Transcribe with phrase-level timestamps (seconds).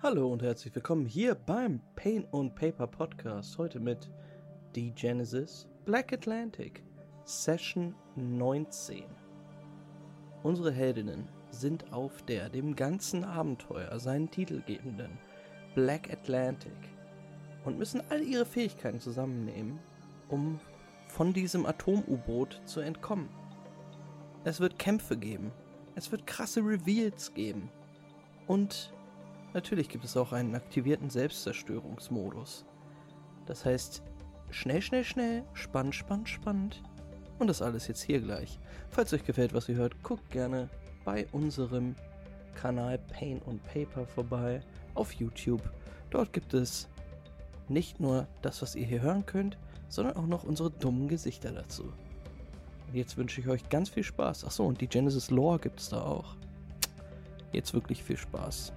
[0.00, 3.58] Hallo und herzlich willkommen hier beim Pain und Paper Podcast.
[3.58, 4.08] Heute mit
[4.72, 6.84] The Genesis Black Atlantic
[7.24, 9.02] Session 19.
[10.44, 15.18] Unsere Heldinnen sind auf der dem ganzen Abenteuer seinen Titel gebenden
[15.74, 16.78] Black Atlantic
[17.64, 19.80] und müssen all ihre Fähigkeiten zusammennehmen,
[20.28, 20.60] um
[21.08, 23.30] von diesem Atom-U-Boot zu entkommen.
[24.44, 25.50] Es wird Kämpfe geben,
[25.96, 27.68] es wird krasse Reveals geben
[28.46, 28.92] und
[29.54, 32.64] natürlich gibt es auch einen aktivierten Selbstzerstörungsmodus.
[33.46, 34.02] Das heißt,
[34.50, 36.82] schnell, schnell, schnell, spannend, spannend, spannend.
[37.38, 38.58] Und das alles jetzt hier gleich.
[38.90, 40.68] Falls euch gefällt, was ihr hört, guckt gerne
[41.04, 41.94] bei unserem
[42.54, 44.60] Kanal Pain und Paper vorbei
[44.94, 45.62] auf YouTube.
[46.10, 46.88] Dort gibt es
[47.68, 49.56] nicht nur das, was ihr hier hören könnt,
[49.88, 51.84] sondern auch noch unsere dummen Gesichter dazu.
[51.84, 54.44] Und jetzt wünsche ich euch ganz viel Spaß.
[54.44, 56.36] Achso, und die Genesis Lore gibt es da auch.
[57.52, 58.72] Jetzt wirklich viel Spaß.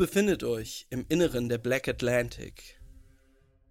[0.00, 2.80] Befindet euch im Inneren der Black Atlantic.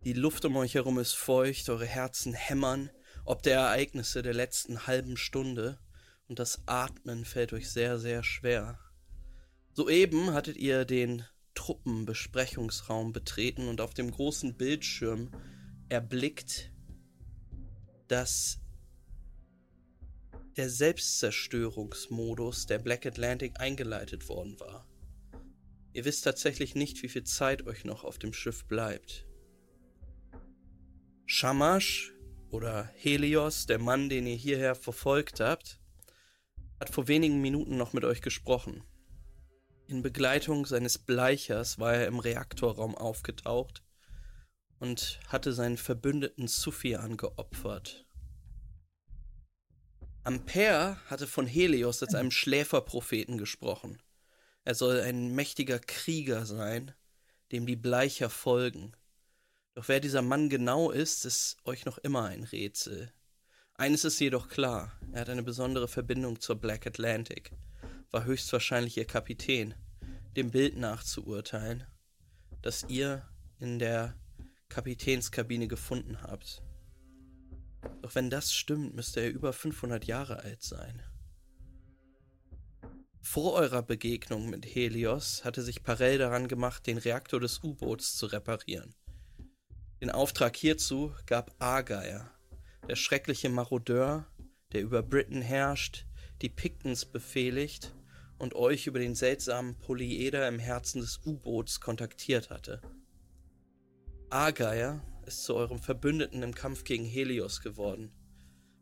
[0.03, 2.91] Die Luft um euch herum ist feucht, eure Herzen hämmern,
[3.25, 5.79] ob der Ereignisse der letzten halben Stunde,
[6.27, 8.77] und das Atmen fällt euch sehr, sehr schwer.
[9.73, 15.31] Soeben hattet ihr den Truppenbesprechungsraum betreten und auf dem großen Bildschirm
[15.89, 16.71] erblickt,
[18.07, 18.59] dass
[20.57, 24.88] der Selbstzerstörungsmodus der Black Atlantic eingeleitet worden war.
[25.93, 29.25] Ihr wisst tatsächlich nicht, wie viel Zeit euch noch auf dem Schiff bleibt.
[31.25, 32.13] Shamash
[32.49, 35.79] oder Helios, der Mann, den ihr hierher verfolgt habt,
[36.79, 38.83] hat vor wenigen Minuten noch mit euch gesprochen.
[39.87, 43.83] In Begleitung seines Bleichers war er im Reaktorraum aufgetaucht
[44.79, 48.05] und hatte seinen Verbündeten Sufyan geopfert.
[50.23, 53.99] Ampere hatte von Helios als einem Schläferpropheten gesprochen.
[54.69, 56.93] Er soll ein mächtiger Krieger sein,
[57.51, 58.91] dem die Bleicher folgen.
[59.73, 63.11] Doch wer dieser Mann genau ist, ist euch noch immer ein Rätsel.
[63.73, 67.51] Eines ist jedoch klar, er hat eine besondere Verbindung zur Black Atlantic,
[68.11, 69.73] war höchstwahrscheinlich ihr Kapitän,
[70.37, 71.87] dem Bild nach zu urteilen,
[72.61, 73.27] das ihr
[73.59, 74.13] in der
[74.67, 76.61] Kapitänskabine gefunden habt.
[78.03, 81.01] Doch wenn das stimmt, müsste er über 500 Jahre alt sein.
[83.21, 88.25] Vor eurer Begegnung mit Helios hatte sich Parell daran gemacht, den Reaktor des U-Boots zu
[88.25, 88.95] reparieren.
[90.01, 92.31] Den Auftrag hierzu gab Argeier,
[92.87, 94.25] der schreckliche Marodeur,
[94.71, 96.05] der über Britain herrscht,
[96.41, 97.93] die Pictons befehligt
[98.37, 102.81] und euch über den seltsamen Polyeder im Herzen des U-Boots kontaktiert hatte.
[104.29, 108.11] Argeier ist zu eurem Verbündeten im Kampf gegen Helios geworden.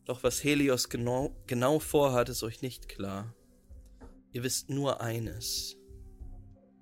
[0.05, 3.33] Doch was Helios genau, genau vorhat, ist euch nicht klar.
[4.37, 5.77] Ihr wisst nur eines.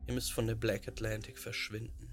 [0.07, 2.11] Ihr müsst von der Black Atlantic verschwinden.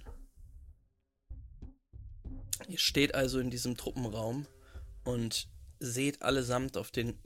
[2.69, 4.47] Ihr steht also in diesem Truppenraum
[5.03, 7.19] und seht allesamt auf den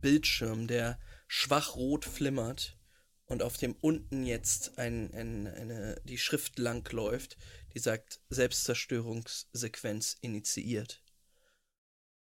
[0.00, 2.78] Bildschirm, der schwach rot flimmert
[3.24, 7.36] und auf dem unten jetzt ein, ein, eine, die Schrift lang läuft,
[7.74, 11.02] die sagt Selbstzerstörungssequenz initiiert.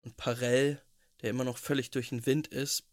[0.02, 0.82] Und Parell,
[1.22, 2.88] der immer noch völlig durch den Wind ist,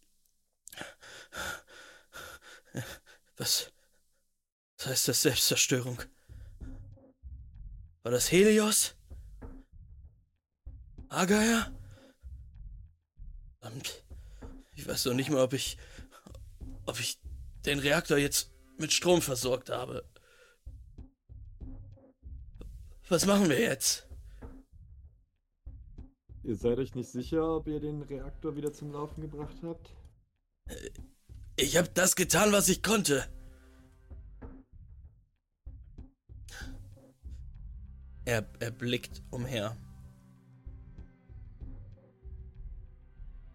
[3.37, 3.73] was,
[4.79, 6.03] was heißt das Selbstzerstörung?
[8.03, 8.95] War das Helios?
[11.09, 11.73] Agaya?
[13.61, 14.05] Verdammt.
[14.75, 15.79] Ich weiß doch nicht mal, ob ich.
[16.87, 17.19] ob ich
[17.65, 20.05] den Reaktor jetzt mit Strom versorgt habe.
[23.09, 24.07] Was machen wir jetzt?
[26.45, 29.91] Ihr seid euch nicht sicher, ob ihr den Reaktor wieder zum Laufen gebracht habt?
[31.61, 33.25] Ich habe das getan, was ich konnte.
[38.25, 39.77] Er, er blickt umher.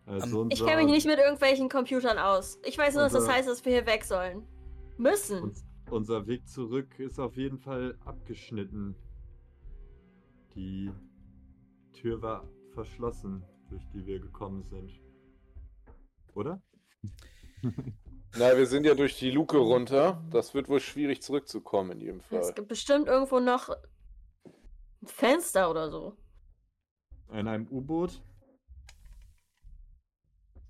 [0.05, 2.59] Also ich kenne mich nicht mit irgendwelchen Computern aus.
[2.65, 4.45] Ich weiß nur, dass das heißt, dass wir hier weg sollen.
[4.97, 5.41] Müssen.
[5.41, 8.95] Uns, unser Weg zurück ist auf jeden Fall abgeschnitten.
[10.55, 10.91] Die
[11.93, 14.91] Tür war verschlossen, durch die wir gekommen sind.
[16.33, 16.61] Oder?
[18.35, 20.23] Na, wir sind ja durch die Luke runter.
[20.31, 22.39] Das wird wohl schwierig zurückzukommen in jedem Fall.
[22.39, 26.17] Es gibt bestimmt irgendwo noch Ein Fenster oder so.
[27.31, 28.21] In einem U-Boot?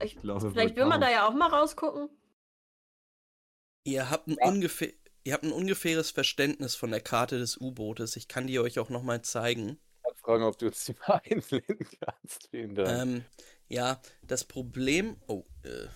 [0.01, 2.09] Ich, glaube, vielleicht will man da ja auch mal rausgucken.
[3.85, 4.89] Ihr habt ein, ungefähr,
[5.23, 8.15] ihr habt ein ungefähres Verständnis von der Karte des U-Bootes.
[8.15, 9.79] Ich kann die euch auch nochmal zeigen.
[10.13, 12.49] Ich fragen, ob du uns die mal einblenden kannst.
[12.49, 12.89] Vielen Dank.
[12.89, 13.25] Ähm,
[13.67, 15.17] ja, das Problem.
[15.27, 15.87] Oh, äh,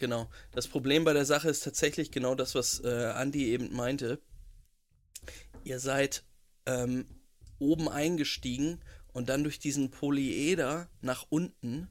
[0.00, 0.28] genau.
[0.52, 4.20] Das Problem bei der Sache ist tatsächlich genau das, was äh, Andy eben meinte.
[5.62, 6.24] Ihr seid
[6.66, 7.06] ähm,
[7.58, 8.80] oben eingestiegen
[9.12, 11.88] und dann durch diesen Polyeder nach unten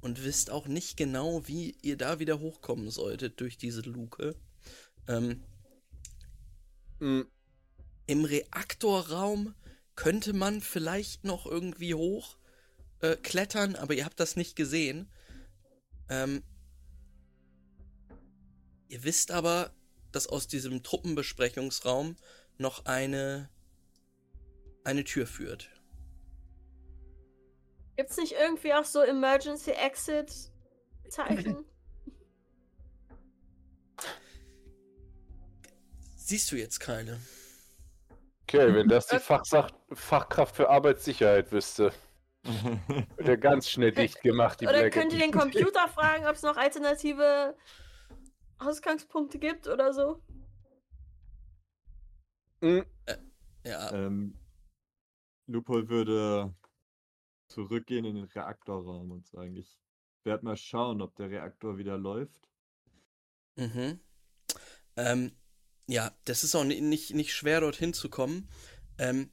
[0.00, 4.36] und wisst auch nicht genau, wie ihr da wieder hochkommen solltet durch diese Luke.
[5.08, 5.42] Ähm,
[7.00, 7.22] Mm,
[8.06, 9.54] Im Reaktorraum
[9.96, 12.38] könnte man vielleicht noch irgendwie hoch
[13.00, 15.10] äh, klettern, aber ihr habt das nicht gesehen.
[16.08, 16.42] Ähm,
[18.88, 19.72] ihr wisst aber,
[20.12, 22.16] dass aus diesem Truppenbesprechungsraum
[22.58, 23.50] noch eine
[24.84, 25.68] eine Tür führt.
[27.96, 30.32] Gibt's nicht irgendwie auch so Emergency Exit
[31.08, 31.64] Zeichen?
[36.16, 37.20] Siehst du jetzt keine?
[38.42, 41.92] Okay, wenn das die Fachsach Fachkraft für Arbeitssicherheit wüsste,
[43.16, 44.60] wird er ganz schnell dicht gemacht.
[44.60, 44.92] Die Oder Blackout.
[44.92, 47.56] könnt ihr den Computer fragen, ob es noch alternative
[48.58, 50.20] Ausgangspunkte gibt oder so?
[52.62, 52.82] Mm,
[53.64, 54.34] Ja, ähm,
[55.48, 56.54] Lupol würde
[57.48, 59.80] zurückgehen in den Reaktorraum und sagen, ich
[60.24, 62.48] werde mal schauen, ob der Reaktor wieder läuft.
[63.56, 64.00] Mhm.
[64.96, 65.32] Ähm,
[65.88, 68.48] ja, das ist auch ni- nicht, nicht schwer, dorthin zu kommen.
[68.98, 69.30] Ähm,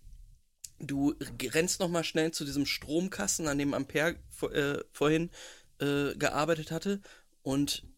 [0.80, 5.32] du rennst noch mal schnell zu diesem Stromkasten, an dem Ampere vor, äh, vorhin
[5.80, 7.02] äh, gearbeitet hatte
[7.44, 7.93] und äh,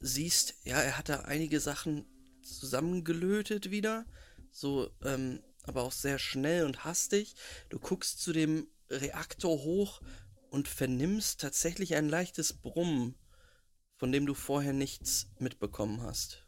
[0.00, 2.06] siehst, ja, er hat da einige Sachen
[2.42, 4.06] zusammengelötet wieder,
[4.50, 7.34] so, ähm, aber auch sehr schnell und hastig.
[7.68, 10.00] Du guckst zu dem Reaktor hoch
[10.50, 13.14] und vernimmst tatsächlich ein leichtes Brummen,
[13.96, 16.46] von dem du vorher nichts mitbekommen hast.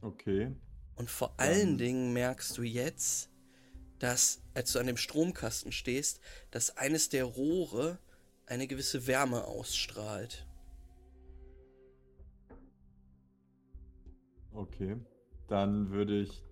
[0.00, 0.54] Okay.
[0.94, 1.78] Und vor allen Ähm.
[1.78, 3.28] Dingen merkst du jetzt,
[3.98, 6.20] dass, als du an dem Stromkasten stehst,
[6.50, 7.98] dass eines der Rohre
[8.46, 10.46] eine gewisse Wärme ausstrahlt.
[14.52, 14.96] Okay.
[15.48, 16.42] Dann würde ich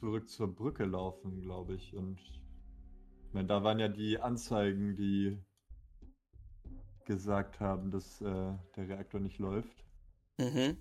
[0.00, 1.94] zurück zur Brücke laufen, glaube ich.
[1.94, 5.38] Und ich meine, da waren ja die Anzeigen, die
[7.04, 8.24] gesagt haben, dass äh,
[8.76, 9.84] der Reaktor nicht läuft.
[10.38, 10.76] Mhm.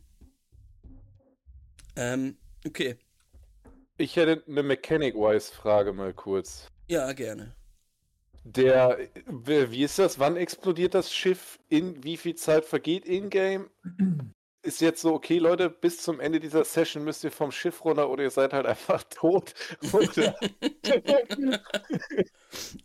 [1.95, 2.97] Ähm, okay.
[3.97, 6.67] Ich hätte eine Mechanic-Wise-Frage mal kurz.
[6.87, 7.55] Ja, gerne.
[8.43, 8.97] Der,
[9.27, 10.19] wie ist das?
[10.19, 11.59] Wann explodiert das Schiff?
[11.69, 13.69] In wie viel Zeit vergeht in-game?
[14.63, 18.11] Ist jetzt so, okay, Leute, bis zum Ende dieser Session müsst ihr vom Schiff runter
[18.11, 19.55] oder ihr seid halt einfach tot.
[19.91, 20.35] Oder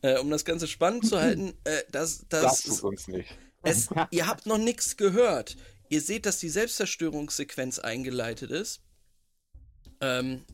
[0.03, 3.37] Äh, um das Ganze spannend zu halten, äh, das, das, du uns nicht.
[3.63, 5.57] es, ihr habt noch nichts gehört.
[5.89, 8.83] Ihr seht, dass die Selbstzerstörungssequenz eingeleitet ist.
[10.01, 10.45] Ähm,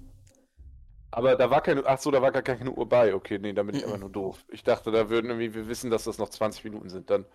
[1.13, 3.15] Aber da war keine, ach so, da war gar keine Uhr bei.
[3.15, 4.45] Okay, nee, da bin ich einfach nur doof.
[4.49, 7.11] Ich dachte, da würden irgendwie, wir wissen, dass das noch 20 Minuten sind.
[7.11, 7.27] Dann,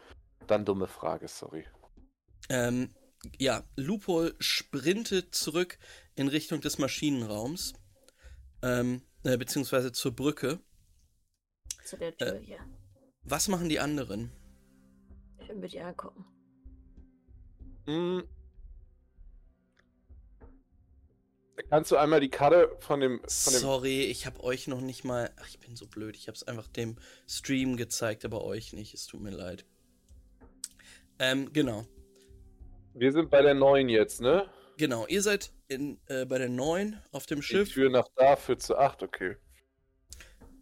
[0.48, 1.64] dann dumme Frage, sorry.
[2.50, 2.96] Ähm,
[3.38, 5.78] ja, Lupol sprintet zurück
[6.16, 7.74] in Richtung des Maschinenraums.
[8.64, 10.60] Ähm, äh, beziehungsweise zur Brücke.
[11.86, 12.40] Zu der Tür Äh.
[12.40, 12.60] hier.
[13.22, 14.32] Was machen die anderen?
[15.40, 16.26] Ich will mir die angucken.
[17.86, 18.24] Hm.
[21.70, 25.04] Kannst du einmal die Karte von dem, von dem Sorry, ich habe euch noch nicht
[25.04, 25.32] mal.
[25.42, 26.16] Ach, ich bin so blöd.
[26.16, 26.98] Ich habe es einfach dem
[27.28, 28.94] Stream gezeigt, aber euch nicht.
[28.94, 29.66] Es tut mir leid.
[31.20, 31.86] Ähm, genau.
[32.94, 34.50] Wir sind bei der neuen jetzt, ne?
[34.78, 35.08] Genau.
[35.08, 37.74] Ihr seid in, äh, bei der 9 auf dem Die Schiff.
[37.74, 39.36] Tür nach da führt zu 8, okay.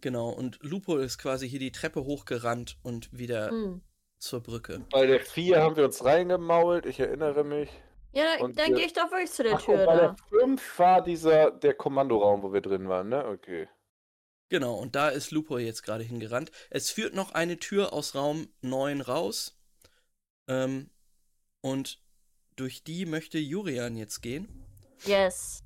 [0.00, 0.30] Genau.
[0.30, 3.82] Und Lupo ist quasi hier die Treppe hochgerannt und wieder Hm.
[4.18, 4.84] zur Brücke.
[4.90, 7.68] Bei der 4 haben wir uns reingemault, ich erinnere mich.
[8.16, 10.00] Ja, Und dann wir- gehe ich doch wirklich zu der Ach, Tür und bei da.
[10.08, 13.26] der 5 war dieser, der Kommandoraum, wo wir drin waren, ne?
[13.26, 13.68] Okay.
[14.48, 16.50] Genau, und da ist Lupo jetzt gerade hingerannt.
[16.70, 19.58] Es führt noch eine Tür aus Raum 9 raus.
[20.48, 20.88] Ähm,
[21.60, 22.00] und
[22.54, 24.64] durch die möchte Jurian jetzt gehen.
[25.04, 25.62] Yes.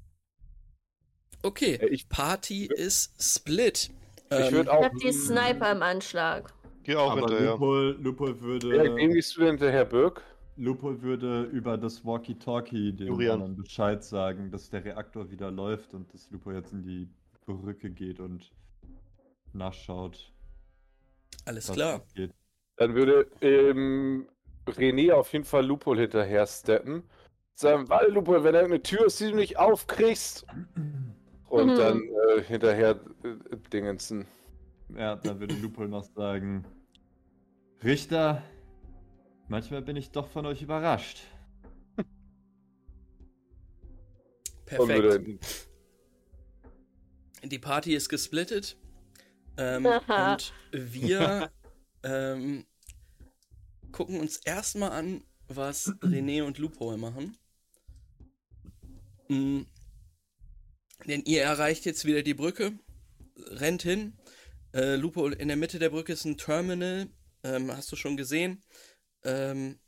[1.42, 3.90] Okay, Äh, ich- Party ist split.
[4.30, 4.82] Ich Ähm, Ich auch.
[4.84, 6.52] hab die Sniper im Anschlag.
[6.82, 7.52] Geh auch Aber hinterher.
[7.52, 10.22] Lupol, Lupol Ja, würde, wem gehst du denn hinterher, Birk?
[10.60, 13.40] Lupol würde über das Walkie-Talkie den Julian.
[13.40, 17.08] anderen Bescheid sagen, dass der Reaktor wieder läuft und dass Lupol jetzt in die
[17.46, 18.52] Brücke geht und
[19.54, 20.32] nachschaut,
[21.46, 22.02] alles klar.
[22.76, 24.28] Dann würde ähm,
[24.66, 27.04] René auf jeden Fall Lupol hinterher steppen.
[27.54, 30.46] Sagen, warte, Lupo, wenn da eine Tür ist, die du nicht aufkriegst.
[31.48, 31.76] Und Mhm.
[31.76, 32.02] dann
[32.36, 34.26] äh, hinterher äh, Dingensen.
[34.96, 36.64] Ja, da würde Lupol noch sagen:
[37.82, 38.42] Richter,
[39.50, 41.20] manchmal bin ich doch von euch überrascht.
[44.64, 45.68] Perfekt.
[47.44, 48.78] Die Party ist gesplittet.
[49.56, 51.50] Ähm, und wir
[52.02, 52.64] ähm,
[53.92, 57.36] gucken uns erstmal an, was René und Lupo machen.
[59.28, 59.62] Mm.
[61.06, 62.78] Denn ihr erreicht jetzt wieder die Brücke,
[63.36, 64.16] rennt hin.
[64.72, 67.08] Äh, Lupo, in der Mitte der Brücke ist ein Terminal.
[67.42, 68.62] Ähm, hast du schon gesehen?
[69.24, 69.78] Ähm,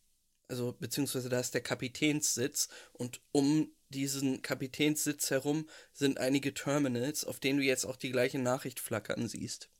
[0.48, 2.68] also, beziehungsweise da ist der Kapitänssitz.
[2.92, 8.38] Und um diesen Kapitänssitz herum sind einige Terminals, auf denen du jetzt auch die gleiche
[8.38, 9.70] Nachricht flackern siehst.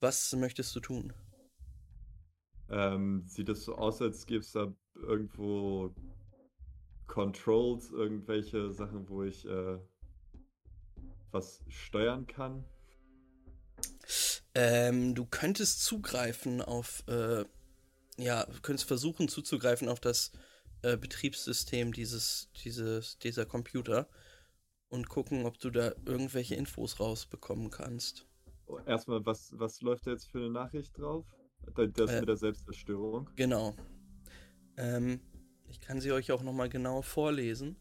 [0.00, 1.12] Was möchtest du tun?
[2.70, 5.94] Ähm, sieht es so aus, als gäbe es da irgendwo
[7.06, 9.78] Controls, irgendwelche Sachen, wo ich äh,
[11.30, 12.64] was steuern kann?
[14.54, 17.44] Ähm, du könntest zugreifen auf, äh,
[18.16, 20.32] ja, du könntest versuchen zuzugreifen auf das
[20.82, 24.08] äh, Betriebssystem dieses, dieses, dieser Computer
[24.88, 28.26] und gucken, ob du da irgendwelche Infos rausbekommen kannst.
[28.66, 31.26] Oh, Erstmal, was, was läuft da jetzt für eine Nachricht drauf?
[31.74, 33.30] Da- Das Äh, mit der Selbstzerstörung.
[33.36, 33.74] Genau.
[34.76, 35.20] Ähm,
[35.68, 37.76] ich kann sie euch auch nochmal genau vorlesen.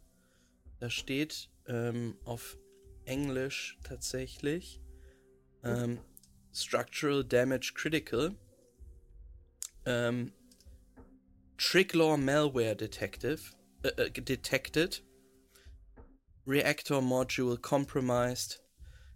[0.80, 2.58] Da steht ähm, auf
[3.06, 4.82] Englisch tatsächlich
[5.64, 6.00] ähm,
[6.54, 8.36] Structural Damage Critical.
[9.86, 10.32] Ähm,
[11.58, 15.02] Tricklaw Malware Detective, äh, äh, detected.
[16.46, 18.60] Reactor Module compromised.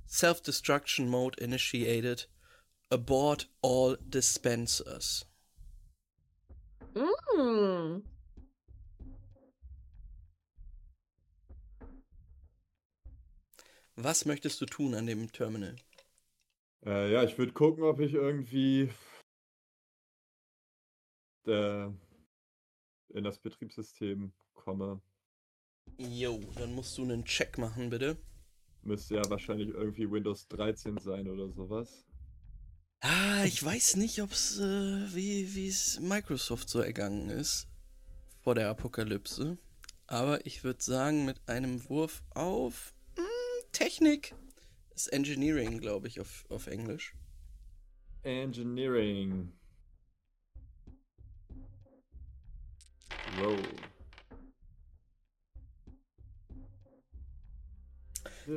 [0.06, 2.28] Self-destruction mode initiated.
[2.90, 5.26] Abort all dispensers.
[6.96, 8.04] Hm.
[13.98, 15.76] Was möchtest du tun an dem Terminal?
[16.86, 18.90] Äh, ja, ich würde gucken, ob ich irgendwie
[21.48, 21.86] äh,
[23.10, 25.02] in das Betriebssystem komme.
[25.98, 28.18] Jo, dann musst du einen Check machen, bitte.
[28.84, 32.06] Müsste ja wahrscheinlich irgendwie Windows 13 sein oder sowas.
[33.00, 37.68] Ah, ich weiß nicht, ob's, äh, wie es Microsoft so ergangen ist
[38.42, 39.58] vor der Apokalypse.
[40.08, 43.26] Aber ich würde sagen, mit einem Wurf auf hm,
[43.74, 44.34] Technik
[44.96, 47.14] ist Engineering, glaube ich, auf, auf Englisch.
[48.24, 49.52] Engineering.
[53.40, 53.58] Roll.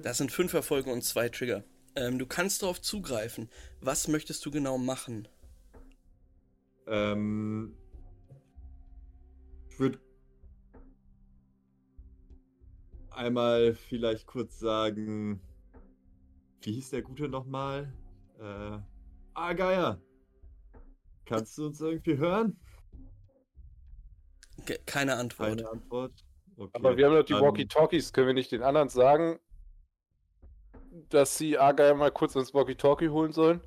[0.03, 1.65] Das sind fünf Erfolge und zwei Trigger.
[1.97, 3.51] Ähm, du kannst darauf zugreifen.
[3.81, 5.27] Was möchtest du genau machen?
[6.87, 7.77] Ähm,
[9.69, 9.99] ich würde
[13.11, 15.41] einmal vielleicht kurz sagen,
[16.63, 17.93] wie hieß der Gute nochmal?
[18.39, 18.79] Äh,
[19.35, 20.01] ah, Geier.
[21.25, 22.59] Kannst du uns irgendwie hören?
[24.67, 25.49] Ge keine Antwort.
[25.59, 26.13] Keine Antwort.
[26.57, 28.13] Okay, Aber wir haben doch die dann- Walkie-Talkies.
[28.13, 29.39] Können wir nicht den anderen sagen,
[31.09, 33.61] dass sie Argyle mal kurz ins Walkie-Talkie holen sollen?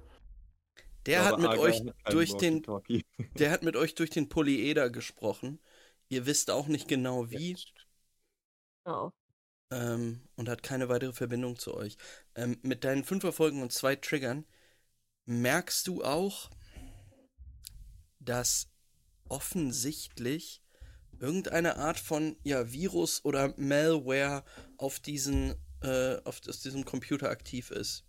[1.05, 2.61] Der hat mit euch hat durch den.
[3.37, 5.59] Der hat mit euch durch den Polyeder gesprochen.
[6.09, 7.57] Ihr wisst auch nicht genau wie
[8.85, 9.11] Oh.
[9.71, 11.97] ähm, und hat keine weitere Verbindung zu euch.
[12.35, 14.45] Ähm, mit deinen fünf Erfolgen und zwei Triggern
[15.25, 16.49] merkst du auch,
[18.19, 18.69] dass
[19.29, 20.61] offensichtlich
[21.23, 24.43] irgendeine Art von ja, Virus oder Malware
[24.77, 28.05] auf diesen äh, auf aus diesem Computer aktiv ist.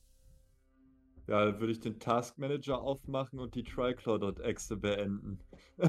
[1.26, 5.38] Ja, dann würde ich den Task Manager aufmachen und die Triclaw.exe beenden.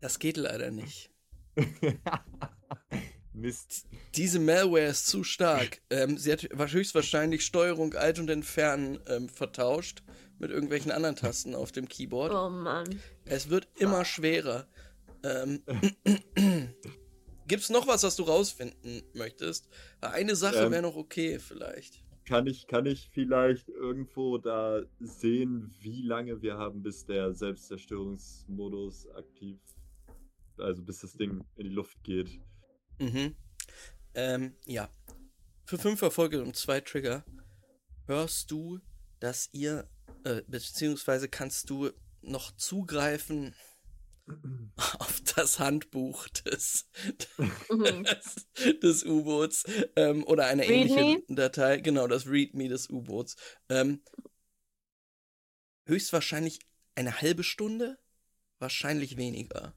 [0.00, 1.10] Das geht leider nicht.
[3.34, 3.86] Mist.
[4.14, 5.80] Diese Malware ist zu stark.
[5.90, 10.02] Ähm, sie hat höchstwahrscheinlich Steuerung Alt und Entfernen ähm, vertauscht
[10.38, 12.32] mit irgendwelchen anderen Tasten auf dem Keyboard.
[12.32, 13.00] oh Mann.
[13.24, 14.66] Es wird immer schwerer.
[15.22, 15.62] Ähm,
[17.46, 19.68] Gibt's noch was, was du rausfinden möchtest?
[20.00, 20.72] Eine Sache Ähm.
[20.72, 22.02] wäre noch okay, vielleicht.
[22.24, 29.10] Kann ich, kann ich vielleicht irgendwo da sehen, wie lange wir haben, bis der Selbstzerstörungsmodus
[29.10, 29.58] aktiv,
[30.56, 32.40] also bis das Ding in die Luft geht?
[32.98, 33.36] Mhm.
[34.14, 34.88] Ähm, ja.
[35.66, 37.24] Für fünf Erfolge und zwei Trigger
[38.06, 38.80] hörst du,
[39.20, 39.88] dass ihr,
[40.24, 43.54] äh, beziehungsweise kannst du noch zugreifen
[44.98, 46.88] auf das Handbuch des,
[47.70, 48.04] Mhm.
[48.04, 49.64] des, des U-Boots
[49.96, 50.74] ähm, oder eine Readme?
[50.74, 53.36] ähnliche Datei, genau, das README des U-Boots.
[53.68, 54.02] Ähm,
[55.86, 56.60] höchstwahrscheinlich
[56.94, 57.98] eine halbe Stunde
[58.58, 59.74] wahrscheinlich weniger.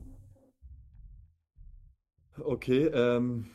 [2.40, 3.50] Okay, ähm,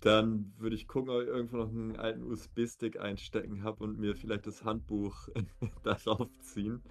[0.00, 4.14] dann würde ich gucken, ob ich irgendwo noch einen alten USB-Stick einstecken habe und mir
[4.16, 5.28] vielleicht das Handbuch
[5.82, 6.82] darauf ziehen.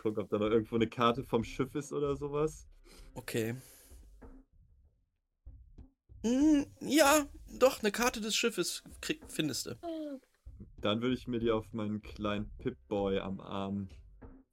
[0.00, 2.66] Gucken, ob da noch irgendwo eine Karte vom Schiff ist oder sowas.
[3.14, 3.56] Okay.
[6.24, 7.26] Hm, ja,
[7.58, 9.76] doch, eine Karte des Schiffes krieg, findest du.
[10.80, 13.88] Dann würde ich mir die auf meinen kleinen Pip-Boy am Arm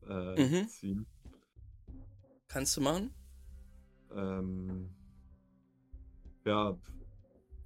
[0.07, 0.67] äh, Mhm.
[0.67, 1.05] ziehen.
[2.47, 3.13] Kannst du machen?
[4.15, 4.89] Ähm,
[6.45, 6.77] ja,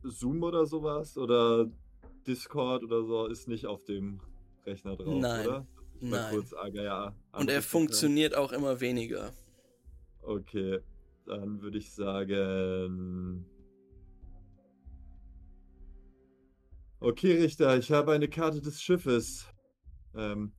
[0.04, 1.70] Zoom oder sowas oder
[2.26, 4.22] Discord oder so ist nicht auf dem
[4.66, 5.68] Rechner drauf, Nein, oder?
[6.02, 6.34] Nein.
[6.34, 9.32] kurz Agaya Und er funktioniert auch immer weniger.
[10.22, 10.80] Okay,
[11.26, 13.46] dann würde ich sagen.
[17.02, 19.48] Okay, Richter, ich habe eine Karte des Schiffes.
[20.16, 20.52] Ähm,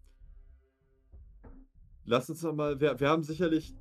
[2.05, 2.81] lass uns noch mal.
[2.81, 3.75] Wir, wir haben sicherlich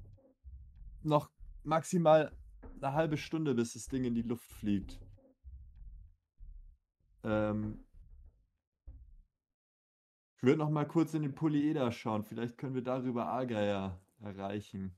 [1.03, 1.29] noch
[1.69, 2.35] maximal
[2.81, 4.99] eine halbe Stunde, bis das Ding in die Luft fliegt.
[7.23, 7.83] Ähm,
[10.35, 12.23] ich würde noch mal kurz in den Polyeder schauen.
[12.23, 14.95] Vielleicht können wir darüber Agaya erreichen.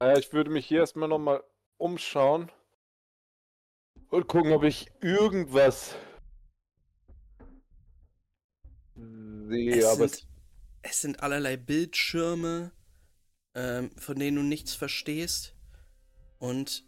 [0.00, 1.42] Naja, ich würde mich hier erstmal nochmal
[1.78, 2.50] umschauen
[4.10, 5.96] und gucken, ob ich irgendwas
[8.94, 10.28] sehe, Es aber sind,
[10.82, 12.72] es sind allerlei Bildschirme,
[13.56, 15.54] ähm, von denen du nichts verstehst.
[16.38, 16.84] Und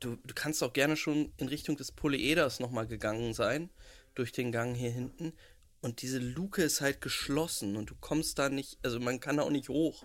[0.00, 3.70] du, du kannst auch gerne schon in Richtung des Polyeders nochmal gegangen sein,
[4.14, 5.32] durch den Gang hier hinten.
[5.80, 9.44] Und diese Luke ist halt geschlossen und du kommst da nicht, also man kann da
[9.44, 10.04] auch nicht hoch.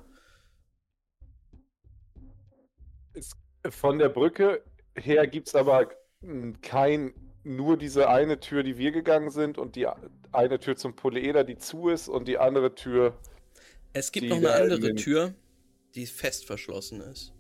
[3.69, 4.63] von der Brücke
[4.95, 5.89] her gibt es aber
[6.61, 9.87] kein, nur diese eine Tür, die wir gegangen sind und die
[10.31, 13.17] eine Tür zum Polyeder, die zu ist und die andere Tür.
[13.93, 15.33] Es gibt noch eine andere Tür,
[15.95, 17.33] die fest verschlossen ist.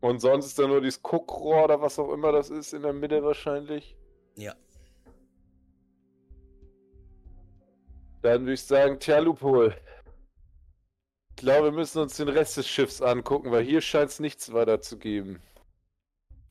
[0.00, 2.92] Und sonst ist da nur dieses Guckrohr oder was auch immer das ist, in der
[2.92, 3.96] Mitte wahrscheinlich.
[4.36, 4.54] Ja.
[8.22, 9.76] Dann würde ich sagen, tja, Lupol.
[11.30, 14.52] Ich glaube, wir müssen uns den Rest des Schiffs angucken, weil hier scheint es nichts
[14.52, 15.40] weiter zu geben.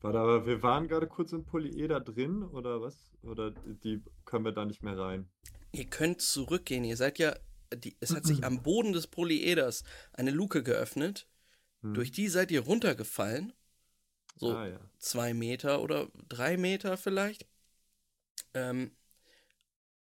[0.00, 3.12] Warte, aber wir waren gerade kurz im Polyeder drin, oder was?
[3.22, 5.28] Oder die können wir da nicht mehr rein?
[5.72, 6.84] Ihr könnt zurückgehen.
[6.84, 7.34] Ihr seid ja.
[7.76, 11.26] Die, es hat sich am Boden des Polyeders eine Luke geöffnet.
[11.82, 11.94] Hm.
[11.94, 13.52] Durch die seid ihr runtergefallen.
[14.36, 14.80] So Ah, ja.
[14.98, 17.46] zwei Meter oder drei Meter vielleicht.
[18.54, 18.92] Ähm,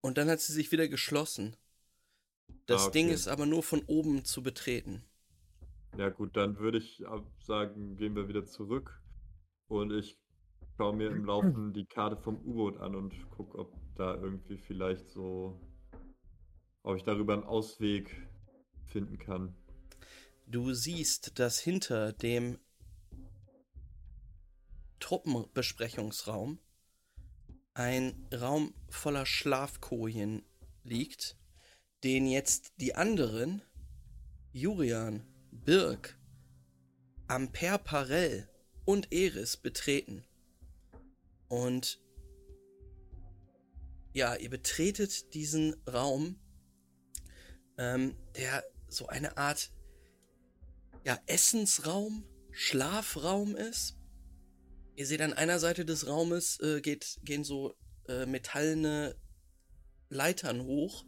[0.01, 1.55] und dann hat sie sich wieder geschlossen.
[2.67, 3.13] Das Ah, Ding okay.
[3.15, 5.03] ist aber nur von oben zu betreten.
[5.97, 7.03] Ja, gut, dann würde ich
[7.39, 9.01] sagen, gehen wir wieder zurück.
[9.67, 10.17] Und ich
[10.77, 15.09] schaue mir im Laufen die Karte vom U-Boot an und gucke, ob da irgendwie vielleicht
[15.09, 15.59] so.
[16.89, 18.27] Ob ich darüber einen Ausweg
[18.87, 19.55] finden kann.
[20.47, 22.57] Du siehst, dass hinter dem
[24.99, 26.57] Truppenbesprechungsraum
[27.75, 30.41] ein Raum voller Schlafkojen
[30.83, 31.37] liegt,
[32.03, 33.61] den jetzt die anderen,
[34.51, 36.17] Jurian, Birk,
[37.27, 38.49] Ampere Parell
[38.85, 40.25] und Eris betreten.
[41.49, 42.01] Und
[44.11, 46.39] ja, ihr betretet diesen Raum,
[47.79, 49.71] ähm, der so eine Art
[51.05, 53.97] ja, Essensraum, Schlafraum ist.
[54.95, 57.73] Ihr seht an einer Seite des Raumes äh, geht, gehen so
[58.07, 59.15] äh, metallene
[60.09, 61.05] Leitern hoch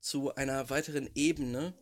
[0.00, 1.78] zu einer weiteren Ebene,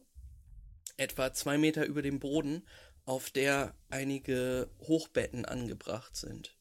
[0.98, 2.68] etwa zwei Meter über dem Boden,
[3.06, 6.58] auf der einige Hochbetten angebracht sind.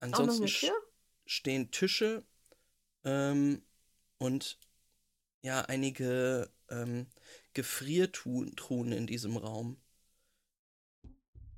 [0.00, 0.48] Ansonsten
[1.26, 2.24] stehen Tische
[3.04, 3.62] ähm,
[4.24, 4.58] und
[5.42, 7.06] ja, einige ähm,
[7.52, 9.76] Gefriertruhen in diesem Raum.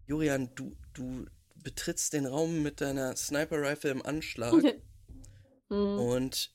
[0.06, 4.52] Jurian, du, du betrittst den Raum mit deiner Sniper-Rifle im Anschlag
[5.68, 5.98] Hm.
[5.98, 6.54] und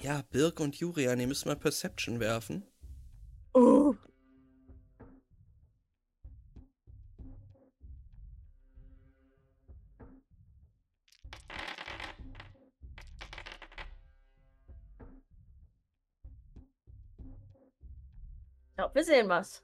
[0.00, 2.64] ja, Birk und Jurian, ihr müsst mal Perception werfen.
[3.54, 3.94] Oh.
[18.96, 19.62] Wir sehen was.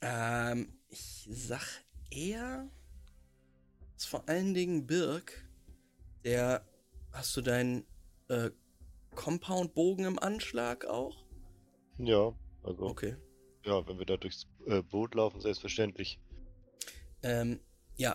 [0.00, 2.70] Ähm, ich sag eher,
[3.96, 5.46] ist vor allen Dingen Birk,
[6.24, 6.66] der,
[7.12, 7.86] hast du deinen
[8.28, 8.50] äh,
[9.14, 11.24] Compound-Bogen im Anschlag auch?
[11.98, 13.16] Ja, also, Okay.
[13.64, 16.18] ja, wenn wir da durchs äh, Boot laufen, selbstverständlich.
[17.22, 17.60] Ähm,
[17.96, 18.14] ja,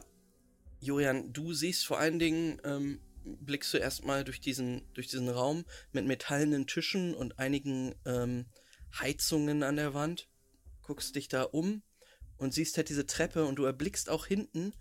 [0.79, 5.65] Julian, du siehst vor allen Dingen ähm, blickst du erstmal durch diesen, durch diesen Raum
[5.91, 8.47] mit metallenen Tischen und einigen ähm,
[8.99, 10.27] Heizungen an der Wand,
[10.81, 11.81] guckst dich da um
[12.37, 14.73] und siehst halt diese Treppe und du erblickst auch hinten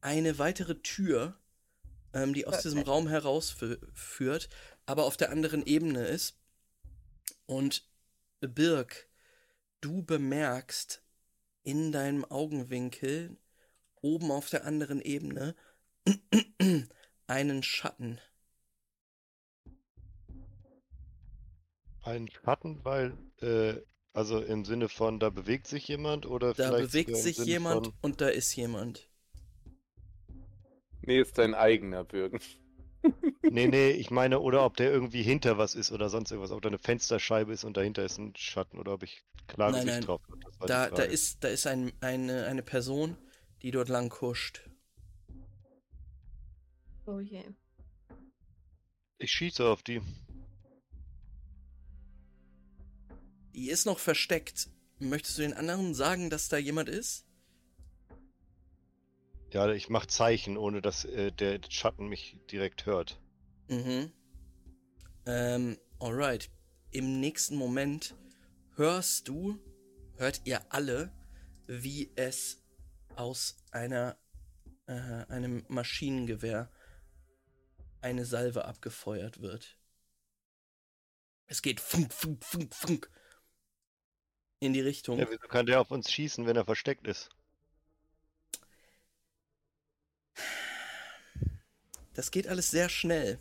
[0.00, 1.38] eine weitere Tür,
[2.12, 2.82] ähm, die aus diesem.
[2.82, 4.48] Raum herausführt,
[4.84, 6.38] aber auf der anderen Ebene ist.
[7.46, 7.88] Und
[8.40, 9.08] Birg,
[9.80, 11.02] du bemerkst
[11.62, 13.36] in deinem Augenwinkel
[14.00, 15.54] oben auf der anderen Ebene
[17.26, 18.20] einen Schatten.
[22.06, 23.80] Ein Schatten, weil, äh,
[24.12, 27.86] also im Sinne von, da bewegt sich jemand oder Da vielleicht bewegt sich Sinne jemand
[27.86, 29.08] Von, und da ist jemand.
[31.02, 32.40] Nee, ist dein eigener Bürgen.
[33.42, 36.62] nee, nee, ich meine, oder ob der irgendwie hinter was ist oder sonst irgendwas, ob
[36.62, 39.94] da eine Fensterscheibe ist und dahinter ist ein Schatten oder ob ich klare Nein, Sicht
[39.94, 40.02] nein.
[40.02, 40.40] drauf habe.
[40.40, 43.16] Die Da, da ist, da ist ein, eine, eine Person,
[43.62, 44.62] die dort lang kuscht.
[47.06, 47.42] Oh je.
[49.18, 50.00] Ich schieße auf die.
[53.56, 54.68] Die ist noch versteckt.
[54.98, 57.24] Möchtest du den anderen sagen, dass da jemand ist?
[59.50, 63.18] Ja, ich mache Zeichen, ohne dass äh, der Schatten mich direkt hört.
[63.68, 64.12] Mhm.
[65.24, 66.50] Ähm, alright.
[66.90, 68.14] Im nächsten Moment
[68.74, 69.58] hörst du,
[70.16, 71.10] hört ihr alle,
[71.66, 72.62] wie es
[73.14, 74.18] aus einer,
[74.86, 76.70] äh, einem Maschinengewehr
[78.02, 79.78] eine Salve abgefeuert wird.
[81.46, 83.10] Es geht funk, funk, funk, funk
[84.60, 85.18] in die Richtung.
[85.18, 87.28] Ja, wieso kann der auf uns schießen, wenn er versteckt ist?
[92.14, 93.38] Das geht alles sehr schnell.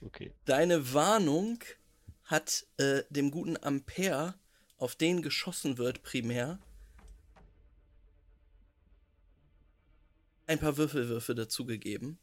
[0.00, 0.32] Okay.
[0.44, 1.58] Deine Warnung
[2.24, 4.34] hat äh, dem guten Ampere,
[4.78, 6.58] auf den geschossen wird, primär,
[10.46, 12.18] ein paar Würfelwürfe dazugegeben.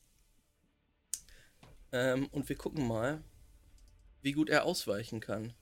[1.91, 3.23] Ähm, und wir gucken mal,
[4.21, 5.53] wie gut er ausweichen kann.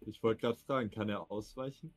[0.00, 1.94] Ich wollte gerade fragen, kann er ausweichen?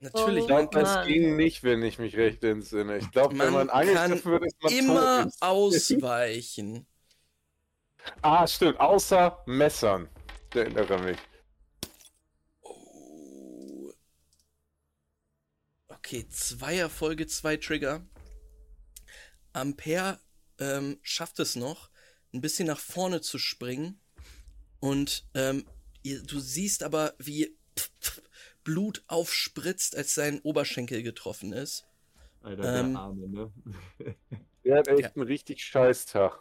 [0.00, 1.06] Natürlich, Oh Ich glaube, das Mann.
[1.06, 2.98] ging nicht, wenn ich mich recht entsinne.
[2.98, 5.32] Ich glaube, wenn Man man angegriffen wird, ist man immer tot.
[5.40, 6.86] ausweichen.
[8.22, 8.78] Ah, stimmt.
[8.80, 10.08] Außer Messern.
[10.54, 11.18] Der erinnere mich.
[12.62, 13.92] Oh.
[15.88, 18.06] Okay, zwei Erfolge, zwei Trigger.
[19.52, 20.20] Ampere
[20.58, 21.90] ähm, schafft es noch,
[22.32, 24.00] ein bisschen nach vorne zu springen.
[24.80, 25.66] Und ähm,
[26.08, 27.56] ihr, du siehst aber, wie
[28.64, 31.86] Blut aufspritzt, als sein Oberschenkel getroffen ist.
[32.42, 32.92] Alter, Ähm.
[32.92, 33.52] der Arme, ne?
[34.64, 35.10] Der hat echt Ja.
[35.14, 36.40] einen richtig scheiß Tag.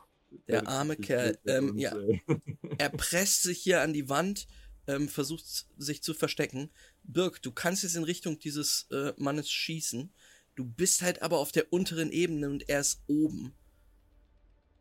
[0.50, 1.96] Der arme Kerl, ähm, uns, ja.
[2.78, 4.48] Er presst sich hier an die Wand,
[4.88, 5.46] ähm, versucht
[5.78, 6.70] sich zu verstecken.
[7.04, 10.12] Birk, du kannst jetzt in Richtung dieses äh, Mannes schießen.
[10.56, 13.54] Du bist halt aber auf der unteren Ebene und er ist oben.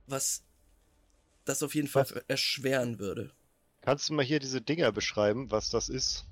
[0.06, 0.42] Was
[1.44, 2.24] das auf jeden Fall Was?
[2.26, 3.32] erschweren würde.
[3.86, 6.26] Kannst du mal hier diese Dinger beschreiben, was das ist?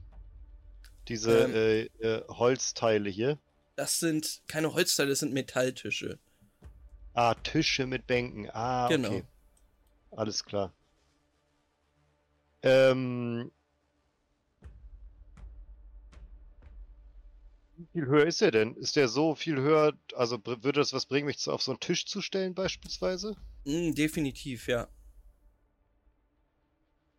[1.06, 1.54] Diese Ähm.
[1.54, 3.38] äh, äh, Holzteile hier.
[3.76, 6.18] Das sind keine Holzteile, das sind Metalltische.
[7.14, 8.50] Ah, Tische mit Bänken.
[8.50, 9.08] Ah, Genau.
[9.08, 9.24] okay.
[10.10, 10.72] Alles klar.
[12.64, 13.52] Ähm.
[17.76, 18.74] Wie viel höher ist er denn?
[18.74, 19.92] Ist der so viel höher?
[20.16, 23.36] Also würde das was bringen, mich auf so einen Tisch zu stellen, beispielsweise?
[23.64, 24.88] Mm, definitiv, ja.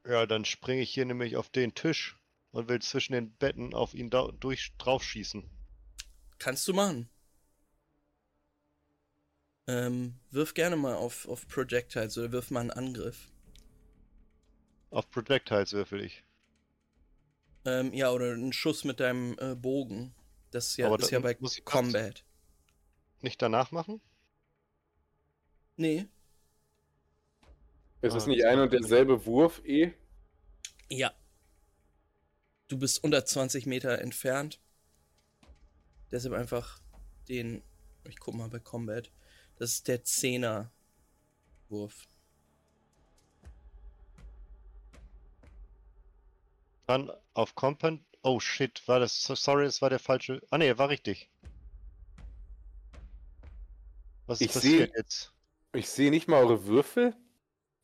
[0.07, 2.17] Ja, dann springe ich hier nämlich auf den Tisch
[2.51, 5.49] und will zwischen den Betten auf ihn da durch draufschießen.
[6.37, 7.09] Kannst du machen.
[9.67, 13.31] Ähm, wirf gerne mal auf, auf Projectiles oder wirf mal einen Angriff.
[14.91, 16.23] Auf Projectiles würfel ich.
[17.65, 20.13] Ähm, ja, oder einen Schuss mit deinem äh, Bogen.
[20.51, 22.23] Das ist ja, Aber ist ja bei Combat.
[23.21, 24.01] Nicht danach machen?
[25.77, 26.07] Nee.
[28.05, 29.93] Ist Ah, es nicht ein und derselbe Wurf eh?
[30.89, 31.11] Ja.
[32.67, 34.59] Du bist unter 20 Meter entfernt.
[36.11, 36.79] Deshalb einfach
[37.29, 37.63] den.
[38.07, 39.09] Ich guck mal bei Combat.
[39.57, 40.69] Das ist der 10er
[41.69, 42.07] Wurf.
[46.87, 48.03] Dann auf Compound.
[48.21, 49.23] Oh shit, war das.
[49.23, 50.41] so- Sorry, das war der falsche.
[50.51, 51.29] Ah ne, war richtig.
[54.27, 55.31] Was ist Ich passiert seh- jetzt?
[55.73, 57.15] Ich sehe nicht mal eure Würfel,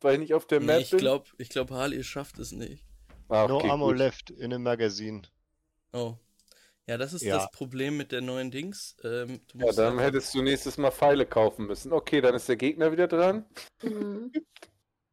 [0.01, 0.99] weil ich nicht auf der Nee, Map ich bin.
[0.99, 2.85] glaube, ich glaub, Harley schafft es nicht.
[3.29, 3.97] Ah, No okay, ammo gut.
[3.97, 5.21] left in a magazine.
[5.93, 6.15] Oh.
[6.87, 7.37] Ja, das ist Ja.
[7.37, 8.97] das Problem mit der neuen Dings.
[9.03, 11.93] Ähm, du Ja, dann einfach- hättest du nächstes Mal Pfeile kaufen müssen.
[11.93, 13.45] Okay, dann ist der Gegner wieder dran.
[13.83, 14.31] Mhm.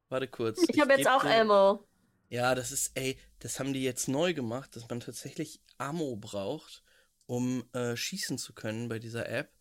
[0.09, 0.61] Warte kurz.
[0.69, 1.85] Ich habe jetzt auch dir- Ammo.
[2.31, 6.83] Ja, das ist, ey, das haben die jetzt neu gemacht, dass man tatsächlich Ammo braucht,
[7.27, 9.53] um äh, schießen zu können bei dieser App.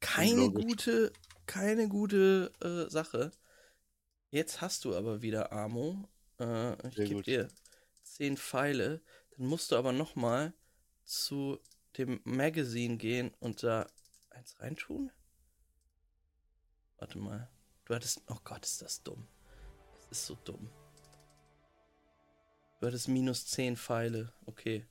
[0.00, 1.12] Keine gute,
[1.46, 3.32] keine gute äh, Sache.
[4.30, 6.08] Jetzt hast du aber wieder Ammo.
[6.38, 7.48] Äh, ich gebe dir
[8.02, 9.00] 10 Pfeile.
[9.36, 10.52] Dann musst du aber nochmal
[11.04, 11.58] zu
[11.96, 13.86] dem Magazine gehen und da
[14.30, 15.10] eins reintun.
[16.98, 17.48] Warte mal.
[17.86, 18.22] Du hattest.
[18.28, 19.26] Oh Gott, ist das dumm.
[20.08, 20.70] Das ist so dumm.
[22.80, 24.32] Du hattest minus 10 Pfeile.
[24.46, 24.86] Okay.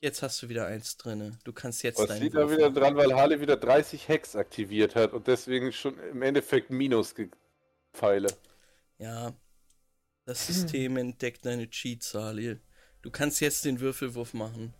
[0.00, 1.38] Jetzt hast du wieder eins drinne.
[1.44, 4.94] Du kannst jetzt Was deinen liegt da wieder dran, weil Harley wieder 30 Hex aktiviert
[4.94, 7.14] hat und deswegen schon im Endeffekt Minus
[7.92, 8.28] Pfeile.
[9.00, 9.34] Ja.
[10.26, 12.60] Das System entdeckt deine Cheats, Salil.
[13.02, 14.72] Du kannst jetzt den Würfelwurf machen.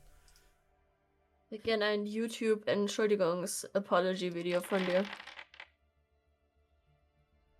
[1.48, 5.04] Ich hätte gerne ein YouTube-Entschuldigungs-Apology-Video von dir.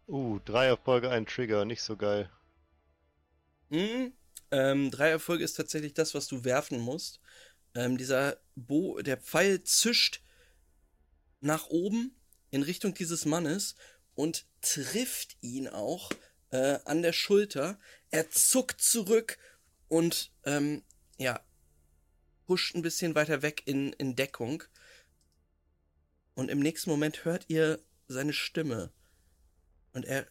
[0.06, 2.30] Uh, drei Erfolge, ein Trigger, nicht so geil.
[3.70, 4.12] Mhm.
[4.50, 7.20] Ähm, drei Erfolge ist tatsächlich das, was du werfen musst.
[7.74, 10.20] Ähm, dieser Bo der Pfeil zischt
[11.40, 12.14] nach oben
[12.50, 13.76] in Richtung dieses Mannes
[14.14, 16.10] und trifft ihn auch
[16.50, 17.78] äh, an der Schulter.
[18.10, 19.38] Er zuckt zurück
[19.88, 20.84] und ähm,
[21.18, 21.44] ja,
[22.48, 24.62] huscht ein bisschen weiter weg in, in Deckung.
[26.34, 28.92] Und im nächsten Moment hört ihr seine Stimme.
[29.92, 30.26] Und er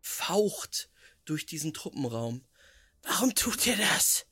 [0.00, 0.90] faucht
[1.24, 2.46] durch diesen Truppenraum.
[3.02, 4.26] Warum tut ihr das?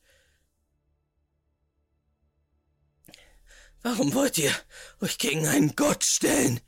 [3.81, 4.51] Warum wollt ihr
[4.99, 6.59] euch gegen einen Gott stellen?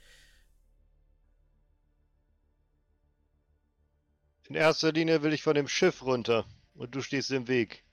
[4.49, 7.83] In erster Linie will ich von dem Schiff runter und du stehst im Weg.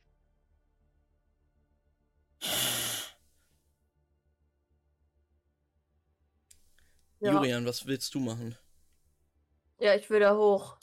[7.20, 7.32] Ja.
[7.32, 8.56] Julian, was willst du machen?
[9.78, 10.76] Ja, ich will da hoch.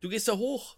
[0.00, 0.76] Du gehst da hoch.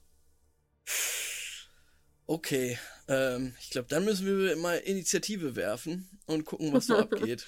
[2.26, 7.46] Okay, ähm, ich glaube, dann müssen wir mal Initiative werfen und gucken, was so abgeht.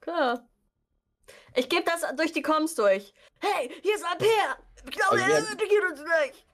[0.00, 0.46] Klar.
[1.54, 3.12] Ich gebe das durch die Comms durch.
[3.40, 4.56] Hey, hier ist Ampere!
[4.84, 6.46] Ich glaube, Also er attackiert uns gleich.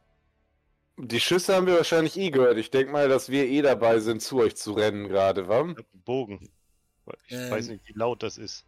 [0.98, 2.58] Die Schüsse haben wir wahrscheinlich eh gehört.
[2.58, 5.62] Ich denke mal, dass wir eh dabei sind, zu euch zu rennen gerade, wa?
[5.62, 6.50] Ich hab einen Bogen.
[7.26, 7.50] Ich Ähm.
[7.50, 8.66] weiß nicht, wie laut das ist.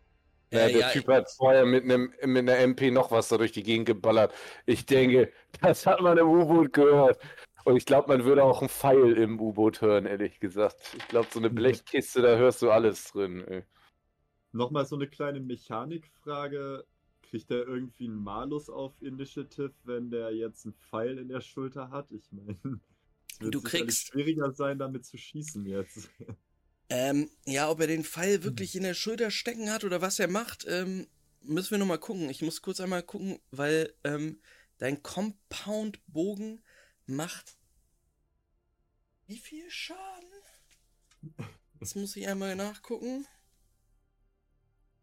[0.50, 3.38] Ja, Äh, der ja, Typ hat vorher mit einem mit einer MP noch was da
[3.38, 4.34] durch die Gegend geballert.
[4.66, 7.18] Ich denke, das hat man im U-Boot gehört.
[7.64, 10.76] Und ich glaube, man würde auch einen Pfeil im U-Boot hören, ehrlich gesagt.
[10.96, 13.44] Ich glaube, so eine Blechkiste, da hörst du alles drin.
[13.46, 13.64] Ey.
[14.52, 16.84] Nochmal so eine kleine Mechanikfrage.
[17.22, 21.90] Kriegt er irgendwie einen Malus auf Initiative, wenn der jetzt einen Pfeil in der Schulter
[21.90, 22.10] hat?
[22.10, 22.58] Ich meine,
[23.32, 26.10] es wird Du kriegst- schwieriger sein, damit zu schießen jetzt.
[26.90, 30.28] Ähm, ja, ob er den Pfeil wirklich in der Schulter stecken hat oder was er
[30.28, 31.06] macht, ähm,
[31.40, 32.28] müssen wir nochmal gucken.
[32.28, 34.38] Ich muss kurz einmal gucken, weil ähm,
[34.76, 36.62] dein Compound-Bogen
[37.06, 37.56] macht
[39.26, 40.28] wie viel Schaden?
[41.80, 43.26] Das muss ich einmal nachgucken.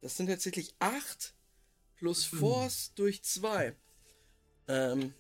[0.01, 1.33] Das sind tatsächlich 8
[1.97, 3.75] plus Force durch 2.
[4.67, 5.13] Ähm,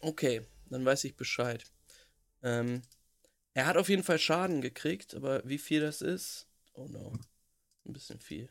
[0.00, 1.64] okay, dann weiß ich Bescheid.
[2.42, 2.82] Ähm,
[3.54, 6.48] er hat auf jeden Fall Schaden gekriegt, aber wie viel das ist?
[6.74, 7.12] Oh no.
[7.84, 8.48] Ein bisschen viel.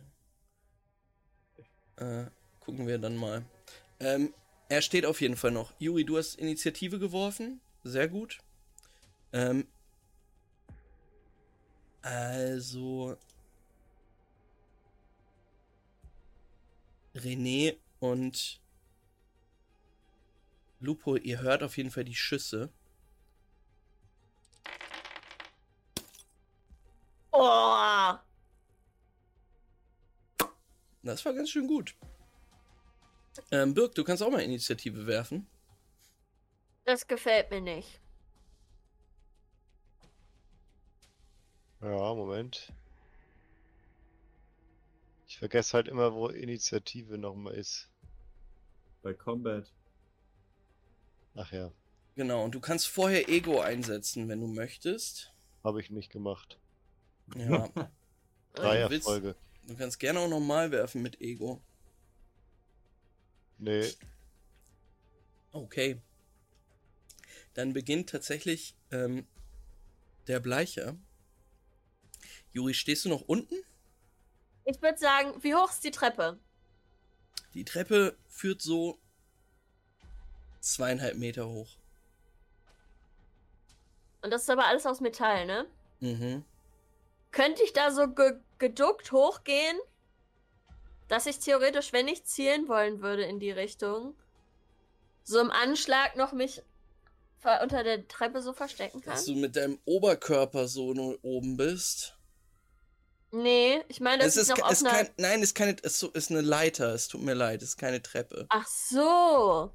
[1.98, 2.26] Äh,
[2.60, 3.44] gucken wir dann mal.
[4.00, 4.34] Ähm,
[4.70, 5.74] er steht auf jeden Fall noch.
[5.80, 7.60] Juri, du hast Initiative geworfen.
[7.84, 8.40] Sehr gut.
[9.34, 9.68] Ähm,
[12.02, 13.18] also.
[17.16, 18.62] René und
[20.80, 22.72] Lupo, ihr hört auf jeden Fall die Schüsse.
[27.32, 28.14] Oh!
[31.04, 31.96] Das war ganz schön gut.
[33.52, 35.48] Ähm, Birk, du kannst auch mal Initiative werfen.
[36.86, 38.00] Das gefällt mir nicht.
[41.82, 42.72] Ja, Moment.
[45.42, 47.90] Vergesse halt immer, wo Initiative nochmal ist.
[49.02, 49.72] Bei Combat.
[51.34, 51.72] Ach ja,
[52.16, 55.34] Genau, und du kannst vorher Ego einsetzen, wenn du möchtest.
[55.64, 56.60] habe ich nicht gemacht.
[57.36, 57.68] Ja,
[58.54, 59.36] Drei du willst- Erfolge.
[59.66, 61.60] du kannst gerne auch nochmal werfen mit Ego.
[63.58, 63.92] Nee,
[65.52, 66.00] Okay.
[67.56, 69.26] Dann beginnt tatsächlich ähm,
[70.28, 70.96] der Bleicher.
[72.54, 73.56] Juri, stehst du noch unten?
[74.72, 76.40] Ich würde sagen, wie hoch ist die Treppe?
[77.54, 79.00] Die Treppe führt so
[80.62, 81.76] zweieinhalb Meter hoch.
[84.22, 85.66] Und das ist aber alles aus Metall, ne?
[86.00, 86.46] Mhm.
[87.32, 89.78] Könnte ich da so ge geduckt hochgehen,
[91.08, 94.16] dass ich theoretisch, wenn ich zielen wollen würde in die Richtung,
[95.24, 96.62] so im Anschlag noch mich
[97.62, 99.14] unter der Treppe so verstecken kann?
[99.14, 102.16] Dass du mit deinem Oberkörper so nur oben bist.
[103.32, 106.32] Nee, ich meine, das Es ist ist, noch kein, nein, es ist keine, es ist
[106.32, 106.94] eine Leiter.
[106.94, 108.46] Es tut mir leid, es ist keine Treppe.
[108.50, 109.74] Ach so.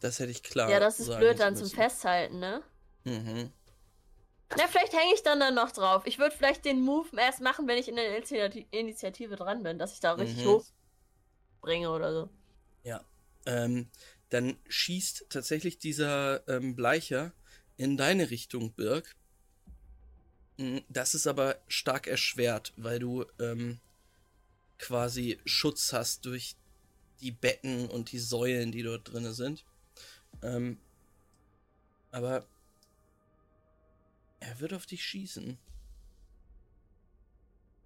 [0.00, 0.68] Das hätte ich klar.
[0.68, 1.70] Ja, das ist blöd dann zum.
[1.70, 2.62] Festhalten, ne?
[3.04, 3.52] Mhm.
[4.56, 6.02] Na, vielleicht hänge ich dann dann noch drauf.
[6.06, 9.78] Ich würde vielleicht den Move erst machen, wenn ich in der Initiati- Initiative dran bin,
[9.78, 10.60] dass ich da richtig Mhm.
[11.62, 12.30] hochbringe oder so.
[13.46, 13.90] Ähm,
[14.28, 17.32] dann schießt tatsächlich dieser ähm, Bleicher
[17.76, 19.16] in deine Richtung, Birg.
[20.58, 23.80] Mm, Das ist aber stark erschwert, weil du ähm,
[24.78, 26.56] quasi Schutz hast durch
[27.20, 29.64] die Betten und die Säulen, die dort drin sind.
[30.42, 30.78] Ähm,
[32.10, 32.46] aber
[34.40, 35.56] er wird auf dich schießen.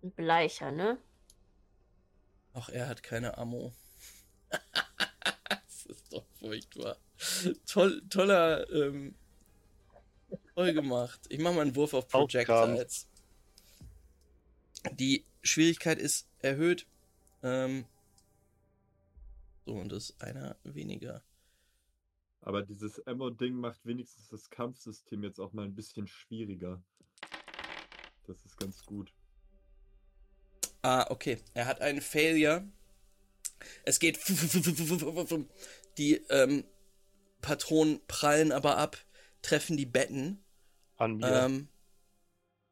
[0.03, 0.99] Ein Bleicher, ne?
[2.55, 3.75] Ach, er hat keine Ammo.
[4.51, 6.97] das ist doch furchtbar.
[7.67, 9.15] Toll, toller, ähm,
[10.55, 11.21] toll gemacht.
[11.29, 13.09] Ich mache mal einen Wurf auf Projectiles.
[14.93, 16.87] Die Schwierigkeit ist erhöht.
[17.43, 17.85] Ähm,
[19.65, 21.23] so, und das ist einer weniger.
[22.41, 26.81] Aber dieses Ammo-Ding macht wenigstens das Kampfsystem jetzt auch mal ein bisschen schwieriger.
[28.27, 29.13] Das ist ganz gut.
[30.83, 31.39] Ah, okay.
[31.55, 32.65] Er hat einen Failure.
[33.85, 34.19] Es geht.
[35.99, 36.65] Die ähm,
[37.41, 38.99] Patronen prallen aber ab,
[39.43, 40.45] treffen die Betten.
[40.97, 41.45] An mir.
[41.45, 41.69] Ähm,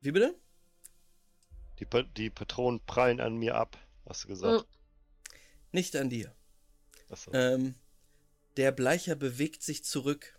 [0.01, 0.35] wie bitte?
[1.79, 4.67] die, die Patronen prallen an mir ab, hast du gesagt.
[5.73, 6.35] Nicht an dir.
[7.11, 7.33] Achso.
[7.33, 7.75] Ähm,
[8.57, 10.39] der Bleicher bewegt sich zurück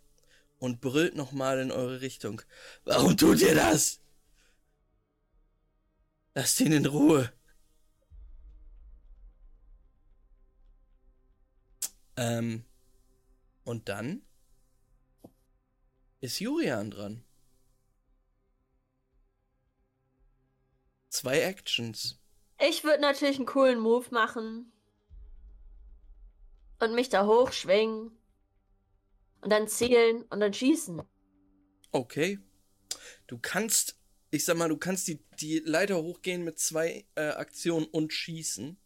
[0.60, 2.42] und brüllt nochmal in eure Richtung.
[2.86, 4.00] Warum tut ihr das?
[6.34, 7.32] Lasst ihn in Ruhe.
[12.18, 12.64] Ähm,
[13.66, 14.25] und dann
[16.26, 17.24] ist Julian dran.
[21.10, 22.20] Zwei Actions.
[22.60, 24.72] Ich würde natürlich einen coolen Move machen.
[26.80, 28.12] Und mich da hochschwingen.
[29.42, 31.02] Und dann zielen und dann schießen.
[31.92, 32.40] Okay.
[33.28, 33.98] Du kannst,
[34.32, 38.78] ich sag mal, du kannst die, die Leiter hochgehen mit zwei äh, Aktionen und schießen.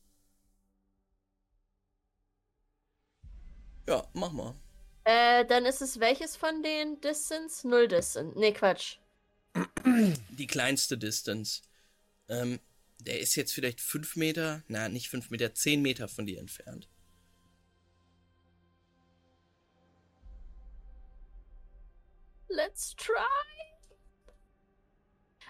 [3.88, 4.56] Ja, mach mal.
[5.10, 7.68] Äh, dann ist es welches von den Distance?
[7.68, 8.38] Null Distance.
[8.38, 8.98] Nee, Quatsch.
[10.30, 11.64] Die kleinste Distance.
[12.28, 12.60] Ähm,
[13.00, 16.88] der ist jetzt vielleicht fünf Meter, na, nicht fünf Meter, zehn Meter von dir entfernt.
[22.50, 23.16] Let's try.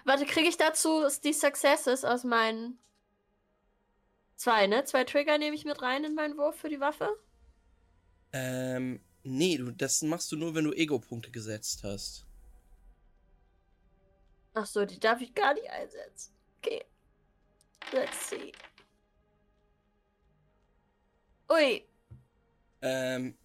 [0.06, 2.78] Warte, kriege ich dazu die Successes aus meinen.
[4.36, 4.84] Zwei, ne?
[4.84, 7.14] Zwei Trigger nehme ich mit rein in meinen Wurf für die Waffe.
[8.32, 12.26] Ähm, nee, du, das machst du nur, wenn du Ego-Punkte gesetzt hast.
[14.54, 16.32] Ach so, die darf ich gar nicht einsetzen.
[16.58, 16.84] Okay.
[17.92, 18.52] Let's see.
[21.50, 21.84] Ui.
[22.82, 23.36] Ähm,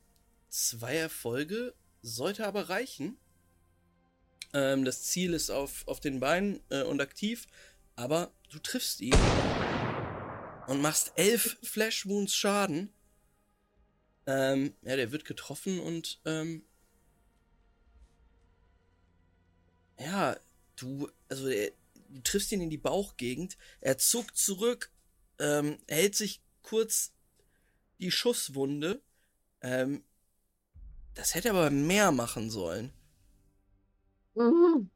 [0.50, 3.18] zwei Erfolge sollte aber reichen.
[4.54, 7.48] Ähm, das Ziel ist auf, auf den Beinen äh, und aktiv,
[7.96, 9.16] aber du triffst ihn
[10.68, 12.94] und machst elf Flash Wounds Schaden.
[14.28, 16.66] Ähm, ja, der wird getroffen und ähm,
[20.00, 20.38] ja,
[20.76, 21.72] du, also er,
[22.10, 23.58] du triffst ihn in die Bauchgegend.
[23.82, 24.92] Er zuckt zurück,
[25.40, 27.14] ähm, hält sich kurz
[28.00, 29.02] die Schusswunde.
[29.62, 30.04] Ähm,
[31.14, 32.92] das hätte aber mehr machen sollen.
[34.36, 34.90] Mhm.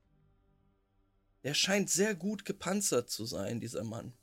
[1.44, 4.14] Der scheint sehr gut gepanzert zu sein, dieser Mann.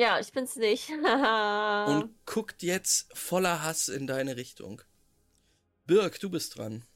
[0.00, 0.88] Ja, ich bin's nicht.
[0.88, 4.80] Und guckt jetzt voller Hass in deine Richtung.
[5.84, 6.86] Birg, du bist dran.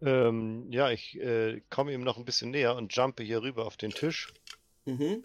[0.00, 3.76] Ähm, ja, ich äh, komme ihm noch ein bisschen näher und jumpe hier rüber auf
[3.76, 4.34] den Tisch.
[4.84, 5.24] Mhm.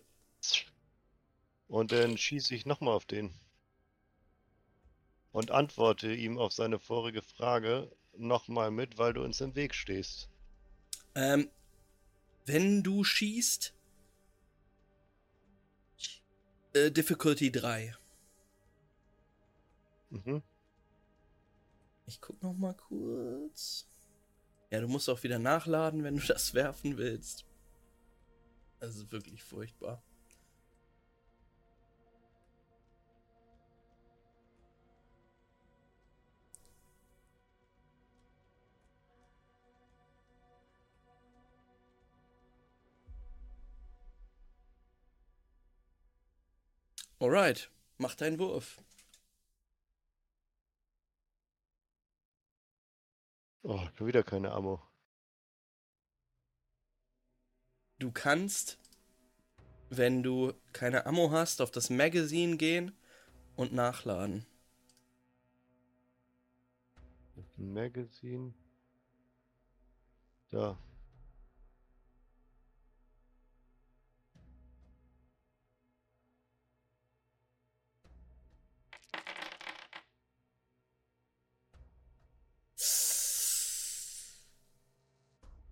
[1.67, 3.33] Und dann schieße ich nochmal auf den.
[5.31, 10.29] Und antworte ihm auf seine vorige Frage nochmal mit, weil du uns im Weg stehst.
[11.15, 11.49] Ähm,
[12.45, 13.73] wenn du schießt,
[16.73, 17.95] äh, Difficulty 3.
[20.09, 20.41] Mhm.
[22.05, 23.87] Ich guck noch mal kurz.
[24.69, 27.45] Ja, du musst auch wieder nachladen, wenn du das werfen willst.
[28.79, 30.01] Das ist wirklich furchtbar.
[47.21, 47.69] Alright,
[47.99, 48.81] mach deinen Wurf.
[53.61, 54.81] Oh, schon wieder keine Ammo.
[57.99, 58.79] Du kannst,
[59.91, 62.91] wenn du keine Ammo hast, auf das Magazin gehen
[63.55, 64.47] und nachladen.
[67.35, 68.55] Das Magazin.
[70.49, 70.75] Da.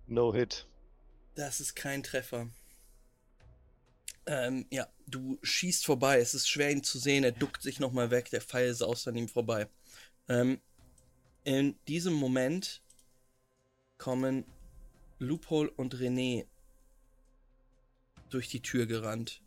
[0.10, 0.66] No hit.
[1.36, 2.50] Das ist kein Treffer.
[4.26, 6.20] Ähm, ja, du schießt vorbei.
[6.20, 7.24] Es ist schwer, ihn zu sehen.
[7.24, 8.30] Er duckt sich nochmal weg.
[8.32, 9.68] Der Pfeil saust an ihm vorbei.
[10.28, 10.60] Ähm,
[11.44, 12.82] in diesem Moment
[13.98, 14.46] kommen
[15.20, 16.46] Loophole und René
[18.30, 19.42] durch die Tür gerannt.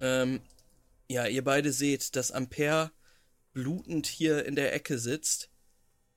[0.00, 0.40] Ähm,
[1.08, 2.90] ja, ihr beide seht, dass Ampere
[3.52, 5.51] blutend hier in der Ecke sitzt.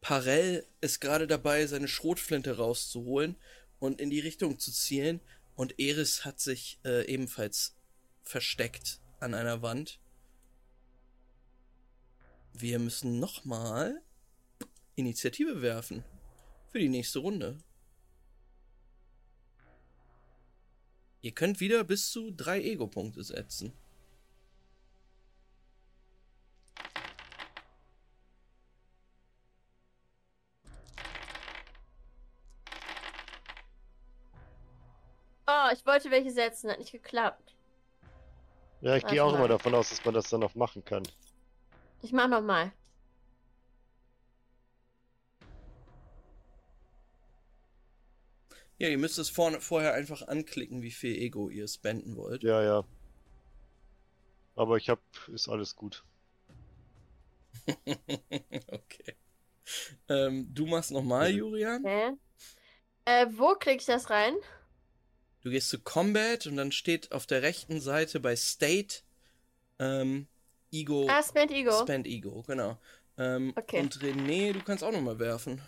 [0.06, 3.36] Parell ist gerade dabei, seine Schrotflinte rauszuholen
[3.80, 5.20] und in die Richtung zu zielen.
[5.56, 7.76] Und Eris hat sich äh, ebenfalls
[8.22, 10.00] versteckt an einer Wand.
[12.54, 14.00] Wir müssen nochmal
[14.94, 16.04] Initiative werfen.
[16.72, 17.58] Für die nächste Runde.
[21.24, 23.74] Ihr könnt wieder bis zu drei Ego-Punkte setzen.
[35.86, 37.56] Ich wollte welche setzen, hat nicht geklappt.
[38.82, 39.38] Ja, ich gehe auch mal.
[39.38, 41.04] immer davon aus, dass man das dann noch machen kann.
[42.02, 42.72] Ich mach nochmal.
[48.80, 52.42] Ja, ihr müsst es vorne, vorher einfach anklicken, wie viel Ego ihr spenden wollt.
[52.42, 52.84] Ja, ja.
[54.56, 56.04] Aber ich hab, ist alles gut.
[57.86, 59.16] okay.
[60.10, 61.30] Ähm, du machst nochmal.
[61.30, 61.86] Julian.
[61.86, 62.14] Okay.
[63.06, 64.34] Äh, wo klicke ich das rein?
[65.46, 69.04] Du gehst zu Combat und dann steht auf der rechten Seite bei State
[69.78, 70.26] ähm,
[70.72, 71.06] Ego.
[71.08, 71.72] Ah, Spend Ego.
[71.84, 72.80] Spend Ego, genau.
[73.20, 73.80] Ähm, Okay.
[73.82, 75.62] Und René, du kannst auch nochmal werfen.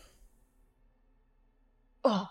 [2.03, 2.27] Oh.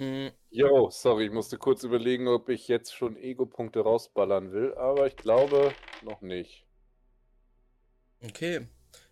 [0.00, 5.06] Hm, Yo, sorry, ich musste kurz überlegen, ob ich jetzt schon Ego-Punkte rausballern will, aber
[5.06, 6.64] ich glaube noch nicht.
[8.24, 8.66] okay.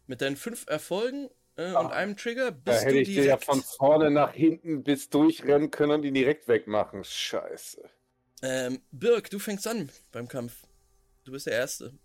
[0.07, 3.39] Mit deinen fünf Erfolgen äh, und einem Trigger Da bist hätte du ich dir ja
[3.39, 7.05] von vorne nach hinten bis durchrennen können und ihn direkt wegmachen.
[7.05, 7.89] Scheiße.
[8.43, 10.67] ähm, Birk, du fängst an beim Kampf.
[11.25, 11.99] Du bist der Erste.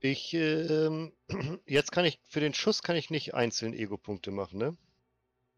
[0.00, 1.12] Ich, ähm,
[1.66, 4.76] jetzt kann ich, für den Schuss kann ich nicht einzeln Ego-Punkte machen, ne?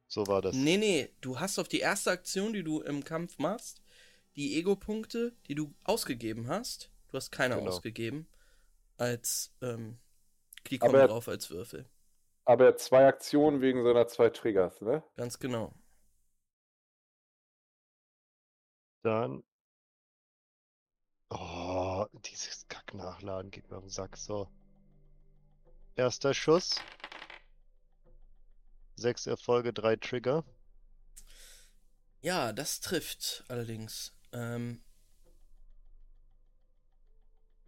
[0.06, 0.54] So war das.
[0.54, 3.80] Nee, nee, du hast auf die erste Aktion, die du im Kampf machst,
[4.36, 6.90] die Ego-Punkte, die du ausgegeben hast.
[7.08, 7.70] Du hast keine Genau.
[7.70, 8.26] ausgegeben.
[8.96, 9.98] Als, ähm,
[10.70, 11.88] die kommen Aber- drauf als Würfel.
[12.46, 15.02] Aber er hat zwei Aktionen wegen seiner zwei Triggers, ne?
[15.16, 15.72] Ganz genau.
[19.02, 19.42] Dann.
[21.30, 24.16] Oh, dieses Kack-Nachladen geht mir auf den Sack.
[24.16, 24.48] So.
[25.96, 26.80] Erster Schuss.
[28.96, 30.44] Sechs Erfolge, drei Trigger.
[32.20, 34.14] Ja, das trifft allerdings.
[34.32, 34.82] Ähm,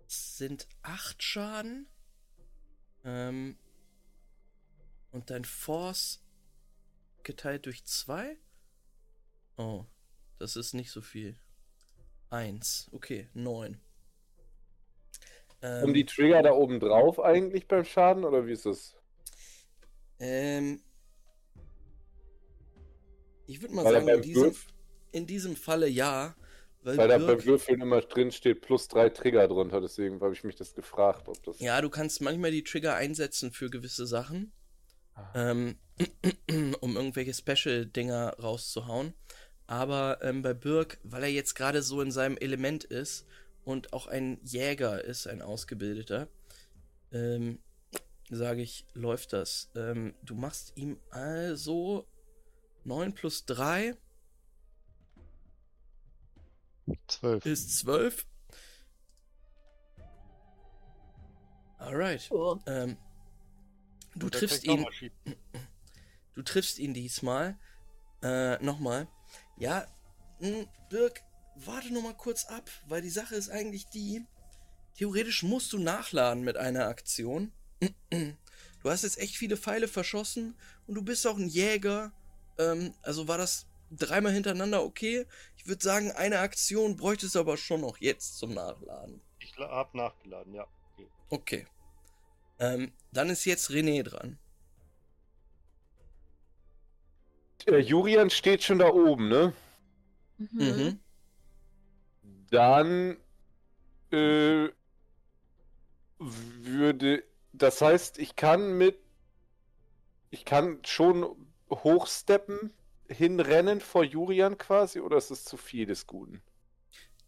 [0.06, 1.88] es sind acht Schaden.
[3.06, 3.56] Ähm,
[5.12, 6.20] und dein Force
[7.22, 8.36] geteilt durch zwei?
[9.58, 9.84] Oh,
[10.38, 11.36] das ist nicht so viel.
[12.30, 12.90] Eins.
[12.92, 13.80] Okay, neun.
[15.62, 18.94] Ähm, Um die Trigger da oben drauf eigentlich beim Schaden oder wie ist es?
[20.20, 20.80] ähm,
[23.46, 24.54] ich würde mal Weil sagen, in diesem,
[25.12, 26.34] in diesem Falle ja.
[26.86, 30.44] Weil, weil da beim Würfeln immer drin steht plus drei Trigger drunter, deswegen habe ich
[30.44, 31.58] mich das gefragt, ob das.
[31.58, 34.52] Ja, du kannst manchmal die Trigger einsetzen für gewisse Sachen,
[35.16, 35.32] Ah.
[35.34, 35.78] ähm,
[36.80, 39.14] um irgendwelche Special-Dinger rauszuhauen.
[39.66, 43.26] Aber ähm, bei Birk, weil er jetzt gerade so in seinem Element ist
[43.64, 46.28] und auch ein Jäger ist, ein Ausgebildeter,
[47.10, 47.58] ähm,
[48.30, 49.70] sage ich, läuft das.
[49.74, 52.06] Ähm, du machst ihm also
[52.84, 53.96] 9 plus 3
[57.08, 57.44] Zwölf.
[57.46, 58.26] ist 12.
[61.78, 62.30] Alright.
[62.30, 62.58] Oh.
[62.66, 62.96] Ähm,
[64.14, 64.86] du der triffst ihn.
[66.34, 67.58] Du triffst ihn diesmal.
[68.22, 69.08] Äh, nochmal.
[69.56, 69.86] Ja,
[70.40, 71.22] mh, Dirk,
[71.54, 74.22] warte noch mal kurz ab, weil die Sache ist eigentlich die.
[74.98, 77.52] Theoretisch musst du nachladen mit einer Aktion.
[78.82, 80.54] Du hast jetzt echt viele Pfeile verschossen
[80.86, 82.12] und du bist auch ein Jäger.
[82.56, 85.26] Ähm, also war das dreimal hintereinander okay.
[85.56, 89.20] Ich würde sagen, eine Aktion bräuchtest du aber schon noch jetzt zum Nachladen.
[89.40, 90.66] Ich la- hab nachgeladen, ja.
[90.94, 91.08] Okay.
[91.28, 91.66] Okay.
[92.58, 94.38] Ähm, dann ist jetzt René dran.
[97.66, 99.52] Äh, Julian steht schon da oben, ne?
[100.38, 100.58] Mhm.
[100.62, 101.00] Mhm.
[102.50, 103.16] Dann
[104.12, 104.68] äh,
[106.18, 107.24] würde.
[107.52, 108.98] Das heißt, ich kann mit.
[110.30, 111.24] Ich kann schon
[111.68, 112.72] hochsteppen,
[113.10, 116.42] hinrennen vor Julian quasi, oder ist es zu viel des Guten?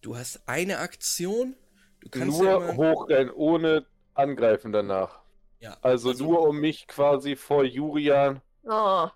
[0.01, 1.57] Du hast eine Aktion.
[2.01, 5.21] Du kannst Nur ja immer, hochrennen, ohne angreifen danach.
[5.61, 9.09] ja, Also, nur um mich quasi vor Julian Oh.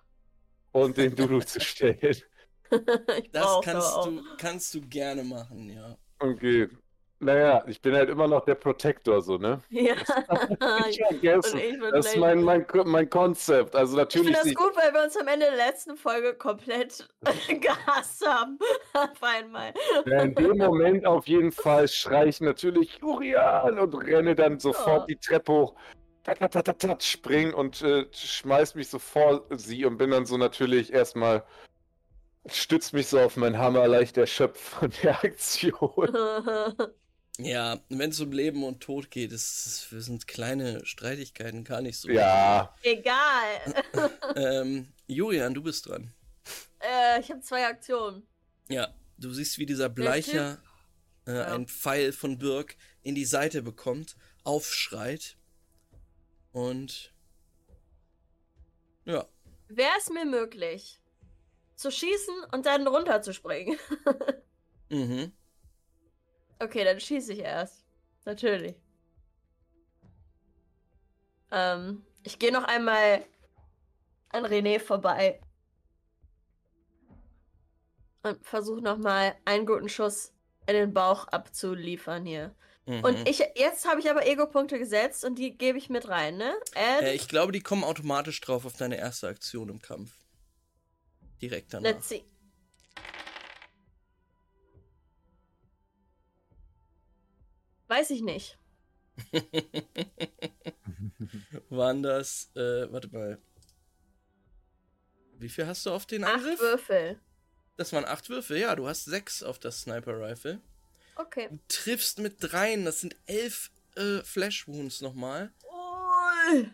[0.71, 2.17] und den Dulu zu stellen.
[3.31, 5.97] das kannst du, kannst du gerne machen, ja.
[6.19, 6.67] Okay.
[7.23, 9.61] Naja, ich bin halt immer noch der Protector, so, ne?
[9.69, 9.95] Ja.
[10.89, 11.57] Ich vergessen.
[11.59, 13.75] ich bin Das ist mein, mein, mein Konzept.
[13.75, 14.35] Also Ich natürlich.
[14.37, 17.07] finde das gut, weil wir uns am Ende der letzten Folge komplett
[17.61, 18.59] gehasst haben.
[18.93, 19.73] Auf einmal.
[20.05, 25.03] Ja, in dem Moment auf jeden Fall schreie ich natürlich Julian und renne dann sofort
[25.03, 25.05] Oh.
[25.07, 25.75] die Treppe hoch.
[26.99, 31.43] Spring und äh, schmeiß mich so vor sie und bin dann so natürlich erstmal
[32.47, 36.09] stütz mich so auf meinen Hammer, leicht erschöpft von der Aktion.
[37.39, 41.97] Ja, wenn es um Leben und Tod geht, ist, das sind kleine Streitigkeiten gar nicht
[41.97, 42.09] so.
[42.09, 43.83] Ja, Egal.
[44.35, 46.13] Ähm, Julian, du bist dran.
[46.79, 48.27] äh, ich habe zwei Aktionen.
[48.69, 50.59] Ja, du siehst, wie dieser Bleicher
[51.25, 51.45] äh, Ja.
[51.55, 55.35] einen Pfeil von Birk in die Seite bekommt, aufschreit
[56.51, 57.13] und
[59.05, 59.27] ja,
[59.69, 60.99] Wäre es mir möglich,
[61.75, 63.77] zu schießen und dann runterzuspringen?
[64.89, 65.31] mhm.
[66.59, 67.83] Okay, dann schieße ich erst.
[68.25, 68.75] Natürlich.
[71.51, 73.25] Ähm, ich gehe noch einmal
[74.29, 75.39] an René vorbei.
[78.23, 80.31] Und versuche nochmal einen guten Schuss
[80.65, 82.55] in den Bauch abzuliefern hier.
[82.85, 83.03] Mhm.
[83.03, 86.53] Und ich, jetzt habe ich aber Ego-Punkte gesetzt und die gebe ich mit rein, ne?
[86.75, 90.11] Äh, ich glaube, die kommen automatisch drauf auf deine erste Aktion im Kampf.
[91.41, 91.91] Direkt danach.
[91.91, 92.23] let's see.
[97.87, 98.57] Weiß ich nicht.
[101.69, 103.37] Waren das, äh, warte mal.
[105.37, 106.59] Wie viel hast du auf den Acht Angriff?
[106.59, 107.19] Würfel.
[107.75, 110.61] Das waren acht Würfel, ja, du hast sechs auf das Sniper Rifle.
[111.15, 111.47] Okay.
[111.49, 115.51] Du triffst mit dreien, das sind elf äh, Flash Wounds nochmal.
[116.51, 116.69] Ui.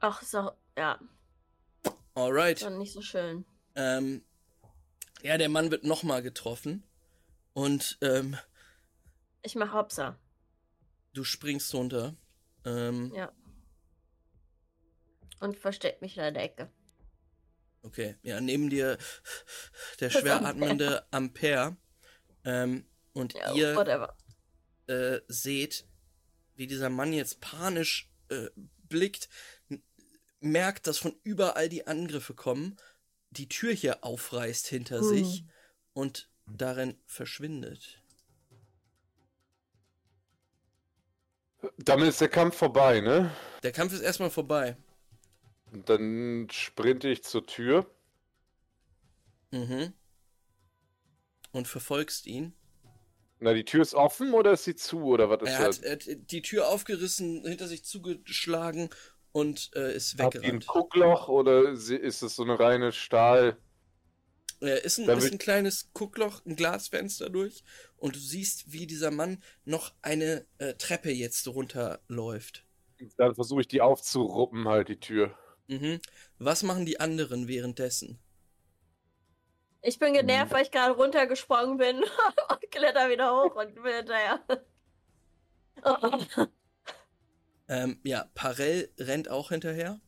[0.00, 0.98] Ach, ist auch, ja,
[2.14, 2.62] Alright.
[2.62, 3.44] dann nicht so schön.
[3.76, 4.24] Ähm,
[5.22, 6.82] ja, der Mann wird nochmal getroffen.
[7.54, 8.36] Und ähm,
[9.42, 10.18] Ich mach Hopsa.
[11.12, 12.16] du springst runter.
[12.64, 13.32] Ähm, Ja.
[15.40, 16.70] Und versteck mich in der Ecke.
[17.82, 18.96] okay, ja, neben dir
[20.00, 20.48] der schwer Ampere.
[20.50, 21.76] atmende Ampere.
[22.44, 24.14] Ähm, und Ja, ihr
[24.86, 25.86] äh, seht,
[26.54, 28.48] wie dieser Mann jetzt panisch äh,
[28.88, 29.28] blickt,
[30.40, 32.76] merkt, dass von überall die Angriffe kommen,
[33.30, 35.04] die Tür hier aufreißt hinter Hm.
[35.08, 35.44] sich
[35.92, 38.02] und darin verschwindet.
[41.78, 43.30] damit ist der Kampf vorbei, ne?
[43.62, 44.76] Der Kampf ist erstmal vorbei.
[45.72, 47.86] Und dann sprinte ich zur Tür.
[49.52, 49.92] Mhm.
[51.52, 52.54] Und verfolgst ihn.
[53.40, 55.78] Na, die Tür ist offen oder ist sie zu oder was ist Er das?
[55.78, 58.88] hat, er hat die Tür aufgerissen, hinter sich zugeschlagen
[59.32, 60.66] und äh, ist Hat die ein weggerannt.
[60.66, 61.90] Guckloch oder ist
[62.22, 63.56] es so eine reine Stahl?
[64.62, 67.64] Äh, ist, ein, Da ist ein kleines Guckloch, ein Glasfenster durch
[67.96, 72.64] und du siehst, wie dieser Mann noch eine äh, Treppe jetzt runterläuft.
[73.16, 75.36] Dann versuche ich die aufzuruppen, halt die Tür.
[75.66, 76.00] Mhm.
[76.38, 78.20] Was machen die anderen währenddessen?
[79.82, 81.98] Ich bin genervt, weil ich gerade runtergesprungen bin
[82.48, 84.40] und kletter wieder hoch und bin hinterher.
[85.84, 86.46] Oh.
[87.68, 89.98] Ähm, ja, Parell rennt auch hinterher.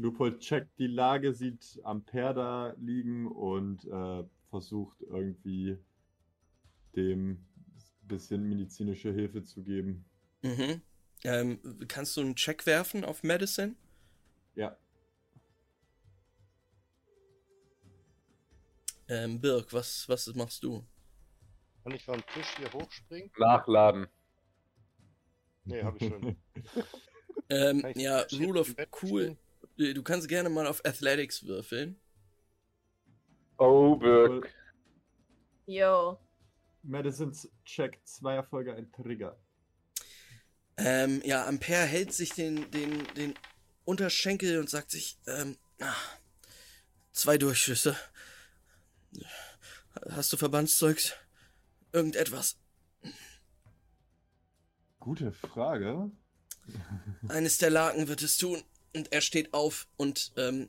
[0.00, 5.78] Lupold checkt die Lage, sieht Ampere da liegen und äh, versucht irgendwie
[6.96, 10.04] dem ein bisschen medizinische Hilfe zu geben.
[10.42, 10.80] Mhm.
[11.24, 13.74] Ähm, kannst du einen Check werfen auf Medicine?
[14.54, 14.76] Ja,
[19.08, 20.84] Ähm, Birk, was, was machst du?
[21.82, 23.30] Kann ich vom Tisch hier hochspringen?
[23.38, 24.06] Nachladen.
[25.64, 26.36] Nee, habe ich schon.
[27.50, 29.24] Ähm, ja, Rule of Cool.
[29.24, 29.38] springen?
[29.80, 31.98] Du kannst gerne mal auf Athletics würfeln.
[33.56, 34.52] Oh, Birk.
[35.64, 36.18] Yo.
[36.82, 39.38] Medicines Check, zwei Erfolge, ein Trigger.
[40.76, 43.34] Ähm, ja, Ampere hält sich den, den, den
[43.86, 45.94] Unterschenkel und sagt sich, ähm, ah,
[47.12, 47.96] zwei Durchschüsse.
[50.10, 51.14] Hast du Verbandszeugs?
[51.92, 52.58] Irgendetwas?
[54.98, 56.10] Gute Frage.
[57.28, 58.62] Eines der Laken wird es tun.
[58.94, 60.68] Und er steht auf und ähm,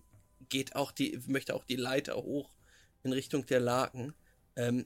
[0.49, 2.53] geht auch die, möchte auch die Leiter hoch
[3.03, 4.13] in Richtung der Laken.
[4.55, 4.86] Ähm,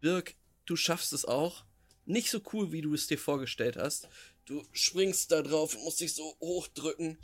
[0.00, 0.34] Birk,
[0.64, 1.64] du schaffst es auch.
[2.04, 4.08] Nicht so cool, wie du es dir vorgestellt hast.
[4.46, 7.18] Du springst da drauf und musst dich so hochdrücken.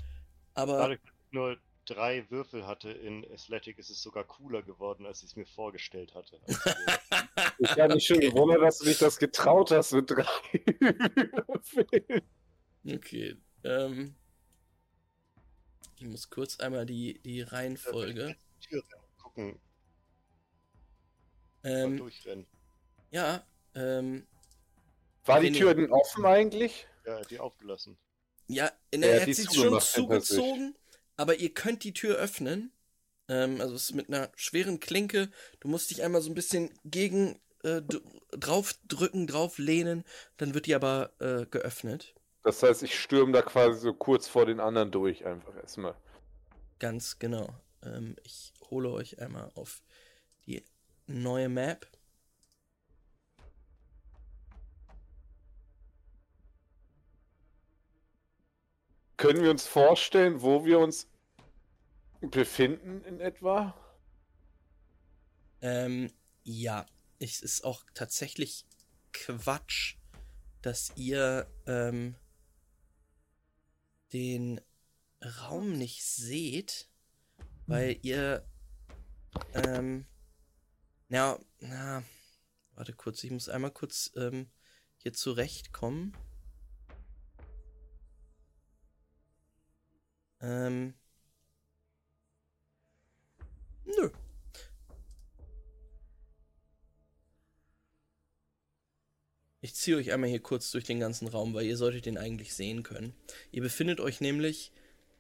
[0.52, 1.56] Aber dass ich nur
[1.86, 6.14] drei Würfel hatte in Athletic, ist es sogar cooler geworden, als ich es mir vorgestellt
[6.14, 6.40] hatte.
[6.46, 6.60] Also,
[7.58, 10.26] Ich habe mich schon gewundert, dass du dich das getraut hast mit drei
[11.46, 12.22] Würfeln.
[12.86, 13.36] okay.
[13.64, 14.14] Ähm,
[16.04, 18.36] ich muss kurz einmal die, die Reihenfolge.
[18.60, 19.60] Tür rennen, gucken,
[21.62, 22.46] mal Ähm, durchrennen.
[23.10, 24.26] ja, ähm,
[25.24, 26.86] War die Tür denn offen eigentlich?
[27.06, 27.98] Ja, die aufgelassen.
[28.48, 30.76] Ja, in Er der hat hat die sie schon zugezogen,
[31.16, 32.72] aber ihr könnt die Tür öffnen.
[33.28, 35.30] Ähm, also es ist mit einer schweren Klinke.
[35.60, 37.82] Du musst dich einmal so ein bisschen gegen äh,
[38.32, 40.04] drauf drücken, drauf lehnen,
[40.36, 42.14] dann wird die aber äh, geöffnet.
[42.44, 45.96] Das heißt, ich stürme da quasi so kurz vor den anderen durch, einfach erstmal.
[46.78, 47.48] Ganz genau.
[47.82, 49.82] Ähm, ich hole euch einmal auf
[50.46, 50.62] die
[51.06, 51.86] neue Map.
[59.16, 61.08] Können wir uns vorstellen, wo wir uns
[62.20, 63.74] befinden in etwa?
[65.62, 66.84] Ähm, ja,
[67.18, 68.66] es ist auch tatsächlich
[69.14, 69.96] Quatsch,
[70.60, 72.16] dass ihr ähm,
[74.14, 74.60] den
[75.40, 76.88] Raum nicht seht,
[77.66, 78.46] weil ihr
[79.54, 80.06] ähm,
[81.08, 82.02] na, na,
[82.74, 84.50] warte kurz, ich muss einmal kurz ähm,
[84.96, 86.16] hier zurechtkommen.
[90.40, 90.94] Ähm,
[93.84, 94.10] nö.
[99.64, 102.52] Ich ziehe euch einmal hier kurz durch den ganzen Raum, weil ihr solltet den eigentlich
[102.52, 103.14] sehen können.
[103.50, 104.72] Ihr befindet euch nämlich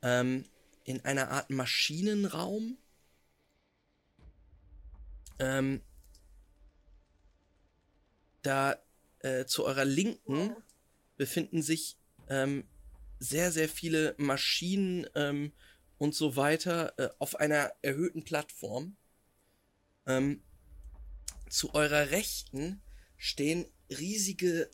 [0.02, 0.44] ähm,
[0.84, 2.76] in einer Art Maschinenraum.
[5.38, 5.80] Ähm,
[8.42, 8.76] da
[9.20, 10.54] äh, zu eurer Linken
[11.16, 11.96] befinden sich
[12.28, 12.64] ähm,
[13.18, 15.52] sehr, sehr viele Maschinen ähm,
[15.96, 18.94] und so weiter äh, auf einer erhöhten Plattform.
[20.04, 20.42] Ähm,
[21.48, 22.82] zu eurer Rechten
[23.16, 23.64] stehen
[23.98, 24.70] riesige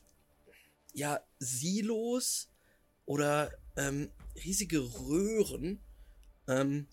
[0.92, 2.48] ja, Silos
[3.06, 4.10] oder ähm,
[4.44, 5.80] riesige Röhren.
[6.48, 6.86] Ähm,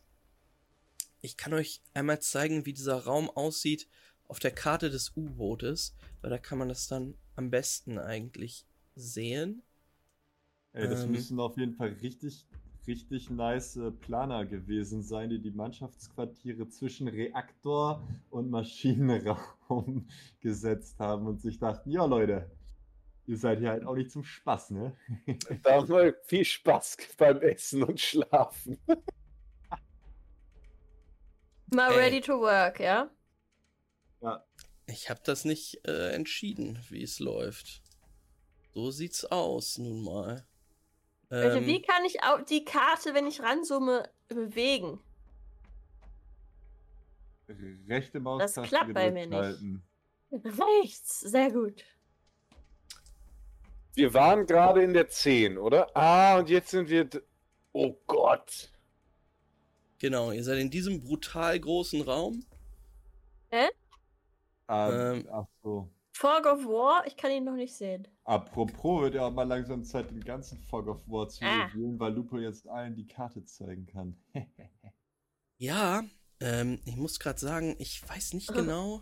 [1.21, 3.87] ich kann euch einmal zeigen, wie dieser Raum aussieht
[4.27, 8.65] auf der Karte des U-Bootes, weil da kann man das dann am besten eigentlich
[8.95, 9.63] sehen.
[10.73, 11.11] Ey, das Ähm.
[11.11, 12.45] müssen auf jeden Fall richtig,
[12.87, 20.07] richtig nice äh, Planer gewesen sein, die die Mannschaftsquartiere zwischen Reaktor und Maschinenraum
[20.39, 22.49] gesetzt haben und sich dachten, ja Leute,
[23.25, 24.95] ihr seid hier halt auch nicht zum Spaß, ne?
[25.63, 28.79] Da haben wir viel Spaß beim Essen und Schlafen.
[31.73, 31.97] Mal Ey.
[31.97, 33.11] ready to work, ja?
[34.87, 37.83] Ich habe das nicht äh, entschieden, wie es läuft.
[38.73, 40.47] So sieht's aus, nun mal.
[41.29, 42.17] Leute, Ähm, wie kann ich
[42.49, 44.99] die Karte, wenn ich ranzoome, bewegen?
[47.87, 49.81] Rechte Maus Das klappt bei mir nicht.
[50.31, 51.83] Rechts, sehr gut.
[53.93, 55.95] Wir waren gerade in der 10, oder?
[55.95, 57.09] Ah, und jetzt sind wir.
[57.71, 58.71] Oh Gott.
[59.99, 62.45] Genau, ihr seid in diesem brutal großen Raum.
[64.67, 65.27] Ah, Ähm.
[65.31, 65.89] ach so.
[66.17, 68.07] Fog of War, ich kann ihn noch nicht sehen.
[68.23, 71.65] Apropos wird ja auch mal langsam Zeit, den ganzen Fog of War zu Ah.
[71.67, 74.17] revealen, weil Lupo jetzt allen die Karte zeigen kann.
[75.59, 76.03] Ja,
[76.39, 79.01] ähm, ich muss gerade sagen, ich weiß nicht genau,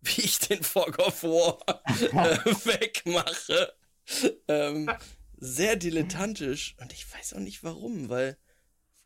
[0.00, 3.72] wie ich den Fog of War äh, wegmache.
[4.48, 4.90] Ähm,
[5.36, 8.36] sehr dilettantisch und ich weiß auch nicht warum, weil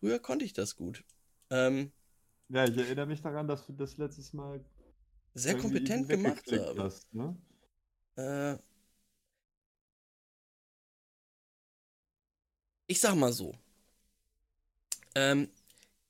[0.00, 1.04] früher konnte ich das gut.
[1.50, 1.92] Ähm,
[2.48, 4.64] ja, ich erinnere mich daran, dass du das letztes Mal
[5.34, 6.82] sehr kompetent gemacht weggeklickt habe.
[6.82, 7.36] hast, ne?
[8.16, 8.58] Äh,
[12.86, 13.54] ich sag mal so.
[15.14, 15.48] Ähm,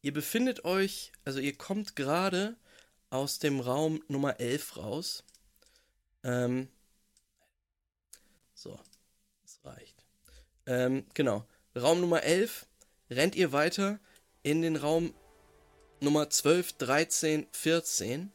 [0.03, 2.57] ihr befindet euch, also ihr kommt gerade
[3.11, 5.25] aus dem Raum Nummer 11 raus.
[6.23, 6.69] Ähm,
[8.55, 8.79] so,
[9.43, 10.05] das reicht.
[10.67, 11.47] Ähm, genau.
[11.77, 12.67] Raum Nummer 11
[13.11, 14.01] rennt ihr weiter
[14.43, 15.15] in den Raum
[16.01, 18.33] Nummer 12, 13, 14.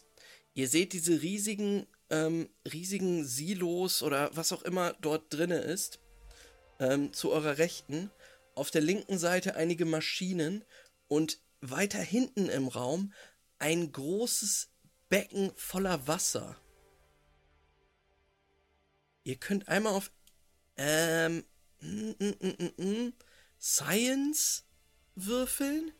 [0.54, 6.00] Ihr seht diese riesigen, ähm, riesigen Silos oder was auch immer dort drinne ist.
[6.80, 8.12] Ähm, zu eurer Rechten.
[8.56, 10.64] Auf der linken Seite einige Maschinen
[11.08, 13.14] und weiter hinten im Raum
[13.58, 14.70] ein großes
[15.10, 16.58] Becken voller Wasser.
[19.24, 20.12] Ihr könnt einmal auf
[20.76, 21.44] Ähm,
[21.82, 23.14] mm, mm, mm.
[23.60, 24.66] Science
[25.16, 25.92] würfeln?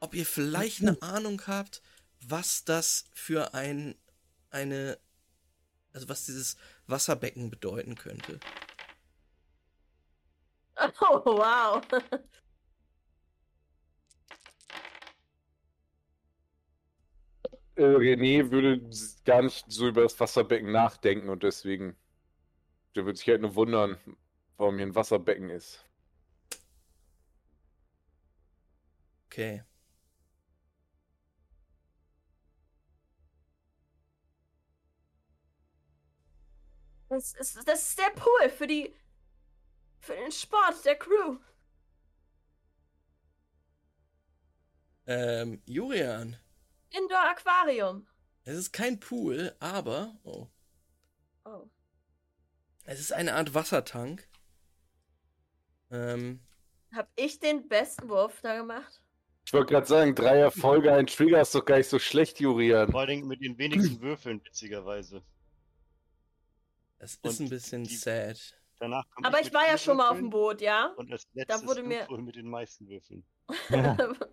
[0.00, 1.82] Ob ihr vielleicht eine Ahnung habt,
[2.28, 3.94] was das für ein,
[4.50, 4.98] eine,
[5.92, 6.56] also was dieses
[6.86, 8.40] Wasserbecken bedeuten könnte.
[11.00, 11.82] Oh, wow.
[17.76, 18.80] Äh, René würde
[19.24, 21.96] gar nicht so über das Wasserbecken nachdenken und deswegen,
[22.94, 23.98] der würde sich halt nur wundern,
[24.56, 25.84] warum hier ein Wasserbecken ist.
[29.26, 29.62] Okay.
[37.16, 38.94] Das ist, das ist der Pool für die.
[40.00, 41.38] für den Sport der Crew.
[45.06, 46.36] Ähm, Jurian,
[46.90, 48.06] Indoor Aquarium.
[48.44, 50.48] es ist kein Pool, aber, oh,
[51.46, 51.70] Oh.
[52.84, 54.28] es ist eine Art Wassertank.
[55.90, 56.40] Ähm,
[56.92, 59.00] Hab ich den besten Wurf da gemacht?
[59.46, 62.90] Ich wollte gerade sagen, drei Erfolge, ein Trigger ist doch gar nicht so schlecht, Jurian.
[62.90, 65.22] Vor allen Dingen mit den wenigsten Würfeln, witzigerweise.
[67.06, 68.38] Es ist Und ein bisschen die- sad.
[68.78, 70.88] Danach Aber ich mit war ja schon mal auf dem Boot, ja?
[70.96, 73.24] Und als letztes wurde mir- mit den meisten Würfeln.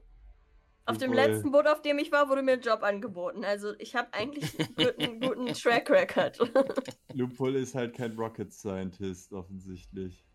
[0.85, 3.45] auf dem letzten Boot, auf dem ich war, wurde mir ein Job angeboten.
[3.45, 6.39] Also ich habe eigentlich einen guten, guten Track Record.
[7.13, 10.25] Loophole ist halt kein Rocket Scientist, offensichtlich.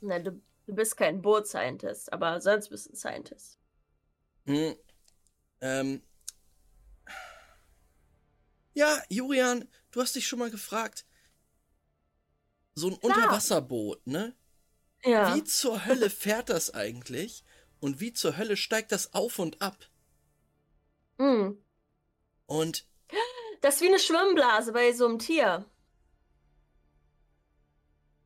[0.00, 0.32] Na, du,
[0.66, 3.60] du bist kein Boot-Scientist, aber sonst bist du ein Scientist.
[4.46, 4.74] Hm,
[5.60, 6.02] ähm,
[8.76, 11.06] ja, Jurian, du hast dich schon mal gefragt,
[12.74, 13.16] so ein Klar.
[13.16, 14.36] Unterwasserboot, ne?
[15.04, 15.34] Ja.
[15.34, 17.42] Wie zur Hölle fährt das eigentlich?
[17.80, 19.88] Und wie zur Hölle steigt das auf und ab?
[21.18, 21.58] Hm.
[22.46, 22.86] Und
[23.62, 25.64] Das ist wie eine Schwimmblase bei so einem Tier.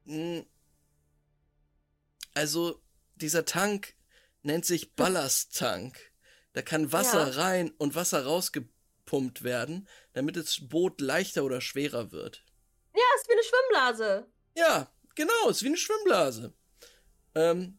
[0.05, 0.45] mh,
[2.35, 2.83] also
[3.17, 3.95] dieser Tank
[4.43, 6.13] nennt sich Ballasttank.
[6.53, 7.43] Da kann Wasser Ja.
[7.43, 8.25] rein und Wasser
[9.11, 12.45] rausgepumpt werden, damit das Boot leichter oder schwerer wird.
[12.95, 14.27] Ja, ist wie eine Schwimmblase.
[14.57, 16.55] Ja, genau, ist wie eine Schwimmblase.
[17.35, 17.79] Ähm,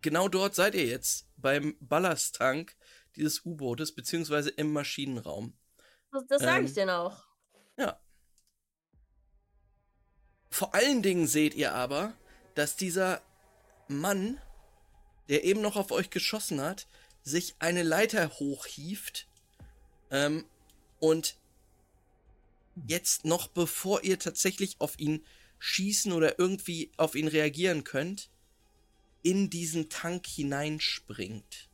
[0.00, 2.76] genau dort seid ihr jetzt, beim Ballasttank
[3.16, 5.56] dieses U-Bootes, beziehungsweise im Maschinenraum.
[6.12, 7.24] Das, das sage Ähm, ich dir auch.
[7.76, 8.00] Ja.
[10.50, 12.14] Vor allen Dingen seht ihr aber,
[12.54, 13.20] dass dieser
[13.88, 14.40] Mann,
[15.28, 16.88] der eben noch auf euch geschossen hat,
[17.28, 19.28] sich eine Leiter hochhieft
[20.10, 20.44] ähm,
[20.98, 21.36] und
[22.86, 25.24] jetzt noch bevor ihr tatsächlich auf ihn
[25.58, 28.30] schießen oder irgendwie auf ihn reagieren könnt,
[29.22, 31.68] in diesen Tank hineinspringt.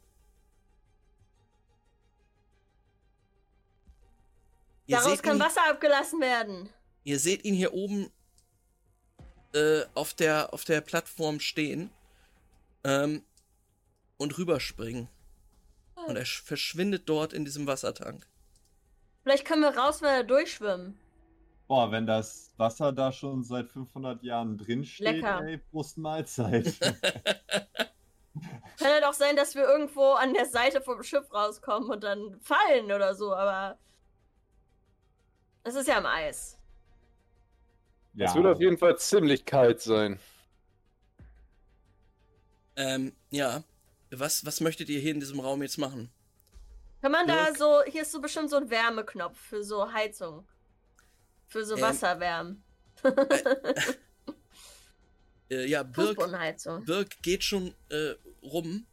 [4.86, 6.68] Ihr Daraus kann ihn- Wasser abgelassen werden.
[7.04, 8.10] Ihr seht ihn hier oben
[9.52, 11.90] äh, auf, der, auf der Plattform stehen
[12.82, 13.22] ähm,
[14.16, 15.08] und rüberspringen.
[16.06, 18.26] Und er sch- verschwindet dort in diesem Wassertank.
[19.22, 20.98] Vielleicht können wir raus, wenn wir durchschwimmen.
[21.66, 25.40] Boah, wenn das Wasser da schon seit 500 Jahren drin steht, Lecker.
[25.46, 26.78] ey, Prost Mahlzeit.
[28.78, 32.38] Kann ja doch sein, dass wir irgendwo an der Seite vom Schiff rauskommen und dann
[32.42, 33.78] fallen oder so, aber.
[35.62, 36.58] Es ist ja am Eis.
[38.12, 40.18] ja, Es wird auf jeden Fall ziemlich kalt sein.
[42.76, 43.62] Ähm, ja.
[44.18, 46.10] Was, was möchtet ihr hier in diesem Raum jetzt machen?
[47.02, 47.58] Kann man da Dirk?
[47.58, 47.82] so.
[47.86, 50.46] Hier ist so bestimmt so ein Wärmeknopf für so Heizung.
[51.46, 52.62] Für so Ähm, Wasserwärmen.
[55.50, 56.16] Äh, ja, Birk.
[56.86, 58.86] Birk geht schon äh, rum.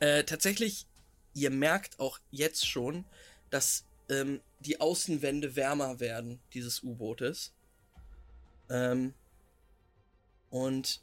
[0.00, 0.88] Äh, tatsächlich,
[1.32, 3.04] ihr merkt auch jetzt schon,
[3.50, 7.52] dass ähm, die Außenwände wärmer werden dieses U-Bootes.
[8.68, 9.14] Ähm,
[10.50, 11.00] und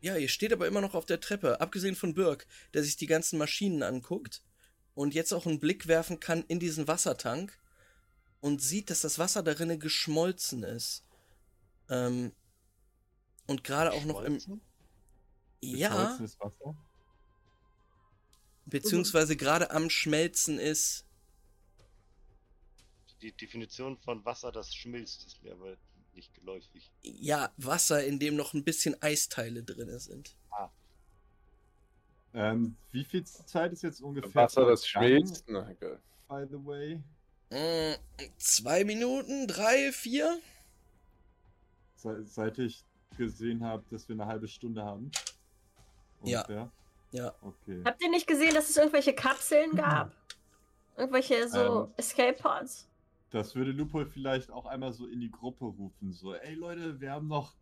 [0.00, 3.06] ja, ihr steht aber immer noch auf der Treppe, abgesehen von Birk, der sich die
[3.06, 4.42] ganzen Maschinen anguckt
[4.94, 7.58] und jetzt auch einen Blick werfen kann in diesen Wassertank
[8.40, 11.04] und sieht, dass das Wasser darinne geschmolzen ist.
[11.88, 12.32] Ähm,
[13.46, 14.60] und gerade auch noch im, Schmolzen?
[15.60, 16.76] ja, Wasser.
[18.64, 21.04] beziehungsweise gerade am Schmelzen ist.
[23.20, 25.76] Die Definition von Wasser, das schmilzt, ist mir aber
[26.14, 26.92] nicht geläufig.
[27.02, 30.36] Ja, Wasser, in dem noch ein bisschen Eisteile drin sind.
[32.32, 34.34] Ähm, wie viel Zeit ist jetzt ungefähr?
[34.34, 35.44] Wasser, das schmilzt.
[35.48, 36.00] Na, egal.
[36.28, 37.02] By the way.
[37.50, 37.96] Mm,
[38.38, 40.38] zwei Minuten, drei, vier?
[41.96, 42.84] Se seit ich
[43.16, 45.10] gesehen habe, dass wir eine halbe Stunde haben.
[46.22, 46.42] Ja.
[46.42, 46.72] Ungefähr.
[47.12, 47.34] Ja.
[47.42, 47.82] Okay.
[47.84, 50.12] Habt ihr nicht gesehen, dass es irgendwelche Kapseln gab?
[50.96, 51.94] Irgendwelche so Ähm.
[51.96, 52.88] Escape Pods.
[53.30, 56.12] Das würde Lupo vielleicht auch einmal so in die Gruppe rufen.
[56.12, 57.54] So, ey Leute, wir haben noch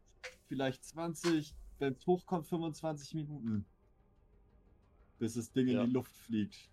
[0.47, 3.67] vielleicht 20, wenn es hochkommt, 25 Minuten.
[5.19, 5.83] Bis das Ding Ja.
[5.83, 6.71] in die Luft fliegt.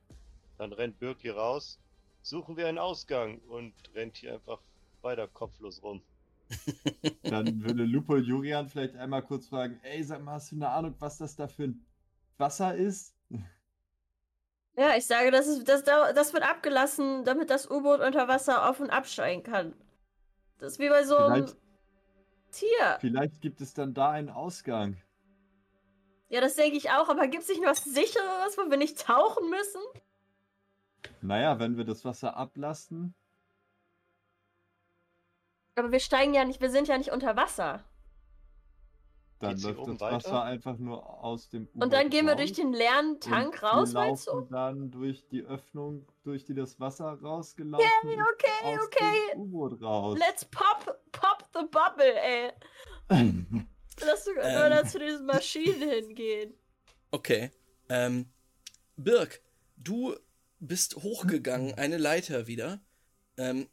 [0.58, 1.78] Dann rennt Birk hier raus,
[2.22, 4.62] suchen wir einen Ausgang und rennt hier einfach
[5.02, 6.02] weiter kopflos rum.
[7.24, 10.96] Dann würde Lupo Jurian vielleicht einmal kurz fragen, ey, sag mal, hast du eine Ahnung,
[11.00, 11.86] was das da für ein
[12.38, 13.14] Wasser ist?
[14.78, 18.80] Ja, ich sage, das, ist, das, das wird abgelassen, damit das U-Boot unter Wasser auf
[18.80, 19.73] und absteigen kann.
[20.57, 21.57] Das ist wie bei so einem Vielleicht-
[22.51, 22.97] Tier.
[23.01, 24.95] Vielleicht gibt es dann da einen Ausgang.
[26.30, 28.99] Ja, das denke ich auch, aber gibt es nicht noch was sichereres, wo wir nicht
[29.05, 29.82] tauchen müssen?
[31.21, 33.13] Naja, wenn wir das Wasser ablassen,
[35.78, 37.84] Aber wir steigen ja nicht, wir sind ja nicht unter Wasser.
[39.40, 40.44] Dann läuft das Wasser weiter?
[40.44, 44.28] einfach nur aus dem Und dann gehen wir durch den leeren Tank und raus, meinst
[44.28, 44.54] laufen du?
[44.54, 49.18] dann durch die Öffnung, durch die das Wasser rausgelaufen Okay, ist, okay, aus okay.
[49.34, 50.18] dem U-Boot raus.
[50.20, 52.52] Let's pop, pop the bubble, ey.
[54.06, 54.72] Lass sogar nur Ähm.
[54.72, 56.54] da zu diesen Maschinen hingehen.
[57.12, 57.52] Okay.
[57.90, 58.30] Ähm,
[58.98, 59.42] Birk,
[59.78, 60.16] du
[60.60, 62.82] bist hochgegangen, eine Leiter wieder.
[63.38, 63.68] Ähm,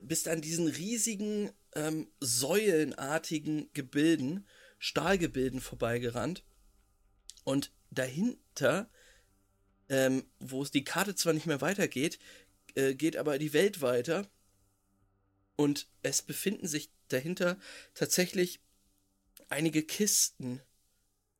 [0.00, 4.46] bist an diesen riesigen, ähm, säulenartigen Gebilden,
[4.78, 6.42] Stahlgebilden vorbeigerannt.
[7.44, 8.90] Und dahinter,
[9.88, 12.18] ähm, wo es die Karte zwar nicht mehr weitergeht,
[12.74, 14.28] äh, geht aber die Welt weiter.
[15.54, 17.58] Und es befinden sich dahinter
[17.94, 18.60] tatsächlich
[19.48, 20.60] einige Kisten,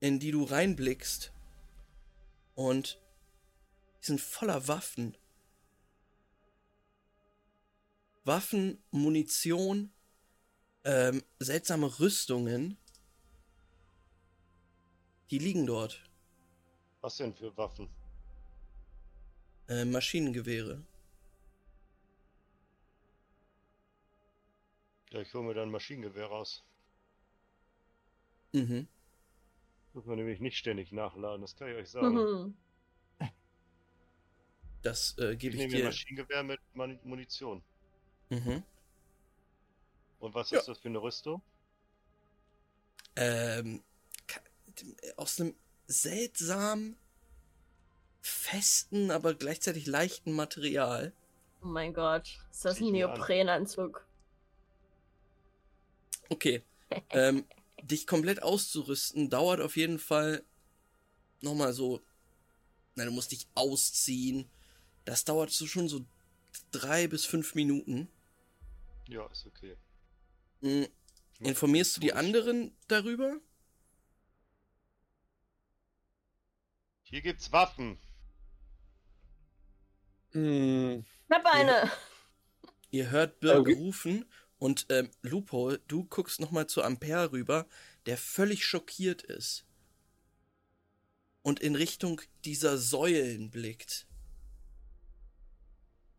[0.01, 1.33] in die du reinblickst.
[2.55, 3.01] Und
[4.03, 5.17] die sind voller Waffen.
[8.25, 9.93] Waffen, Munition,
[10.87, 12.79] ähm, seltsame Rüstungen.
[15.31, 16.01] Die liegen dort.
[17.01, 17.89] Was denn für Waffen?
[19.69, 20.81] Äh, Maschinengewehre.
[25.11, 26.63] Ja, ich hole mir dann Maschinengewehr raus.
[28.55, 28.87] Mhm.
[29.95, 32.15] Muss man nämlich nicht ständig nachladen, das kann ich euch sagen.
[32.17, 32.55] Mhm.
[34.83, 35.85] Das äh, Ich gebe ich nehme mir dir.
[35.87, 36.61] Maschinengewehr mit
[37.05, 37.63] Munition.
[38.31, 38.63] Mhm.
[40.21, 40.59] Und was Ja.
[40.59, 41.43] ist das für eine Rüstung?
[43.17, 43.83] Ähm,
[45.17, 45.55] aus einem
[45.87, 46.97] seltsam
[48.21, 51.13] festen, aber gleichzeitig leichten Material.
[51.63, 52.29] Oh mein Gott.
[52.51, 52.93] Ist das ein.
[52.93, 54.05] Neoprenanzug?
[56.29, 56.63] Okay.
[57.11, 57.45] ähm,
[57.83, 60.45] dich komplett auszurüsten dauert auf jeden Fall
[61.41, 62.01] nochmal so.
[62.95, 64.51] Na, du musst dich ausziehen.
[65.05, 66.05] Das dauert so schon so
[66.73, 68.09] drei bis fünf Minuten.
[69.09, 69.77] Ja, ist okay.
[71.41, 73.41] Mach Informierst du die anderen darüber?
[77.05, 77.99] Hier gibt's Waffen.
[80.33, 81.91] Hm, Ich hab eine.
[82.91, 83.75] Ihr hört Birk Okay.
[83.75, 84.25] rufen
[84.59, 87.69] und ähm, Lupo, du guckst nochmal zu Ampere rüber,
[88.07, 89.65] der völlig schockiert ist.
[91.41, 94.07] Und in Richtung dieser Säulen blickt.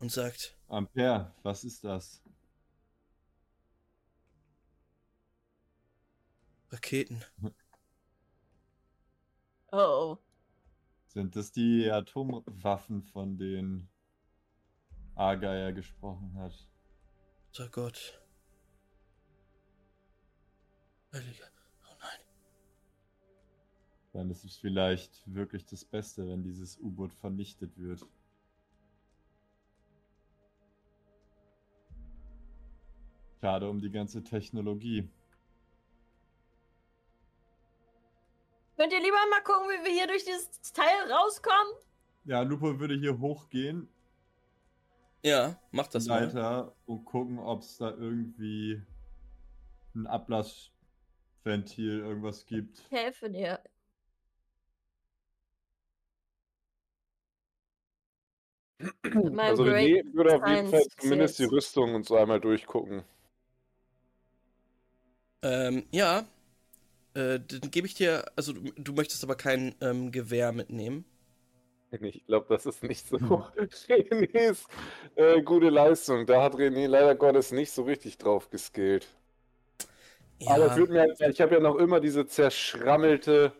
[0.00, 2.22] Und sagt, Ampere, was ist das?
[6.70, 7.24] Raketen.
[9.72, 10.16] Oh.
[11.08, 13.88] Sind das die Atomwaffen, von denen
[15.14, 16.68] Argeier gesprochen hat?
[17.52, 18.20] Sag Gott.
[21.12, 21.46] Heiliger.
[21.84, 22.20] Oh nein.
[24.12, 28.06] Dann ist es vielleicht wirklich das Beste, wenn dieses U-Boot vernichtet wird.
[33.40, 35.08] Schade um die ganze Technologie.
[38.78, 41.72] Könnt ihr lieber mal gucken, wie wir hier durch dieses Teil rauskommen?
[42.24, 43.88] Ja, Lupo würde hier hochgehen,
[45.24, 46.24] Ja, mach das mal.
[46.26, 48.80] Leiter, und gucken, ob es da irgendwie
[49.96, 52.78] ein Ablassventil, irgendwas gibt.
[52.78, 53.60] Ich helfe dir.
[59.38, 61.44] Also René würde auf jeden Fall zumindest die.
[61.46, 63.02] Rüstung und so einmal durchgucken.
[65.42, 66.24] Ähm, ja.
[67.14, 71.04] Äh, dann gebe ich dir, also du, du möchtest aber kein ähm, Gewehr mitnehmen.
[71.90, 73.16] Ich glaube, das ist nicht so
[73.88, 74.66] Renés
[75.16, 76.26] äh, gute Leistung.
[76.26, 79.08] Da hat René leider Gottes nicht so richtig drauf geskillt.
[80.40, 83.52] Ja, Aber mir ich habe ja noch immer diese zerschrammelte,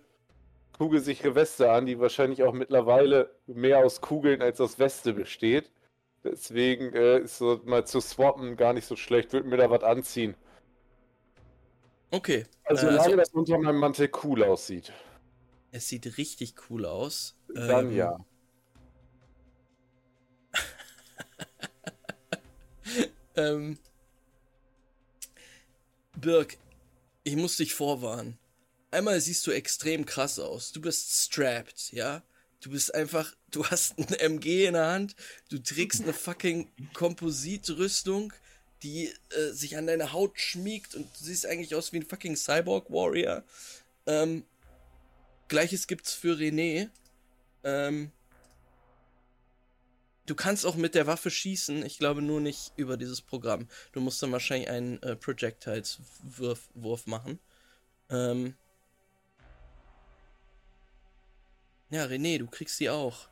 [0.77, 5.71] kugelsichere Weste an, die wahrscheinlich auch mittlerweile mehr aus Kugeln als aus Weste besteht.
[6.23, 9.33] Deswegen äh, ist so mal zu swappen gar nicht so schlecht.
[9.33, 10.35] Würde mir da was anziehen.
[12.11, 12.47] Okay.
[12.65, 14.93] Also, äh, solange also, das unter meinem Mantel cool aussieht.
[15.71, 17.37] Es sieht richtig cool aus.
[17.55, 18.19] Dann ähm, ja.
[23.37, 23.79] ähm,
[26.17, 26.57] Birk,
[27.25, 28.39] ich muss dich vorwarnen.
[28.91, 30.73] Einmal siehst du extrem krass aus.
[30.73, 32.23] Du bist strapped, ja?
[32.61, 35.15] Du bist einfach, du hast ein MG in der Hand,
[35.49, 38.33] du trägst eine fucking Kompositrüstung,
[38.83, 42.37] die äh, sich an deine Haut schmiegt und du siehst eigentlich aus wie ein fucking
[42.37, 43.43] Cyborg Warrior.
[44.07, 44.45] Ähm,
[45.49, 46.91] Gleiches gibt's für René.
[47.65, 48.13] Ähm,
[50.27, 53.69] du kannst auch mit der Waffe schießen, ich glaube nur nicht über dieses Programm.
[53.93, 57.39] Du musst dann wahrscheinlich einen äh, Projectiles-Wurf Wurf machen.
[58.11, 58.55] Ähm,
[61.91, 63.29] ja, René, du kriegst sie auch.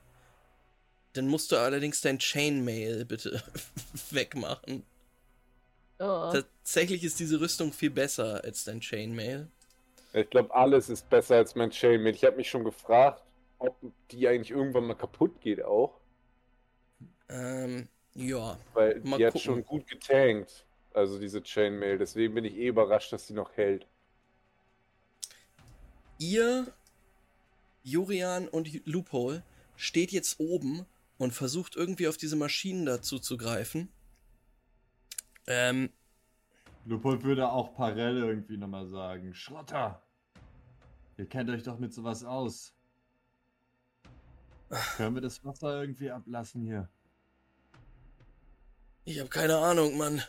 [1.13, 3.43] Dann musst du allerdings dein Chainmail bitte
[4.11, 4.85] wegmachen.
[5.99, 6.31] Oh.
[6.33, 9.49] Tatsächlich ist diese Rüstung viel besser als dein Chainmail.
[10.13, 12.15] Ich glaube, alles ist besser als mein Chainmail.
[12.15, 13.23] Ich habe mich schon gefragt,
[13.59, 13.77] ob
[14.11, 16.01] die eigentlich irgendwann mal kaputt geht auch.
[17.29, 18.59] Ähm, ja.
[18.75, 19.45] Weil Mal die hat gucken.
[19.45, 20.67] schon gut getankt.
[20.95, 21.99] Also diese Chainmail.
[21.99, 23.87] Deswegen bin ich eh überrascht, dass die noch hält.
[26.19, 26.73] Ihr,
[27.83, 29.43] Jurian und Loophole,
[29.77, 30.87] steht jetzt oben
[31.19, 33.91] und versucht irgendwie auf diese Maschinen dazu zu greifen.
[35.47, 35.91] Ähm,
[36.85, 40.03] Lupold würde auch parallel irgendwie nochmal sagen: Schrotter!
[41.19, 42.73] Ihr kennt euch doch mit sowas aus.
[44.97, 46.89] Können wir das Wasser irgendwie ablassen hier?
[49.05, 50.21] ich habe keine Ahnung, Mann.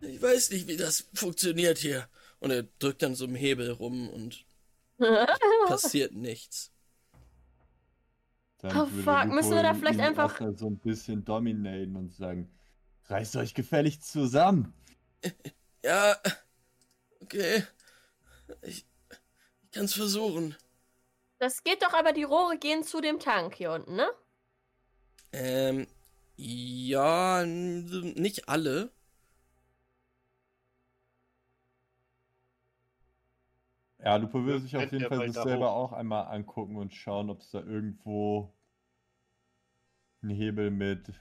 [0.00, 2.08] Ich weiß nicht, wie das funktioniert hier.
[2.40, 4.44] Und er drückt dann so im Hebel rum und
[5.66, 6.72] passiert nichts.
[8.58, 12.50] Dann Oh, fuck, müssen wir da vielleicht einfach- so ein bisschen dominaten und sagen:
[13.08, 14.72] Reißt euch gefällig zusammen!
[15.84, 16.16] Ja,
[17.20, 17.64] okay.
[18.62, 18.86] Ich,
[19.62, 20.56] ich kann's versuchen.
[21.40, 24.08] Das geht doch, aber die Rohre gehen zu dem Tank hier unten, ne?
[25.32, 25.86] Ähm,
[26.36, 28.92] ja, nicht alle.
[34.00, 35.72] Ja, Lupo würde Ja, sich auf jeden Fall sich weiter selber hoch.
[35.72, 38.52] auch einmal angucken und schauen, ob es da irgendwo
[40.22, 41.12] einen Hebel mit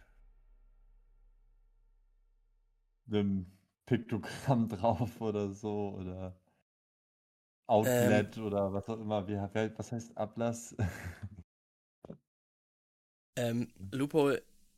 [3.07, 3.45] einem
[3.85, 6.39] Piktogramm drauf oder so oder
[7.67, 9.27] Outlet oder was auch immer.
[9.27, 9.35] Wie,
[9.77, 10.75] was heißt Ablass?
[13.37, 14.35] Ähm, Lupo,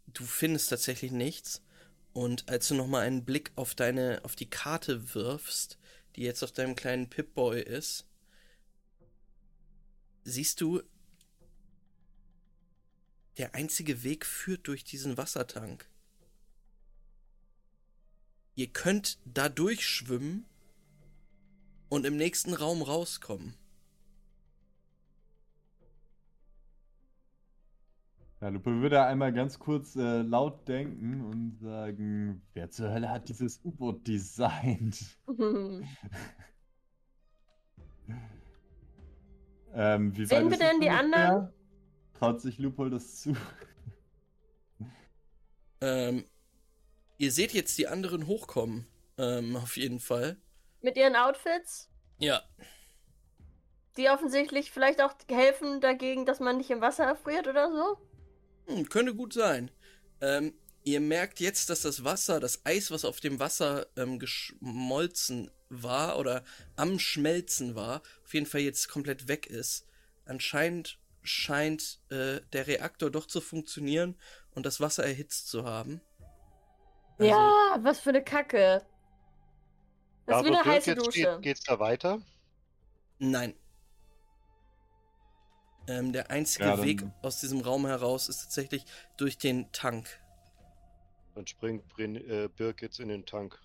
[0.07, 1.61] du findest tatsächlich nichts.
[2.11, 5.77] Und als du nochmal einen Blick auf deine, auf die Karte wirfst,
[6.15, 8.05] die jetzt auf deinem kleinen Pip-Boy ist,
[10.25, 10.81] siehst du,
[13.37, 15.87] der einzige Weg führt durch diesen Wassertank.
[18.59, 20.45] Ihr könnt da durchschwimmen
[21.87, 23.53] und im nächsten Raum rauskommen.
[28.41, 33.29] Ja, Lupo würde einmal ganz kurz äh, laut denken und sagen, wer zur Hölle hat
[33.29, 35.17] dieses U-Boot designt?
[39.71, 41.53] Ähm, wie Sehen wir denn die anderen?
[42.15, 43.35] Traut sich Lupol das zu?
[45.79, 46.25] Ähm,
[47.19, 48.87] ihr seht jetzt die anderen hochkommen.
[49.19, 50.37] Ähm, auf jeden Fall.
[50.81, 52.41] Mit ihren Outfits, Ja.
[53.97, 58.73] die offensichtlich vielleicht auch helfen dagegen, dass man nicht im Wasser erfriert oder so.
[58.73, 59.69] Hm, könnte gut sein.
[60.21, 60.53] Ähm,
[60.85, 66.17] ihr merkt jetzt, dass das Wasser, das Eis, was auf dem Wasser ähm, geschmolzen war
[66.17, 66.43] oder
[66.77, 69.85] am Schmelzen war, auf jeden Fall jetzt komplett weg ist.
[70.25, 74.15] Anscheinend scheint äh, der Reaktor doch zu funktionieren
[74.51, 75.99] und das Wasser erhitzt zu haben.
[77.19, 78.85] Also, ja, was für eine Kacke.
[80.25, 81.11] Das Da, ist wie eine heiße jetzt Dusche.
[81.11, 82.21] steht, geht's da weiter?
[83.17, 83.53] Nein.
[85.87, 88.85] Ähm, der einzige Ja, dann- Weg aus diesem Raum heraus ist tatsächlich
[89.17, 90.07] durch den Tank.
[91.35, 93.59] Dann springt Brin, äh, Birk jetzt in den Tank.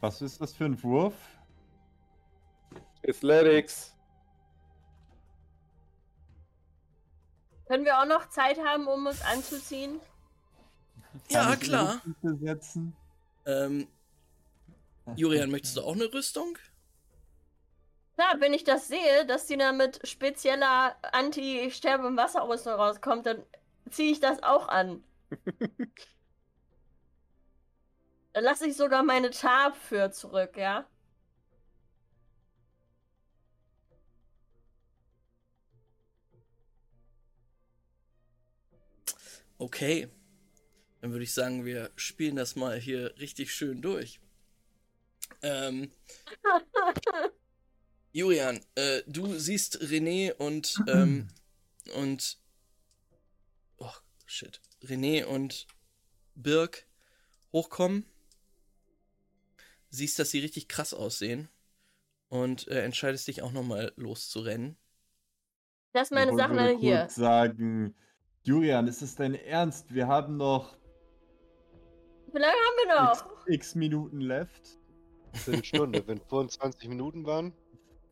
[0.00, 1.14] Was ist das für ein Wurf?
[3.06, 3.94] Athletics.
[7.66, 10.00] Können wir auch noch Zeit haben, um uns anzuziehen?
[11.28, 12.00] Ja, klar.
[12.22, 12.96] Setzen?
[13.46, 13.88] Ähm,
[15.16, 16.58] Julian, möchtest du auch eine Rüstung?
[18.14, 23.42] Klar, wenn ich das sehe, dass die da mit spezieller Anti-Sterbe im Wasserrüstung rauskommt, dann
[23.88, 25.02] ziehe ich das auch an.
[28.32, 30.86] Dann lasse ich sogar meine Tab für zurück, ja?
[39.58, 40.08] Okay.
[41.00, 44.20] Dann würde ich sagen, wir spielen das mal hier richtig schön durch.
[45.42, 45.90] Ähm,
[48.12, 51.28] Julian, äh, du siehst René und ähm,
[51.94, 52.38] und
[53.78, 53.92] oh
[54.26, 55.66] shit, René und
[56.34, 56.86] Birk
[57.52, 58.04] hochkommen.
[59.90, 61.48] Siehst, dass sie richtig krass aussehen.
[62.28, 64.76] Und äh, entscheidest dich auch nochmal loszurennen.
[65.92, 66.98] Lass meine Obwohl Sachen würde alle hier.
[67.00, 67.96] kurz sagen,
[68.44, 69.92] Julian, ist es dein Ernst?
[69.92, 70.76] Wir haben noch
[72.32, 73.46] Wie lange haben wir x, noch?
[73.46, 74.78] x Minuten left.
[75.32, 76.02] Viertelstunde.
[76.06, 77.52] Wenn 25 Minuten waren,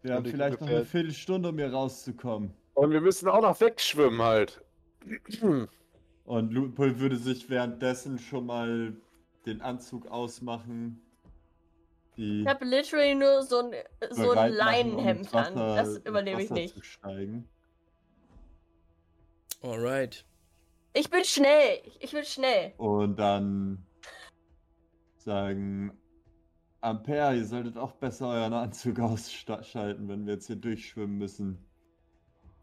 [0.02, 2.52] Wir haben vielleicht noch ungefähr- eine Viertelstunde, um hier rauszukommen.
[2.74, 4.60] Und wir müssen auch noch wegschwimmen halt.
[6.24, 8.94] Und Lupol würde sich währenddessen schon mal
[9.46, 11.00] den Anzug ausmachen.
[12.16, 13.72] Die Ich habe literally nur so ein,
[14.10, 15.54] so ein um Leinenhemd ins an.
[15.54, 16.74] Das überlebe ich nicht.
[16.74, 17.48] Zu steigen.
[19.62, 20.24] Alright.
[20.92, 21.80] Ich bin schnell.
[21.84, 22.74] Ich- Ich bin schnell.
[22.76, 23.84] Und dann
[25.28, 25.92] sagen,
[26.80, 31.58] Ampere, ihr solltet auch besser euren Anzug ausschalten, wenn wir jetzt hier durchschwimmen müssen.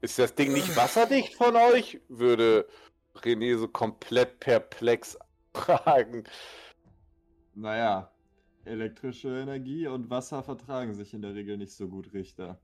[0.01, 2.01] Ist das Ding nicht wasserdicht von euch?
[2.09, 2.67] Würde
[3.17, 5.15] René so komplett perplex
[5.53, 6.23] fragen.
[7.53, 8.11] Naja,
[8.65, 12.59] elektrische Energie und Wasser vertragen sich in der Regel nicht so gut, Richter.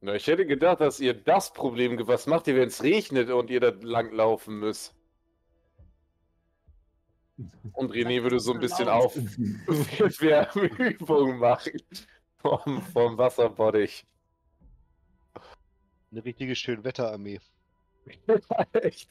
[0.00, 3.50] Na, ich hätte gedacht, dass ihr das Problem, was macht ihr, wenn es regnet und
[3.50, 4.96] ihr da langlaufen müsst?
[7.72, 9.14] Und René würde so ein bisschen auf
[10.20, 11.80] Wärmeübungen machen
[12.38, 14.04] vom, vom Wasserbottich.
[16.10, 17.40] eine richtige Schönwetterarmee.
[18.72, 19.08] Echt.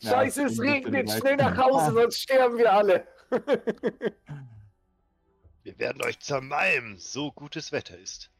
[0.00, 3.06] Ja, Scheiße, es regnet, schnell nach Hause, sonst sterben wir alle.
[5.62, 8.30] Wir werden euch zermalmen, so gutes Wetter ist.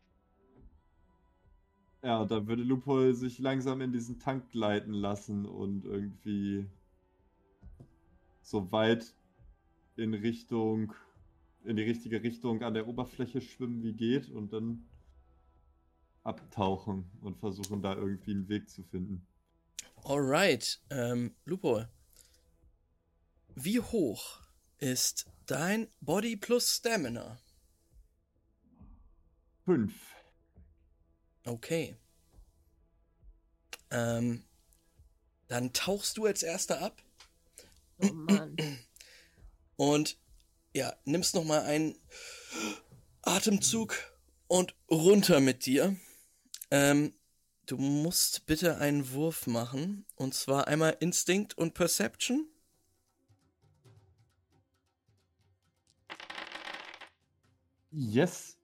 [2.03, 6.67] Ja, und dann würde Lupo sich langsam in diesen Tank gleiten lassen und irgendwie
[8.43, 9.13] so weit
[9.97, 10.93] in Richtung,
[11.65, 14.89] in die richtige Richtung an der Oberfläche schwimmen wie geht und dann
[16.23, 19.27] abtauchen und versuchen da irgendwie einen Weg zu finden.
[20.05, 20.81] Alright.
[20.91, 21.85] Ähm, Lupo.
[23.55, 24.41] Wie hoch
[24.79, 27.39] ist dein Body plus Stamina?
[29.65, 29.95] Fünf.
[31.45, 31.97] Okay.
[33.91, 34.45] Ähm,
[35.49, 37.03] dann tauchst du als erster ab
[37.99, 38.57] Oh Mann.
[39.77, 40.19] Und
[40.75, 41.99] ja, nimmst noch mal einen
[43.23, 43.97] Atemzug
[44.47, 45.97] und runter mit dir.
[46.71, 47.15] Ähm,
[47.67, 52.49] du musst bitte einen Wurf machen und zwar einmal Instinct und Perception.
[57.91, 58.57] Yes.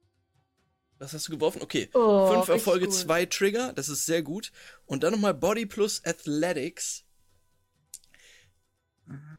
[0.98, 1.62] Was hast du geworfen?
[1.62, 1.88] Okay.
[1.94, 2.94] Oh, Fünf Erfolge, gut.
[2.94, 4.52] zwei Trigger, das ist sehr gut.
[4.84, 7.04] Und dann nochmal Body plus Athletics.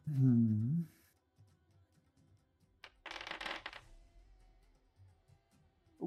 [0.06, 0.88] Hm.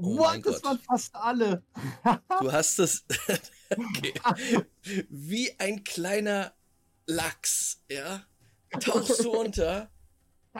[0.00, 0.46] Mein What?
[0.46, 0.64] Das Gott.
[0.64, 1.62] waren fast alle.
[2.40, 3.04] Du hast es.
[3.70, 4.14] okay.
[5.08, 6.52] Wie ein kleiner
[7.06, 8.24] Lachs, ja?
[8.80, 9.90] Tauchst du unter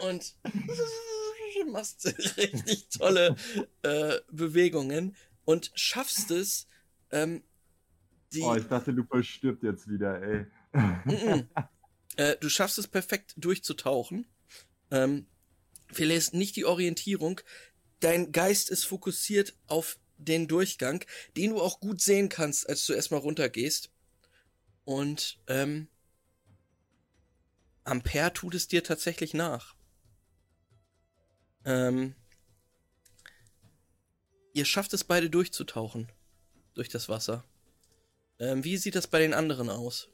[0.01, 0.37] und
[1.71, 2.07] machst
[2.37, 3.37] richtig tolle
[3.83, 6.67] äh, Bewegungen und schaffst es,
[7.11, 7.43] ähm,
[8.33, 8.43] die.
[8.43, 10.47] Oh, ich dachte, Lupo stirbt jetzt wieder, ey.
[10.73, 11.49] Mhm.
[12.17, 14.27] äh, du schaffst es perfekt durchzutauchen.
[14.91, 15.27] Ähm,
[15.91, 17.41] verlierst nicht die Orientierung.
[18.07, 21.05] Dein Geist ist fokussiert auf den Durchgang,
[21.37, 23.91] den du auch gut sehen kannst, als du erstmal runtergehst.
[24.85, 25.89] Und ähm,
[27.83, 29.75] Ampere tut es dir tatsächlich nach.
[31.65, 32.15] Ähm,
[34.53, 36.09] ihr schafft es beide durchzutauchen
[36.75, 37.43] durch das Wasser.
[38.39, 40.11] Ähm, wie sieht das bei den anderen aus?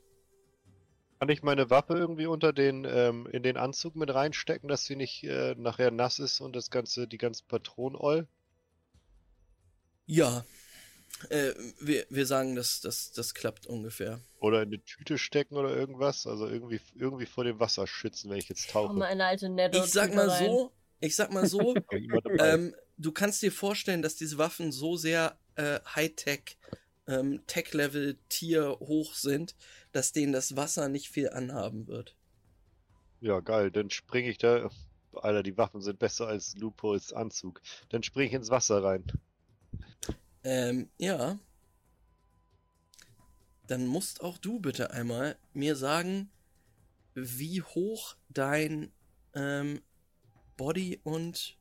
[1.23, 4.97] Kann ich meine Waffe irgendwie unter den, ähm, in den Anzug mit reinstecken, dass sie
[4.97, 8.27] nicht äh, nachher nass ist und das ganze, die ganze Patronen oll?
[10.05, 10.45] Ja.
[11.29, 14.19] Äh, wir, wir sagen, dass das, das klappt ungefähr.
[14.41, 16.27] Oder in eine Tüte stecken oder irgendwas?
[16.27, 18.93] Also irgendwie, irgendwie vor dem Wasser schützen, wenn ich jetzt tauche.
[18.93, 19.79] meine alte Netto.
[19.79, 21.77] Ich sag mal so, ich sag mal so,
[22.41, 26.59] ähm, du kannst dir vorstellen, dass diese Waffen so sehr äh, Hightech,
[27.07, 29.55] ähm, Tech-Level Tier hoch sind,
[29.93, 32.17] dass denen das Wasser nicht viel anhaben wird.
[33.21, 33.71] Ja, geil.
[33.71, 34.71] Dann springe ich da.
[35.15, 37.61] Alter, die Waffen sind besser als Lupos Anzug.
[37.91, 39.05] Dann springe ich ins Wasser rein.
[40.43, 41.39] Ähm, ja.
[43.67, 46.31] Dann musst auch du bitte einmal mir sagen,
[47.15, 48.91] wie hoch dein
[49.35, 49.83] ähm,
[50.57, 51.57] Body und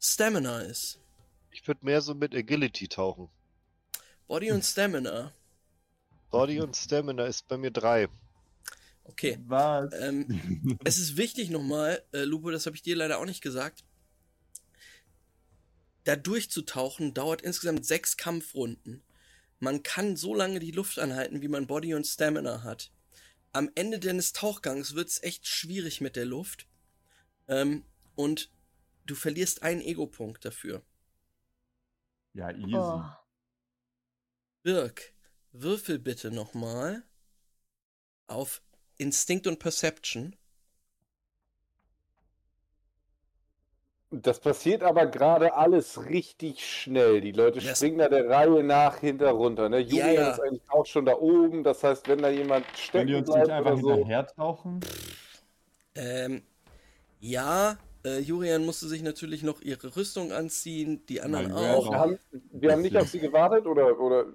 [0.00, 0.98] Stamina ist.
[1.50, 3.28] Ich würde mehr so mit Agility tauchen.
[4.32, 5.30] Body und Stamina.
[6.30, 8.08] Body und Stamina ist bei mir drei.
[9.04, 9.38] Okay.
[9.46, 9.92] Was?
[10.00, 13.84] Ähm, es ist wichtig nochmal, äh, Lupo, das habe ich dir leider auch nicht gesagt.
[16.04, 19.02] Da durchzutauchen dauert insgesamt sechs Kampfrunden.
[19.60, 22.90] Man kann so lange die Luft anhalten, wie man Body und Stamina hat.
[23.52, 26.66] Am Ende deines Tauchgangs wird es echt schwierig mit der Luft.
[27.48, 27.84] Ähm,
[28.14, 28.50] und
[29.04, 30.80] du verlierst einen Ego-Punkt dafür.
[32.32, 32.74] Ja, easy.
[32.74, 33.04] Oh.
[34.62, 35.12] Birk,
[35.52, 37.02] würfel bitte nochmal
[38.28, 38.62] auf
[38.96, 40.36] Instinct und Perception.
[44.14, 47.22] Das passiert aber gerade alles richtig schnell.
[47.22, 49.70] Die Leute Das- springen da der Reihe nach hinter runter.
[49.70, 49.78] Ne?
[49.78, 50.30] Julian ja.
[50.32, 51.64] ist eigentlich auch schon da oben.
[51.64, 54.80] Das heißt, wenn da jemand stecken die uns bleibt nicht einfach so, hinterher tauchen?
[55.94, 56.42] Ähm,
[57.20, 61.58] ja, äh, Jurian musste sich natürlich noch ihre Rüstung anziehen, die anderen Gott.
[61.58, 61.90] auch.
[61.90, 62.18] wir haben,
[62.52, 64.26] wir haben nicht auf sie gewartet oder, oder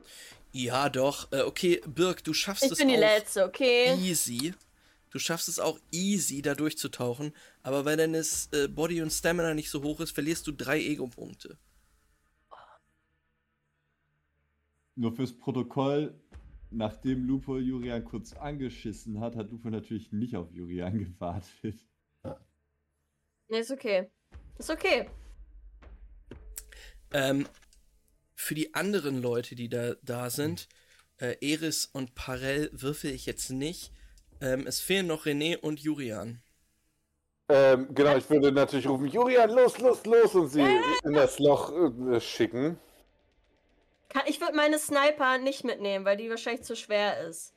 [0.52, 1.32] Ja, doch.
[1.32, 3.96] Äh, okay, Birk, du schaffst Ich es bin die auch Letzte, okay?
[3.96, 4.54] easy.
[5.10, 7.34] Du schaffst es auch easy, da durchzutauchen.
[7.64, 8.20] Aber weil deine
[8.52, 11.58] äh, Body und Stamina nicht so hoch ist, verlierst du drei Ego-Punkte.
[14.96, 16.14] Nur fürs Protokoll,
[16.72, 21.87] nachdem Lupo Jurian kurz angeschissen hat, hat Lupo natürlich nicht auf Jurian gewartet.
[23.50, 24.10] Nee, ist okay.
[24.58, 25.10] Ist okay.
[27.14, 27.48] Ähm,
[28.36, 30.68] für die anderen Leute, die da, da sind,
[31.18, 33.92] äh, Eris und Parell würfel ich jetzt nicht.
[34.42, 36.42] Ähm, es fehlen noch René und Jurian.
[37.50, 40.68] ähm, genau, ich würde natürlich rufen, Julian, los, los, los und sie
[41.04, 42.78] in das Loch äh, schicken.
[44.10, 47.54] Kann, ich würde meine Sniper nicht mitnehmen, weil die wahrscheinlich zu schwer ist.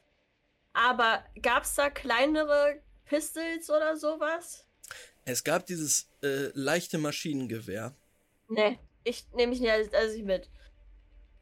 [0.73, 4.67] Aber gab's da kleinere Pistols oder sowas?
[5.31, 7.95] Es gab dieses äh, leichte Maschinengewehr.
[8.49, 10.51] Nee, ich nehme ich nicht als, als ich mit.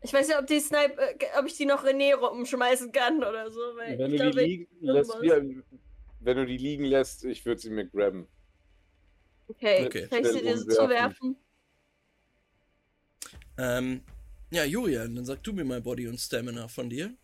[0.02, 3.50] Ich weiß nicht, ob die Sniper, äh, ob ich die noch René rumschmeißen kann oder
[3.50, 3.60] so.
[3.76, 5.64] Weil Wenn ich du ich- liegen lässt, wir,
[6.20, 8.28] wenn du die liegen lässt, ich würde sie mir grabben.
[9.48, 10.06] Okay, Okay.
[10.08, 11.36] kann ich sie dir so zuwerfen?
[13.56, 14.02] Ähm,
[14.50, 17.14] ja, Jurian, dann sag du mir mal Body und Stamina von dir.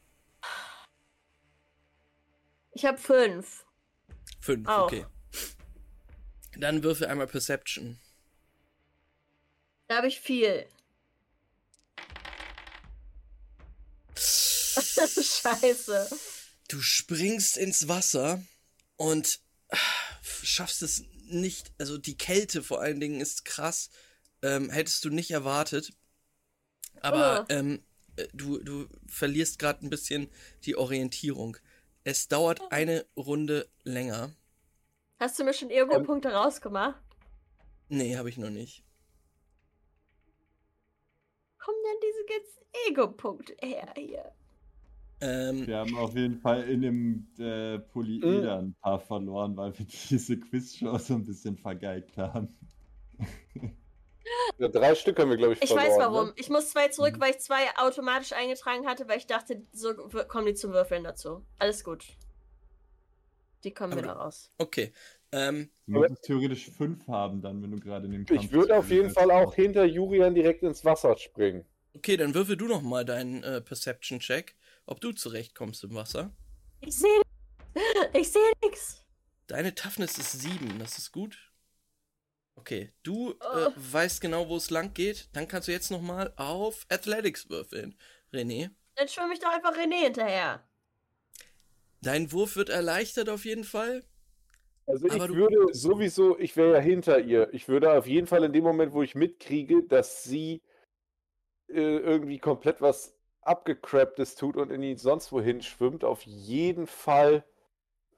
[2.73, 3.65] Ich habe fünf.
[4.41, 4.85] Fünf, Auch.
[4.87, 5.07] okay.
[6.57, 7.99] Dann würfel einmal Perception.
[9.89, 10.67] Da habe ich viel.
[14.17, 16.09] Scheiße.
[16.69, 18.43] Du springst ins Wasser
[18.97, 19.41] und
[19.71, 19.77] ah,
[20.23, 21.73] schaffst es nicht.
[21.79, 23.91] Also die Kälte vor allen Dingen ist krass.
[24.43, 25.93] Ähm, hättest du nicht erwartet.
[27.01, 27.53] Aber Oh.
[27.53, 27.83] ähm,
[28.17, 30.31] äh, du, du verlierst gerade ein bisschen
[30.65, 31.57] die Orientierung.
[32.05, 34.35] Es dauert eine Runde länger.
[35.25, 37.01] Hast du mir schon Ego-Punkte rausgemacht?
[37.89, 38.85] Nee, habe ich noch nicht.
[41.59, 44.33] Kommen denn diese ganzen Ego-Punkte her hier?
[45.23, 49.87] Ähm, Wir haben auf jeden Fall in dem äh, Polyeder ein paar verloren, weil wir
[50.11, 52.55] diese Quizshow so ein bisschen vergeigt haben.
[54.59, 55.89] Ja, drei Stück haben wir, glaube ich, Ich verloren.
[55.89, 56.27] weiß warum.
[56.27, 56.33] Ne?
[56.37, 57.21] Ich muss zwei zurück, Mhm.
[57.23, 59.95] weil ich zwei automatisch eingetragen hatte, weil ich dachte, so
[60.29, 61.47] kommen die zum Würfeln dazu.
[61.59, 62.05] Alles gut.
[63.65, 64.53] Die kommen Aber wieder raus.
[64.59, 64.93] okay.
[65.33, 68.77] Ähm, Du müsstest theoretisch fünf haben, dann, wenn du gerade in den Kampf Ich würde
[68.77, 69.11] auf jeden.
[69.11, 71.65] Fall auch hinter Julian direkt ins Wasser springen.
[71.97, 76.31] okay, dann würfel du noch mal deinen äh, Perception-Check, ob du zurechtkommst im Wasser.
[76.81, 77.23] Ich sehe
[78.13, 79.05] Ich sehe nichts.
[79.47, 81.39] Deine Toughness ist 7, das ist gut.
[82.57, 83.73] Okay, du äh, Oh.
[83.77, 85.29] weißt genau, wo es lang geht.
[85.33, 87.99] Dann kannst du jetzt nochmal auf Athletics würfeln,
[88.33, 88.71] René.
[88.95, 90.63] Dann schwimme ich doch einfach René hinterher.
[92.05, 94.03] Dein Wurf wird erleichtert auf jeden Fall.
[94.87, 97.53] Also Aber ich würde sowieso, ich wäre ja hinter ihr.
[97.53, 100.61] Ich würde auf jeden Fall in dem Moment, wo ich mitkriege, dass sie
[101.69, 107.45] äh, irgendwie komplett was abgecrapptes tut und in die sonst wohin schwimmt, auf jeden Fall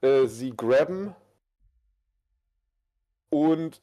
[0.01, 1.15] äh, sie grabben
[3.29, 3.81] und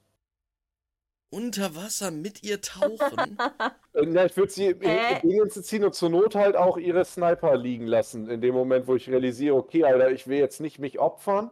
[1.34, 3.38] Unter Wasser mit ihr tauchen.
[3.94, 5.18] äh, na, ich würde sie in Hä?
[5.22, 8.30] in Dinge ziehen und zur Not halt auch ihre Sniper liegen lassen.
[8.30, 11.50] In dem Moment, wo ich realisiere, okay, Alter, ich will jetzt nicht mich opfern.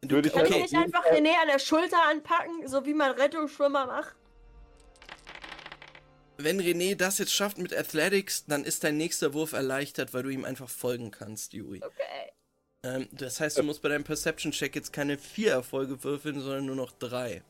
[0.00, 2.86] Du, Würde ich Kann halt ich okay, jeden einfach René an der Schulter anpacken, so
[2.86, 4.16] wie man Rettungsschwimmer macht?
[6.38, 10.28] wenn René das jetzt schafft mit Athletics, dann ist dein nächster Wurf erleichtert, weil du
[10.28, 11.80] ihm einfach folgen kannst, Yuri.
[11.82, 12.32] Okay.
[12.82, 16.76] Ähm, das heißt, du musst bei deinem Perception-Check jetzt keine vier Erfolge würfeln, sondern nur
[16.76, 17.42] noch drei.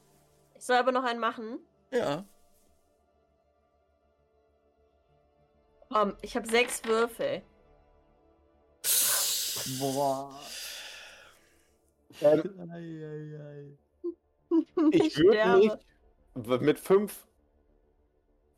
[0.59, 1.59] Ich soll aber noch einen machen.
[1.91, 2.25] Ja.
[5.91, 7.43] Komm, ich habe sechs Würfel.
[9.79, 10.41] Boah.
[12.21, 13.79] Ähm, Ei, ei, ei.
[14.93, 17.27] Ich würde nicht mit fünf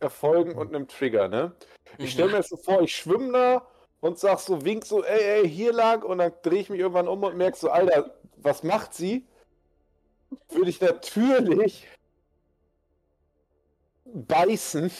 [0.00, 1.52] Erfolgen und einem Trigger, ne?
[1.98, 2.32] Ich stelle Mhm.
[2.32, 3.66] mir das so vor, ich schwimme da
[4.00, 7.08] und sag so, wink so, ey, ey, hier lang und dann drehe ich mich irgendwann
[7.08, 9.26] um und merke so, Alter, was macht sie?
[10.50, 11.86] Würde ich natürlich
[14.04, 14.90] beißen,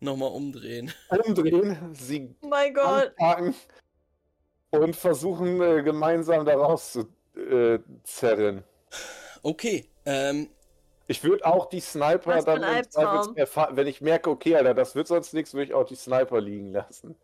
[0.00, 0.92] Nochmal umdrehen.
[1.24, 3.12] umdrehen, sie Oh mein Gott.
[3.18, 3.54] anpacken
[4.70, 8.64] und versuchen äh, gemeinsam da raus zu äh, zerren.
[9.44, 10.48] Okay, ähm,
[11.06, 15.54] Ich würde auch die Sniper dann, wenn ich merke, okay, Alter, das wird sonst nichts,
[15.54, 17.14] würde ich auch die Sniper liegen lassen.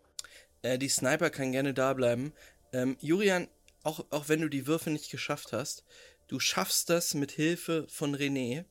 [0.63, 2.33] Äh, die Sniper kann gerne da bleiben.
[2.73, 3.49] Ähm, Julian,
[3.83, 5.85] auch, auch wenn du die Würfe nicht geschafft hast,
[6.29, 8.65] du schaffst das mit Hilfe von René,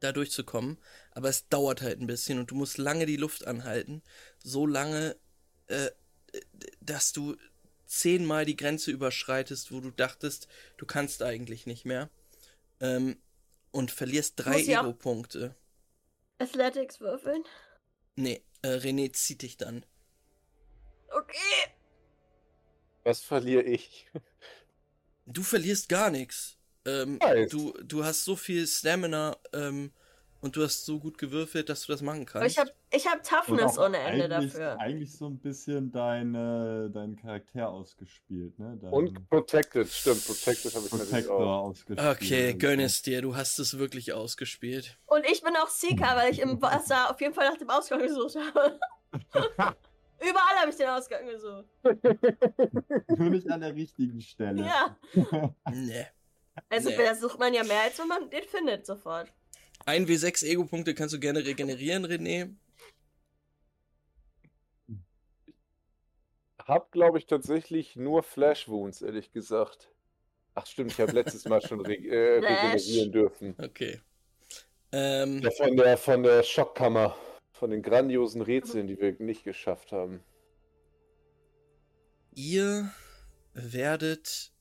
[0.00, 0.78] da durchzukommen.
[1.12, 4.02] Aber es dauert halt ein bisschen und du musst lange die Luft anhalten.
[4.42, 5.16] So lange,
[5.68, 5.90] äh,
[6.80, 7.36] dass du
[7.86, 12.10] zehnmal die Grenze überschreitest, wo du dachtest, du kannst eigentlich nicht mehr.
[12.80, 13.20] Ähm,
[13.70, 15.54] und verlierst drei Ego-Punkte.
[16.38, 17.44] Athletics würfeln.
[18.16, 19.86] Nee, äh, René zieht dich dann.
[21.08, 21.72] Okay.
[23.04, 24.06] Was verliere ich?
[25.26, 26.58] Du verlierst gar nichts.
[26.84, 27.18] Ähm,
[27.50, 29.92] du, du hast so viel Stamina ähm,
[30.40, 32.50] und du hast so gut gewürfelt, dass du das machen Aber kannst.
[32.50, 33.18] ich habe ich hab
[33.48, 34.80] Und Toughness ohne Ende eigentlich, dafür.
[34.80, 38.76] Eigentlich so ein bisschen deine, deinen Charakter ausgespielt, ne?
[38.82, 41.62] Dein Und Protected, stimmt, Protected habe ich natürlich Protector auch.
[41.68, 42.00] ausgespielt.
[42.00, 43.22] okay, gönn es dir.
[43.22, 44.98] Du hast es wirklich ausgespielt.
[45.06, 48.00] Und ich bin auch Seeker, weil ich im Wasser auf jeden Fall nach dem Ausgang
[48.00, 48.80] gesucht habe.
[50.22, 51.66] Überall habe ich den Ausgang gesucht.
[53.18, 54.62] Nur nicht an der richtigen Stelle.
[54.64, 54.96] Ja.
[55.72, 56.06] Nee.
[56.68, 56.96] Also Nee.
[56.98, 59.32] da sucht man ja mehr, als wenn man den findet sofort.
[59.86, 62.54] Ein W6 Ego-Punkte kannst du gerne regenerieren, René.
[66.64, 69.90] Hab, glaube ich, tatsächlich nur Flash Wounds, ehrlich gesagt.
[70.54, 73.54] Ach stimmt, ich habe letztes Mal schon re äh, regenerieren dürfen.
[73.58, 74.00] Okay.
[74.92, 77.16] Ähm, Ja, von der, von der Schockkammer.
[77.52, 80.24] Von den grandiosen Rätseln, die wir nicht geschafft haben.
[82.34, 82.90] ihr
[83.54, 84.52] werdet,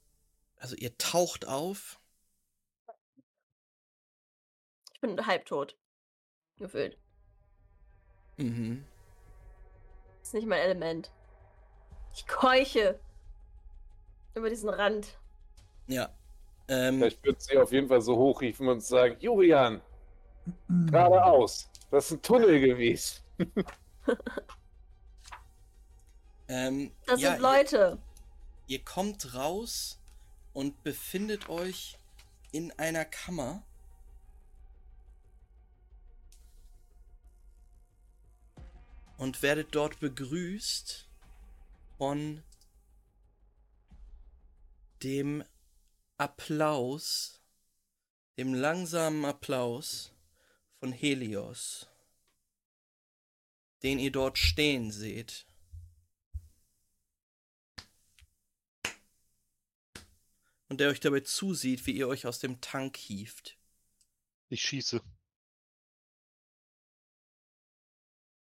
[0.57, 1.99] also ihr taucht auf.
[4.93, 5.77] Ich bin halbtot.
[6.57, 6.97] Gefühlt.
[8.37, 8.85] Mhm.
[10.19, 11.11] Das ist nicht mein Element.
[12.13, 12.99] Ich keuche.
[14.35, 15.17] Über diesen Rand.
[15.87, 16.13] Ja.
[16.67, 19.81] Ähm, ich würde sie auf jeden Fall so hochriefen und sagen, Julian,
[20.67, 21.70] geradeaus.
[21.91, 23.21] Das ist ein Tunnel gewesen.
[26.47, 28.01] ähm, Das ja, sind Leute.
[28.67, 29.99] Ihr, ihr kommt raus
[30.53, 31.97] und befindet euch
[32.53, 33.63] in einer Kammer.
[39.17, 41.09] Und werdet dort begrüßt
[41.97, 42.41] von
[45.03, 45.43] dem
[46.17, 47.41] Applaus,
[48.37, 50.13] dem langsamen Applaus
[50.81, 51.87] von Helios,
[53.83, 55.45] den ihr dort stehen seht.
[60.69, 63.59] Und der euch dabei zusieht, wie ihr euch aus dem Tank hieft.
[64.49, 65.03] Ich schieße.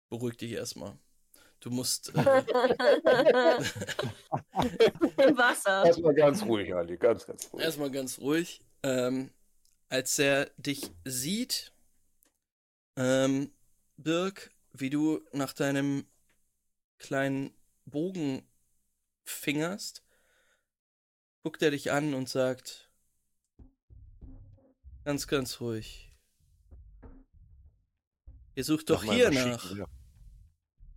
[0.08, 0.96] Beruhig dich erstmal.
[1.58, 2.10] Du musst.
[2.10, 2.20] Äh,
[5.26, 5.86] Im Wasser.
[5.86, 7.64] Erstmal ganz ruhig, Ali, ganz, ganz ruhig.
[7.64, 8.60] erstmal ganz ruhig.
[8.84, 9.32] Ähm,
[9.88, 11.72] als er dich sieht,
[12.98, 13.52] ähm,
[13.96, 16.04] Birk, wie du nach deinem
[16.98, 17.54] kleinen
[17.84, 18.42] Bogen
[19.24, 20.02] fingerst,
[21.44, 22.90] guckt er dich an und sagt:
[25.04, 26.12] Ganz, ganz ruhig.
[28.56, 29.46] Ihr sucht doch Nach hier nach.
[29.46, 29.88] Maschinengewehr.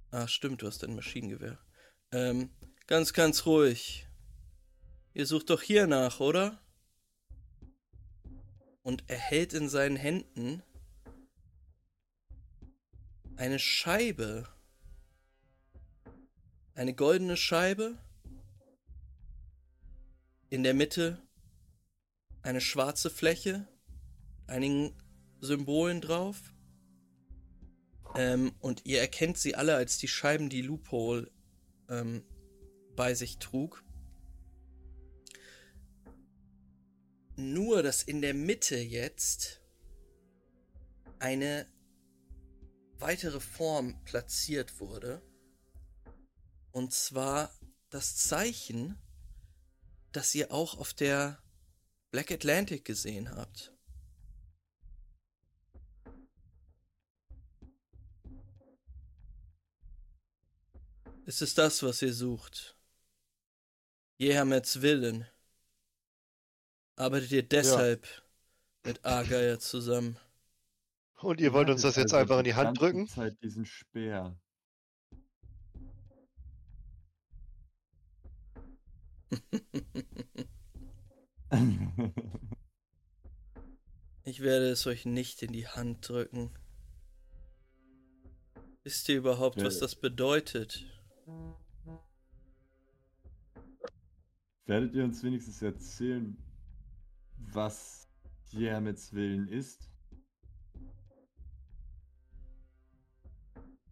[0.09, 1.59] Ah, stimmt, du hast ein Maschinengewehr.
[2.11, 2.49] Ähm,
[2.87, 4.07] ganz, ganz ruhig.
[5.13, 6.59] Ihr sucht doch hier nach, oder?
[8.81, 10.63] Und er hält in seinen Händen
[13.41, 14.47] eine Scheibe.
[16.75, 17.97] Eine goldene Scheibe.
[20.51, 21.19] In der Mitte
[22.43, 23.67] eine schwarze Fläche.
[24.45, 24.95] Einigen
[25.39, 26.53] Symbolen drauf.
[28.13, 31.31] Ähm, und ihr erkennt sie alle als die Scheiben, die Loophole
[31.89, 32.23] ähm,
[32.95, 33.83] bei sich trug.
[37.37, 39.61] Nur, dass in der Mitte jetzt
[41.17, 41.65] eine
[43.01, 45.21] weitere Form platziert wurde.
[46.71, 47.53] Und zwar
[47.89, 48.97] das Zeichen,
[50.11, 51.41] das ihr auch auf der
[52.11, 53.73] Black Atlantic gesehen habt.
[61.25, 62.75] Ist es das, was ihr sucht?
[64.17, 65.25] Jehamets Willen.
[66.95, 68.07] Arbeitet ihr deshalb
[68.83, 70.19] mit Argeier zusammen?
[71.21, 73.07] Und ihr wollt uns das jetzt einfach in die Hand drücken?
[73.07, 74.35] Zeit diesen Speer.
[84.23, 86.51] Ich werde es euch nicht in die Hand drücken.
[88.83, 89.81] Wisst ihr überhaupt, was Ja.
[89.81, 90.85] das bedeutet?
[94.65, 96.37] Werdet ihr uns wenigstens erzählen,
[97.37, 98.07] was
[98.51, 99.90] Jermits Willen ist?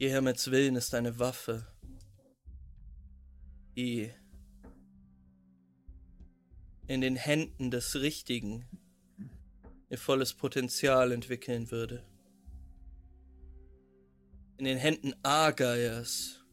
[0.01, 1.67] Jermets Willen ist eine Waffe,
[3.75, 4.09] die
[6.87, 8.65] in den Händen des Richtigen
[9.89, 12.05] ihr volles Potenzial entwickeln würde.
[14.57, 16.45] In den Händen Argeiers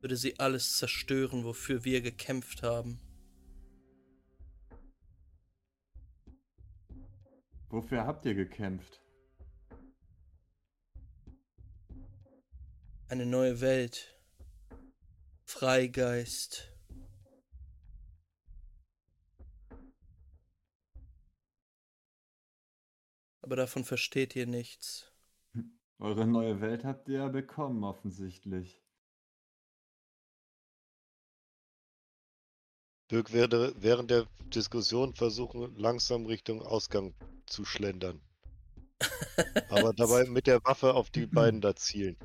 [0.00, 3.00] würde sie alles zerstören, wofür wir gekämpft haben.
[7.70, 9.00] Wofür habt ihr gekämpft?
[13.08, 14.18] Eine neue Welt.
[15.44, 16.72] Freigeist.
[23.42, 25.12] Aber davon versteht ihr nichts.
[26.00, 28.82] Eure neue Welt habt ihr ja bekommen, offensichtlich.
[33.12, 37.14] Dirk werde während der Diskussion versuchen, langsam Richtung Ausgang
[37.46, 38.20] zu schlendern.
[39.70, 42.16] Aber dabei mit der Waffe auf die beiden da zielen.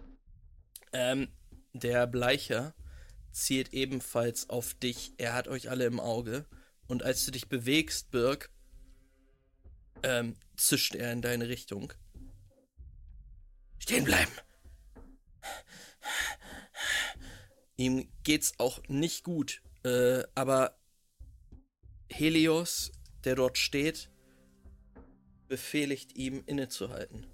[0.93, 1.29] Ähm,
[1.73, 2.73] der Bleicher
[3.31, 5.13] zielt ebenfalls auf dich.
[5.17, 6.45] Er hat euch alle im Auge.
[6.87, 8.49] Und als du dich bewegst, Birk,
[10.03, 11.93] ähm, zischt er in deine Richtung.
[13.79, 14.31] Stehen bleiben!
[17.77, 19.61] Ihm geht's auch nicht gut.
[19.83, 20.77] Äh, aber
[22.09, 22.91] Helios,
[23.23, 24.11] der dort steht,
[25.47, 27.25] befehligt ihm innezuhalten.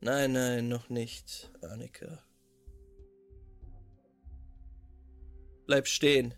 [0.00, 2.22] Nein, nein, noch nicht, Annika.
[5.68, 6.32] Bleib stehen.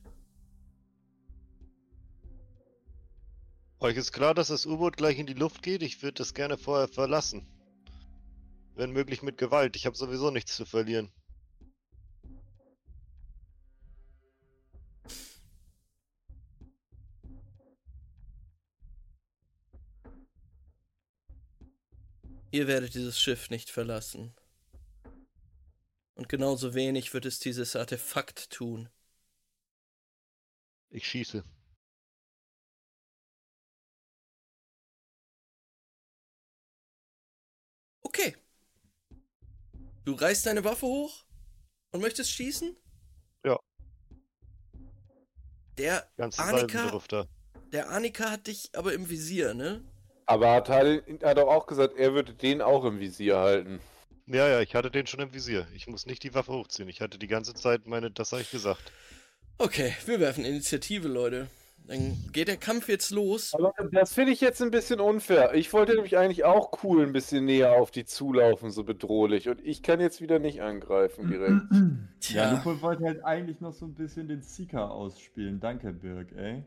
[3.79, 5.85] Euch ist klar, dass das U-Boot gleich in die Luft geht?
[5.85, 7.47] Ich würde das gerne vorher verlassen.
[8.75, 9.77] Wenn möglich mit Gewalt.
[9.77, 11.13] Ich habe sowieso nichts zu verlieren.
[22.51, 24.35] Ihr werdet dieses Schiff nicht verlassen.
[26.17, 28.89] Und genauso wenig wird es dieses Artefakt tun.
[30.91, 31.45] Ich schieße.
[38.03, 38.35] Okay.
[40.05, 41.25] Du reißt deine Waffe hoch
[41.93, 42.77] und möchtest schießen?
[43.45, 43.59] Ja.
[45.79, 47.01] Der Ganze Annika,
[47.73, 49.85] der Annika hat dich aber im Visier, ne?
[50.27, 53.81] Aber hat, er hat doch auch gesagt, er würde den auch im Visier halten.
[54.27, 55.67] Ja, ja, ich hatte den schon im Visier.
[55.75, 56.89] Ich muss nicht die Waffe hochziehen.
[56.89, 58.93] Ich hatte die ganze Zeit meine, das habe ich gesagt.
[59.63, 61.49] Okay, wir werfen Initiative, Leute.
[61.87, 63.53] Dann geht der Kampf jetzt los.
[63.53, 65.53] Aber das finde ich jetzt ein bisschen unfair.
[65.53, 69.51] Ich wollte nämlich eigentlich auch cool ein bisschen näher auf die zulaufen, so bedrohlich.
[69.51, 71.61] Und ich kann jetzt wieder nicht angreifen direkt.
[71.73, 75.61] Ja, Tja, Lupo wollte halt eigentlich noch so ein bisschen den Seeker ausspielen.
[75.61, 76.65] Danke, Birg, ey.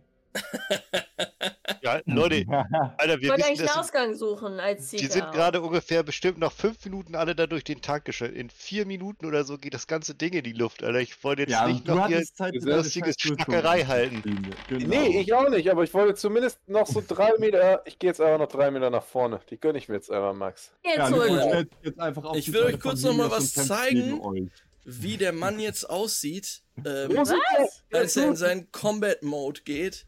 [1.82, 2.46] Ja, Leute,
[2.98, 5.04] Alter, Ich wir wollte eigentlich einen Ausgang suchen als Sieger.
[5.04, 8.38] die sind gerade ungefähr bestimmt noch fünf Minuten alle da durch den Tank geschaltet.
[8.38, 11.00] In vier Minuten oder so geht das ganze Ding in die Luft, Alter.
[11.00, 14.22] Ich wollte jetzt ja, nicht noch hier Zeit, diese deine lustige scheiß Rüstung Schnackerei halten.
[14.70, 14.88] Genau.
[14.88, 17.82] Nee, ich auch nicht, aber ich wollte zumindest noch so drei Meter.
[17.86, 19.42] Ich gehe jetzt einfach noch drei Meter nach vorne.
[19.50, 20.72] Die gönne ich mir jetzt einfach, Max.
[20.84, 23.58] Geh Ja, sich jetzt einfach auf Ich will Seite euch kurz von noch mal Helios
[23.58, 24.52] was zeigen.
[24.86, 27.18] wie der Mann jetzt aussieht, ähm,
[27.92, 30.06] als er in seinen Combat-Mode geht.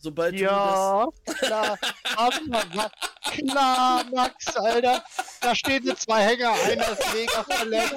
[0.00, 0.52] Sobald du das...
[0.52, 1.08] Ja,
[1.40, 1.78] klar.
[2.16, 2.90] Aber,
[3.22, 5.04] klar, Max, Alter.
[5.40, 7.94] Da stehen so zwei Hänger, einer ist mega verletzt.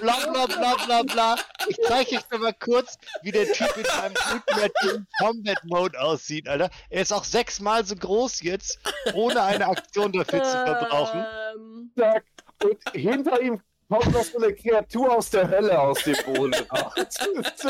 [0.00, 1.36] Bla bla bla bla bla.
[1.68, 6.48] Ich zeige euch noch mal kurz, wie der Typ in seinem ultimativen Combat Mode aussieht,
[6.48, 6.70] Alter.
[6.90, 8.78] Er ist auch sechsmal so groß jetzt,
[9.14, 11.24] ohne eine Aktion dafür zu verbrauchen.
[11.54, 12.24] Ähm, Zack.
[12.62, 16.54] Und hinter ihm kommt noch so eine Kreatur aus der Hölle aus dem Boden.
[16.68, 16.94] Ach,
[17.56, 17.68] so.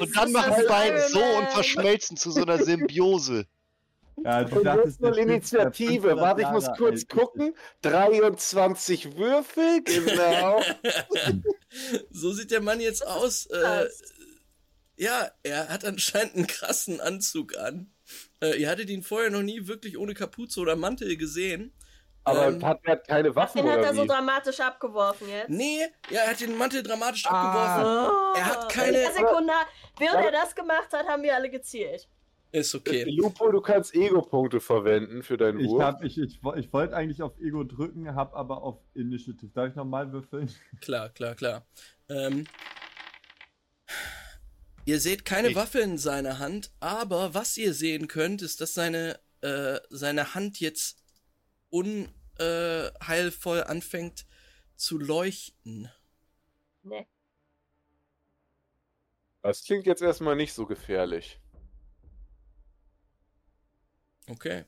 [0.00, 3.46] Und dann machen die beiden so und verschmelzen zu so einer Symbiose.
[4.22, 6.08] Ja, du Und dachtest, Initiative.
[6.08, 7.08] 500 Warte, ich muss kurz alt.
[7.08, 7.54] gucken.
[7.82, 10.62] 23 Würfel, genau.
[12.10, 13.46] so sieht der Mann jetzt aus.
[13.46, 13.86] Äh,
[14.96, 17.92] ja, er hat anscheinend einen krassen Anzug an.
[18.40, 21.72] Äh, ihr hattet ihn vorher noch nie wirklich ohne Kapuze oder Mantel gesehen.
[22.26, 25.50] Aber Ähm, hat er keine Waffen den hat er so dramatisch abgeworfen jetzt.
[25.50, 25.80] Nee,
[26.10, 27.30] ja, er hat den Mantel dramatisch Ah.
[27.76, 28.10] abgeworfen.
[28.10, 29.52] Oh, Er hat keine- In der Sekunde,
[29.98, 32.08] während er das gemacht hat, haben wir alle gezielt.
[32.50, 33.04] Ist okay.
[33.10, 35.82] Lupo, du kannst Ego-Punkte verwenden für deinen Ich, Wurf.
[35.82, 39.50] hab, ich, ich, wo- ich wollte eigentlich auf Ego drücken, hab aber auf Initiative.
[39.52, 40.48] Darf ich nochmal würfeln?
[40.80, 41.66] Klar, klar, klar.
[42.08, 42.46] Ähm,
[44.84, 48.72] ihr seht keine Ich- Waffe in seiner Hand, aber was ihr sehen könnt, ist, dass
[48.74, 51.03] seine, äh, seine Hand jetzt
[52.38, 54.26] unheilvoll anfängt
[54.76, 55.90] zu leuchten.
[56.82, 57.06] Ne.
[59.42, 61.40] Das klingt jetzt erstmal nicht so gefährlich.
[64.28, 64.64] Okay.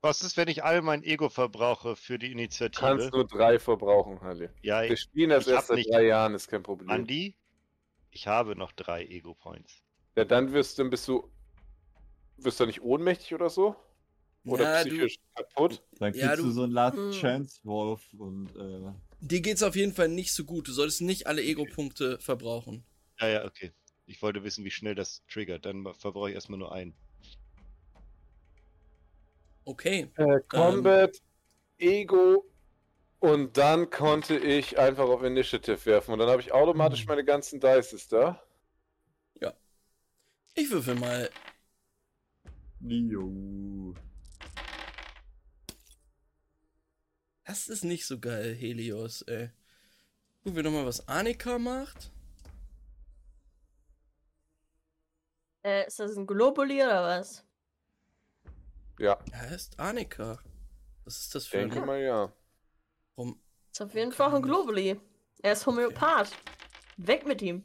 [0.00, 2.80] Was ist, wenn ich all mein Ego verbrauche für die Initiative?
[2.80, 4.52] Kannst nur drei verbrauchen, Halle.
[4.62, 6.90] ja, Wir spielen das erst seit nicht- drei Jahren, ist kein Problem.
[6.90, 7.36] Andi,
[8.10, 9.82] ich habe noch drei Ego-Points.
[10.16, 11.30] Ja, dann wirst du, bist du,
[12.38, 13.76] wirst du nicht ohnmächtig oder so?
[14.46, 15.82] Oder ja, du, psychisch kaputt?
[15.98, 17.10] Dann Ja, kriegst du- du so einen Last Hm.
[17.12, 20.68] Chance Wolf und äh, dir geht's auf jeden Fall nicht so gut.
[20.68, 22.84] Du solltest nicht alle Ego-Punkte verbrauchen.
[23.20, 23.72] Ja, ja, okay.
[24.06, 25.66] Ich wollte wissen, wie schnell das triggert.
[25.66, 26.94] Dann verbrauche ich erstmal nur einen.
[29.64, 30.08] Okay.
[30.16, 31.16] Äh, Combat,
[31.78, 32.44] Ego
[33.18, 37.08] und dann konnte ich einfach auf Initiative werfen und dann habe ich automatisch Mhm.
[37.08, 38.40] meine ganzen Dices da.
[40.58, 41.28] Ich würfel mal.
[42.80, 43.92] Jo.
[47.46, 49.50] Das ist nicht so geil, Helios, ey.
[50.42, 52.10] Gucken wir doch mal, was Annika macht.
[55.64, 57.44] Äh, ist das ein Globuli oder was?
[58.98, 60.40] Ja, Er heißt Annika.
[61.04, 62.32] Was ist das für denke ein mal ja.
[63.16, 63.40] Rum?
[63.72, 65.00] Ist auf jeden Fall ein Globuli.
[65.42, 66.32] Er ist Homöopath.
[66.96, 67.64] Weg mit ihm.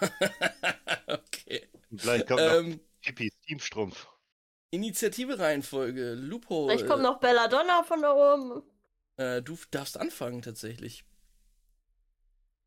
[1.06, 1.68] okay.
[1.94, 4.08] Vielleicht kommt noch Ähm, Pippi, Teamstrumpf.
[4.70, 6.14] Initiative-Reihenfolge.
[6.14, 6.68] Lupo.
[6.68, 8.62] Vielleicht kommt noch Belladonna von da oben.
[9.20, 11.04] Äh, du darfst anfangen, tatsächlich.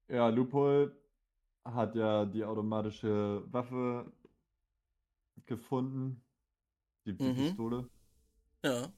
[0.07, 0.95] Ja, Loophole
[1.65, 4.11] hat ja die automatische Waffe
[5.47, 6.23] gefunden.
[7.05, 7.35] Die, die Mhm.
[7.35, 7.89] Pistole.
[8.63, 8.91] Ja.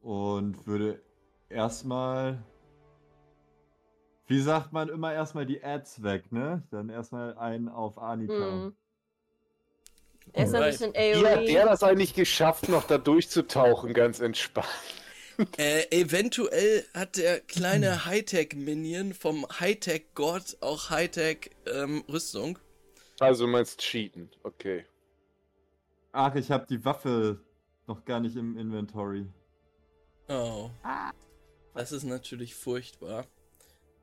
[0.00, 1.02] Und würde
[1.50, 2.42] erstmal.
[4.26, 6.62] Wie sagt man immer erstmal die Ads weg, ne?
[6.70, 8.32] Dann erstmal einen auf Annika.
[8.34, 8.76] Hm.
[10.32, 11.70] Er ist ein bisschen Wie hat der AOE.
[11.70, 14.66] das eigentlich geschafft, noch da durchzutauchen, ganz entspannt?
[15.56, 22.58] Äh, eventuell hat der kleine Hightech-Minion vom Hightech-Gott auch Hightech-Rüstung.
[23.20, 24.84] Also du meinst cheaten, okay.
[26.12, 27.40] Ach, ich habe die Waffe
[27.86, 29.26] noch gar nicht im Inventory.
[30.28, 30.70] oh.
[31.74, 33.26] Das ist natürlich furchtbar.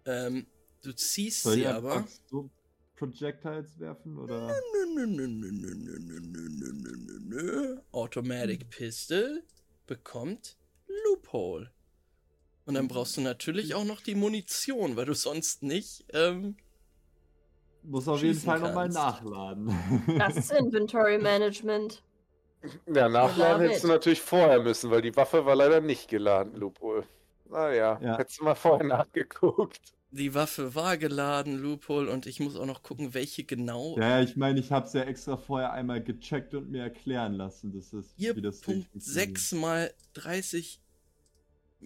[0.05, 0.45] Ähm,
[0.83, 2.05] du ziehst Soll sie ich aber.
[2.29, 2.49] so
[2.97, 4.47] Projectiles werfen oder?
[4.47, 4.53] Nö,
[4.95, 7.81] nö, nö, nö, nö, nö, nö, nö, nö, nö.
[7.93, 9.43] Automatic Pistol
[9.87, 10.57] bekommt
[11.11, 11.71] Loophole.
[12.65, 16.05] Und dann brauchst du natürlich auch noch die Munition, weil du sonst nicht.
[16.13, 16.55] Ähm,
[17.83, 19.73] Muss auf jeden Fall nochmal nachladen.
[20.17, 22.03] Das ist Inventory Management.
[22.85, 26.55] Ja, nachladen Love hättest du natürlich vorher müssen, weil die Waffe war leider nicht geladen,
[26.55, 27.03] Loophole.
[27.49, 28.17] Naja, Ja.
[28.17, 29.79] hättest du mal vorher nachgeguckt.
[30.11, 33.97] die Waffe war geladen, Loophole, und ich muss auch noch gucken, welche genau.
[33.97, 37.73] ja, ich meine, ich habe es ja extra vorher einmal gecheckt und mir erklären lassen,
[37.73, 39.38] dass das, Hier wie das Punkt Ding funktioniert.
[39.38, 40.80] 6 mal 30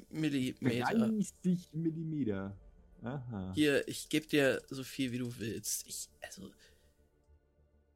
[0.09, 1.13] Millimeter.
[1.23, 2.57] 30 Millimeter.
[3.03, 3.53] Aha.
[3.53, 5.87] Hier, ich gebe dir so viel, wie du willst.
[5.87, 6.51] Ich, also,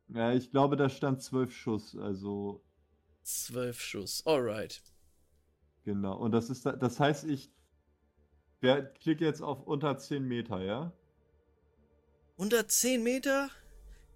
[0.09, 2.61] Ja, ich glaube, da stand 12 Schuss, also
[3.23, 4.23] 12 Schuss.
[4.25, 4.81] Alright.
[5.83, 6.15] genau.
[6.17, 7.51] Und das ist, da- das heißt, ich
[8.61, 10.93] wer, klicke jetzt auf unter 10 Meter, ja?
[12.37, 13.51] Unter 10 Meter?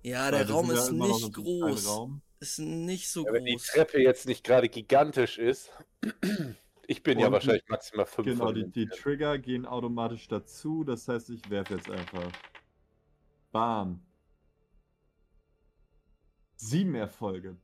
[0.04, 1.86] Ja, der Raum ja ist noch nicht groß.
[1.86, 2.22] Raum.
[2.40, 3.66] Ist nicht so Ja, wenn die groß.
[3.66, 5.72] Treppe jetzt nicht gerade gigantisch ist.
[6.88, 8.88] Ich bin ja Und- wahrscheinlich maximal 5 Genau, die, die.
[8.88, 10.84] Trigger gehen automatisch dazu.
[10.84, 12.32] Das heißt, ich werfe jetzt einfach.
[13.52, 14.02] Bam.
[16.56, 17.56] Sieben Erfolge.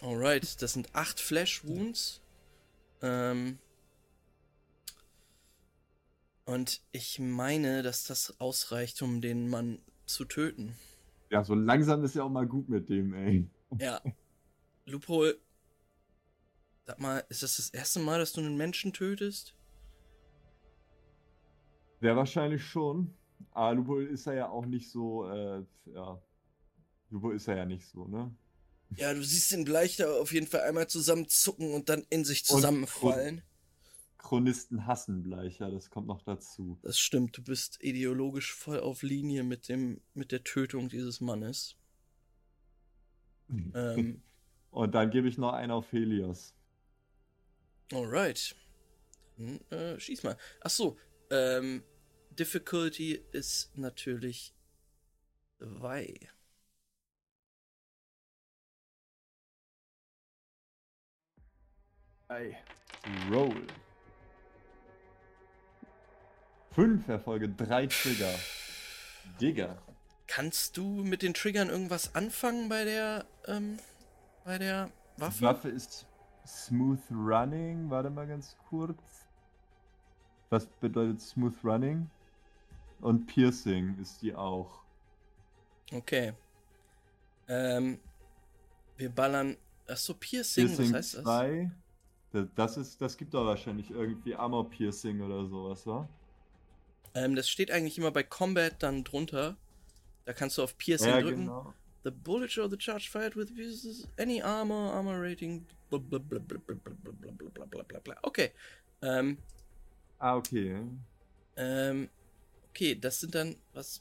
[0.00, 2.20] Alright, das sind 8 Flash Wounds.
[3.02, 3.58] Ähm.
[6.44, 10.76] Und ich meine, dass das ausreicht, um den Mann zu töten.
[11.30, 13.46] Ja, so langsam ist ja auch mal gut mit dem, ey.
[13.78, 14.00] Ja.
[14.86, 15.38] Loophole.
[16.86, 19.56] Sag mal, ist das das erste Mal, dass du einen Menschen tötest?
[22.00, 23.12] Sehr wahrscheinlich schon.
[23.50, 26.22] Aber Lupo ist er ja auch nicht so, äh, ja.
[27.10, 28.32] Lupo ist er ja nicht so, ne?
[28.96, 33.42] Ja, du siehst den Bleichter auf jeden Fall einmal zusammenzucken und dann in sich zusammenfallen.
[34.18, 36.78] Chronisten hassen Bleicher, das kommt noch dazu.
[36.82, 41.76] Das stimmt, du bist ideologisch voll auf Linie mit dem, mit der Tötung dieses Mannes.
[43.48, 44.22] Ähm,
[44.70, 46.55] Und dann gebe ich noch einen auf Helios.
[47.92, 48.54] Alright.
[49.36, 50.36] Dann, äh, schieß mal.
[50.60, 50.98] Ach so,
[51.30, 51.82] ähm,
[52.30, 54.54] Difficulty ist natürlich
[55.58, 56.28] 2.
[62.28, 62.56] Ei.
[63.30, 63.66] Roll.
[66.72, 68.34] Fünf Erfolge, drei Trigger.
[69.40, 69.80] Digga.
[70.26, 73.78] Kannst du mit den Triggern irgendwas anfangen bei der, ähm,
[74.44, 75.38] bei der Waffe?
[75.38, 76.06] Die Waffe ist
[76.46, 77.90] Smooth Running.
[77.90, 79.26] Warte mal ganz kurz.
[80.50, 82.10] Was bedeutet Smooth Running?
[83.00, 84.80] Und Piercing ist die auch.
[85.92, 86.32] Okay.
[87.48, 88.00] Ähm,
[88.96, 89.56] wir ballern
[89.88, 91.22] Achso, Piercing, Piercing was heißt das?
[91.24, 91.70] 2.
[92.32, 96.08] Das, das, ist, das gibt doch wahrscheinlich irgendwie Armor Piercing oder sowas, wa?
[97.14, 99.56] Ähm, das steht eigentlich immer bei Combat dann drunter.
[100.24, 101.40] Da kannst du auf Piercing Ja, drücken.
[101.42, 101.72] genau.
[102.06, 103.50] The bullet or the charge fired with
[104.16, 107.34] any armor, armor rating, blablabla.
[108.22, 108.52] Okay.
[109.02, 109.38] Ähm,
[110.20, 110.86] Ah, okay.
[111.56, 112.08] ähm,
[112.70, 114.00] okay, das sind dann, was?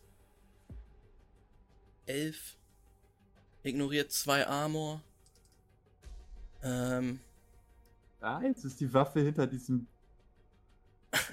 [2.06, 2.56] Elf.
[3.64, 5.02] Ignoriert zwei Armor.
[6.62, 7.20] Ähm,
[8.22, 9.88] Ah, jetzt ist die Waffe hinter diesem.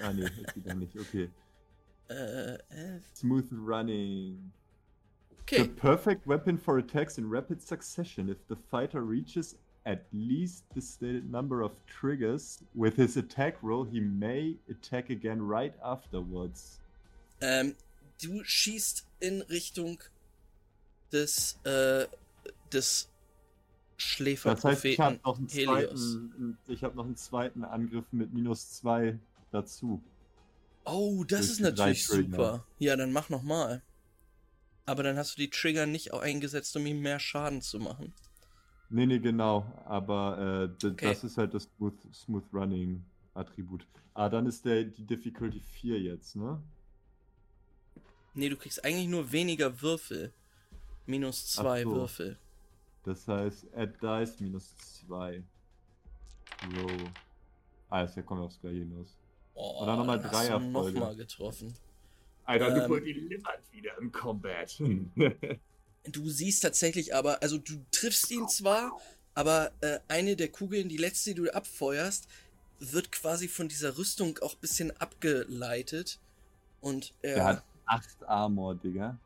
[0.01, 0.97] Ah, nee, ist wieder nicht.
[0.97, 1.29] Okay.
[2.09, 3.03] äh, elf.
[3.15, 4.51] Smooth running.
[5.49, 5.67] The Okay.
[5.67, 8.29] perfect weapon for attacks in rapid succession.
[8.29, 9.55] If the fighter reaches
[9.85, 15.41] at least the stated number of triggers with his attack roll, he may attack again
[15.41, 16.79] right afterwards.
[17.41, 17.75] Ähm,
[18.21, 20.01] du schießt in Richtung
[21.11, 22.07] des, äh,
[22.71, 23.09] des
[24.43, 26.13] Das heißt, ich habe Schläferpropheten noch einen Helios.
[26.13, 29.19] zweiten, ich habe noch einen zweiten Angriff mit minus zwei
[29.51, 30.01] dazu.
[30.85, 32.65] Oh, das Durch ist natürlich super.
[32.79, 33.81] Ja, dann mach noch mal.
[34.85, 38.13] Aber dann hast du die Trigger nicht auch eingesetzt, um ihm mehr Schaden zu machen.
[38.89, 39.65] Nee, nee, genau.
[39.85, 41.07] Aber äh, Okay.
[41.07, 43.03] das ist halt das Smooth, Smooth Running
[43.33, 43.87] Attribut.
[44.13, 46.61] Ah, dann ist der die Difficulty 4 jetzt, ne?
[48.35, 50.33] Nee, du kriegst eigentlich nur weniger Würfel.
[51.05, 51.91] Minus zwei so.
[51.91, 52.37] Würfel.
[53.03, 54.75] Das heißt, add dice minus
[55.07, 55.43] 2.
[56.77, 56.97] Roll.
[57.89, 59.17] Ah, jetzt kommen wir aufs gleiche hinaus.
[59.55, 60.99] Oh, Und dann nochmal dann hast du Dreierfolge.
[60.99, 61.73] nochmal getroffen.
[62.45, 62.89] Alter, Ähm.
[62.91, 64.81] du die Limmert wieder im Combat.
[66.05, 68.99] Du siehst tatsächlich aber, also du triffst ihn zwar,
[69.35, 72.27] aber äh, eine der Kugeln, die letzte, die du abfeuerst,
[72.79, 76.19] wird quasi von dieser Rüstung auch ein bisschen abgeleitet.
[76.81, 79.17] Und er, Der hat 8 Armor, Digga.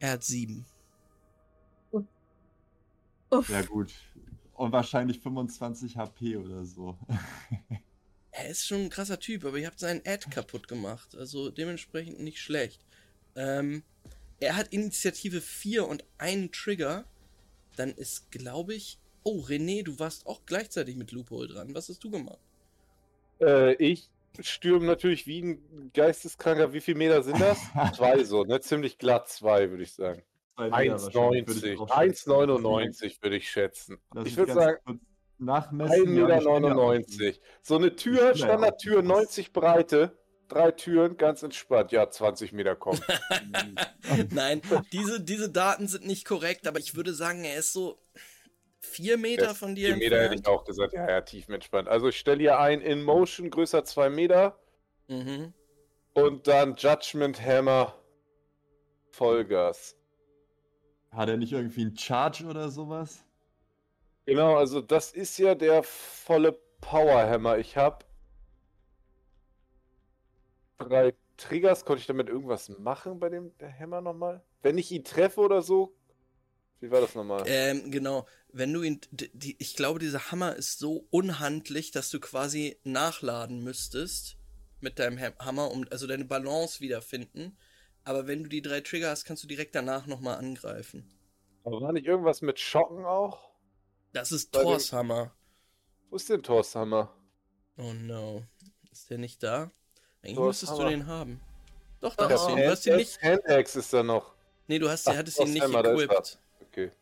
[0.00, 0.66] er hat sieben.
[3.30, 3.48] Uff.
[3.48, 3.90] Ja, gut.
[4.52, 6.98] Und wahrscheinlich 25 HP oder so.
[8.36, 11.14] Er ist schon ein krasser Typ, aber ihr habt seinen Ad kaputt gemacht.
[11.14, 12.84] Also dementsprechend nicht schlecht.
[13.36, 13.84] Ähm,
[14.40, 17.04] er hat Initiative 4 und einen Trigger.
[17.76, 18.98] Dann ist, glaube ich.
[19.22, 21.76] Oh, René, du warst auch gleichzeitig mit Loophole dran.
[21.76, 22.40] Was hast du gemacht?
[23.40, 26.72] Äh, ich stürme natürlich wie ein Geisteskranker.
[26.72, 27.60] Wie viele Meter sind das?
[27.96, 28.60] zwei so, ne?
[28.60, 30.24] Ziemlich glatt zwei, würde ich sagen.
[30.56, 31.72] Zwei Meter wahrscheinlich, würde 1,90.
[31.72, 32.30] ich auch schätzen.
[32.32, 33.98] 1,99 würde ich schätzen.
[34.12, 35.00] Lass ich würde sagen.
[35.48, 37.38] 1,99 Ja, ich bin ja auch- Meter.
[37.62, 40.16] So eine Tür, Standardtür, auch- 90 Breite,
[40.48, 41.92] drei Türen, ganz entspannt.
[41.92, 43.00] Ja, 20 Meter kommen.
[44.30, 44.60] Nein,
[44.92, 47.98] diese, diese Daten sind nicht korrekt, aber ich würde sagen, er ist so
[48.80, 51.88] vier Meter von dir 4 Meter hätte ich auch gesagt, ja, ja, tiefenentspannt.
[51.88, 54.58] Also ich stelle hier ein in Motion, größer 2 Meter
[55.08, 55.52] Mhm.
[56.12, 57.94] und dann Judgment Hammer
[59.10, 59.96] Vollgas.
[61.10, 63.23] Hat er nicht irgendwie einen Charge oder sowas?
[64.26, 67.58] Genau, also das ist ja der volle Powerhammer.
[67.58, 68.04] Ich habe
[70.78, 71.84] drei Triggers.
[71.84, 74.42] Konnte ich damit irgendwas machen bei dem Hammer nochmal?
[74.62, 75.94] Wenn ich ihn treffe oder so?
[76.80, 77.44] Wie war das nochmal?
[77.46, 78.26] Ähm, genau.
[78.52, 83.62] Wenn du ihn, die, ich glaube, dieser Hammer ist so unhandlich, dass du quasi nachladen
[83.62, 84.36] müsstest
[84.80, 87.56] mit deinem Ham- Hammer, um also deine Balance wiederfinden.
[88.04, 91.04] Aber wenn du die drei Trigger hast, kannst du direkt danach nochmal angreifen.
[91.62, 93.50] Aber war nicht irgendwas mit Schocken auch?
[94.14, 95.32] Das ist Thors Hammer.
[96.08, 97.12] Wo ist denn Thors Hammer?
[97.76, 98.44] Oh no.
[98.92, 99.72] Ist der nicht da?
[100.22, 100.90] Eigentlich Thors müsstest du Hammer.
[100.90, 101.40] den haben.
[102.00, 102.58] Doch, da hast du ihn.
[102.58, 103.20] Du hast ihn nicht.
[103.20, 104.32] Handaxe ist da noch.
[104.68, 105.94] Nee, du hast, Ach, hattest Thors ihn nicht Hammer, er.
[105.94, 106.38] equipped.
[106.60, 106.92] Okay.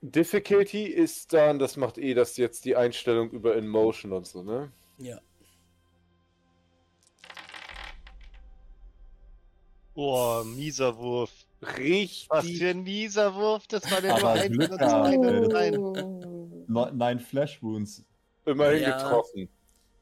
[0.00, 4.42] Difficulty ist dann, das macht eh das jetzt die Einstellung über In Motion und so,
[4.42, 4.72] ne?
[4.96, 5.20] Ja.
[9.94, 11.47] Oh, mieser Wurf.
[11.62, 12.26] Richtig.
[12.30, 13.66] Was für ein mieser Wurf.
[13.66, 15.18] Das war der nur Aber ein Glück gehabt.
[15.52, 15.76] Nein.
[15.78, 16.64] Oh.
[16.68, 18.04] No- Nein Flash Wounds.
[18.44, 18.96] Immerhin Ja.
[18.96, 19.48] getroffen.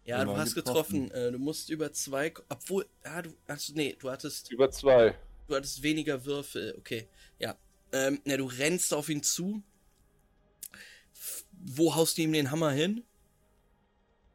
[0.04, 1.06] Ja, Genau, du hast getroffen.
[1.06, 1.28] getroffen.
[1.28, 2.32] Äh, du musst über zwei.
[2.48, 2.86] Obwohl.
[3.04, 3.30] Ah, du.
[3.48, 4.52] Achso, nee, du hattest.
[4.52, 5.14] Über zwei.
[5.48, 6.74] Du hattest weniger Würfel.
[6.78, 7.08] Okay.
[7.38, 7.56] Ja.
[7.92, 9.62] Ähm, ja, du rennst auf ihn zu.
[11.52, 13.02] Wo haust du ihm den Hammer hin?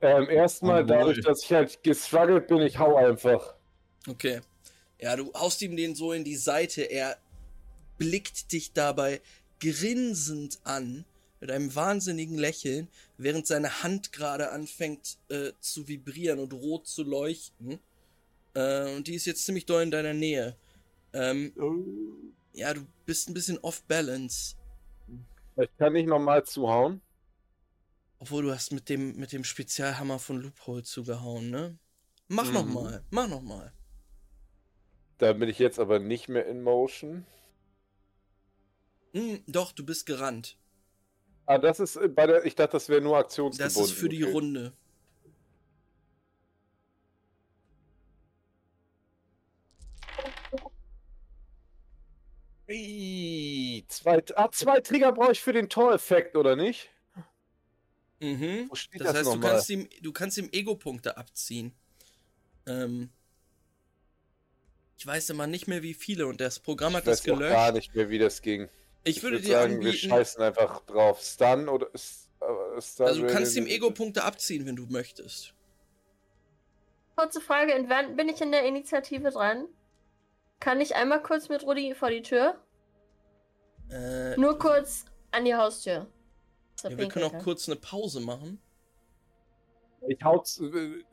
[0.02, 0.88] Ähm, erstmal Jawohl.
[0.88, 3.54] dadurch, dass ich halt gestruggelt bin, ich hau einfach.
[4.10, 4.42] Okay.
[5.02, 6.84] Ja, du haust ihm den so in die Seite.
[6.84, 7.18] Er
[7.98, 9.22] blickt dich dabei
[9.60, 11.06] grinsend an,
[11.40, 12.88] mit einem wahnsinnigen Lächeln,
[13.18, 17.80] während seine Hand gerade anfängt äh, zu vibrieren und rot zu leuchten.
[18.56, 20.56] Äh, und die ist jetzt ziemlich doll in deiner Nähe.
[21.14, 22.34] Ähm, Oh.
[22.54, 24.56] ja, du bist ein bisschen off balance.
[25.56, 27.02] Ich kann nicht nochmal zuhauen.
[28.20, 31.78] Obwohl du hast mit dem, mit dem Spezialhammer von Loophole zugehauen, ne?
[32.30, 32.54] Mach Mhm.
[32.54, 33.74] noch mal, mach noch mal.
[35.22, 37.28] Da bin ich jetzt aber nicht mehr in Motion.
[39.14, 40.58] Hm, doch, du bist gerannt.
[41.46, 42.44] Ah, das ist äh, bei der.
[42.44, 43.84] Ich dachte, das wäre nur Das aktionsgebunden.
[43.84, 44.34] ist für die okay.
[44.34, 44.74] Runde.
[52.68, 56.90] Ih, Zwei, ah, zwei Trigger brauche ich für den Tor-Effekt, oder nicht?
[58.20, 58.70] Mhm.
[58.70, 59.52] Das das, heißt, du nochmal?
[59.52, 61.74] kannst, ihm, du kannst ihm Ego-Punkte abziehen.
[62.66, 63.12] Ähm,
[65.02, 67.40] ich weiß immer nicht mehr, wie viele und das Programm hat Ich weiß das auch
[67.40, 67.74] gar gelöscht.
[67.74, 68.70] nicht mehr, wie das ging.
[69.04, 71.20] Ich würde würd dir sagen, wir anbieten, scheißen einfach drauf.
[71.24, 71.88] Stun oder.
[71.92, 75.56] Äh, Stun also du kannst ihm Ego-Punkte abziehen, wenn du möchtest.
[77.16, 79.66] Kurze Frage, in wann bin ich in der Initiative dran?
[80.60, 82.62] Kann ich einmal kurz mit Rudi vor die Tür?
[83.90, 86.06] Äh, Nur kurz an die Haustür.
[86.84, 88.62] Ja, wir können auch kurz eine Pause machen.
[90.08, 90.60] Ich hau's.
[90.62, 91.04] äh,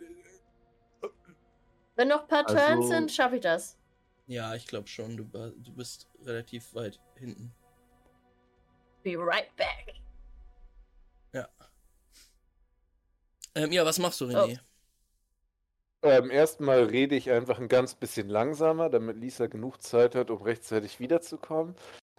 [1.96, 3.77] Wenn noch ein paar Also- Turns sind, schaffe ich das.
[4.28, 5.16] Ja, ich glaube schon.
[5.16, 7.52] Du, du bist relativ weit hinten.
[9.02, 9.98] Be right back.
[13.58, 14.60] Ähm, ja, was machst du, René?
[16.02, 20.40] Ähm, erstmal rede ich einfach ein ganz bisschen langsamer, damit Lisa genug Zeit hat, um
[20.42, 21.74] rechtzeitig wiederzukommen.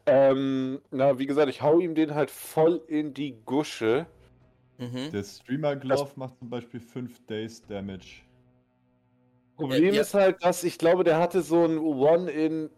[0.06, 4.06] Ähm, na, wie gesagt, ich hau ihm den halt voll in die Gusche.
[4.80, 5.12] Mhm.
[5.14, 8.24] Der Streamer Glove macht zum Beispiel 5 Days Damage.
[9.60, 10.02] Problem ja.
[10.02, 12.70] ist halt, dass ich glaube, der hatte so ein One in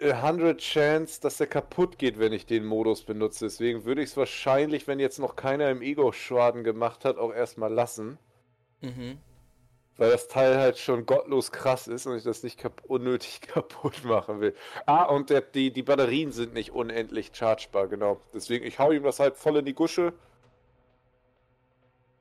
[0.00, 3.44] a 100 Chance, dass der kaputt geht, wenn ich den Modus benutze.
[3.44, 7.72] Deswegen würde ich es wahrscheinlich, wenn jetzt noch keiner im Ego-Schaden gemacht hat, auch erstmal
[7.72, 8.18] lassen.
[8.80, 9.18] Mhm.
[9.96, 14.04] Weil das Teil halt schon gottlos krass ist und ich das nicht kap unnötig kaputt
[14.04, 14.54] machen will.
[14.86, 18.20] Ah, und der, die, die Batterien sind nicht unendlich chargebar, genau.
[18.32, 20.14] Deswegen, ich hau ihm das halt voll in die Gusche.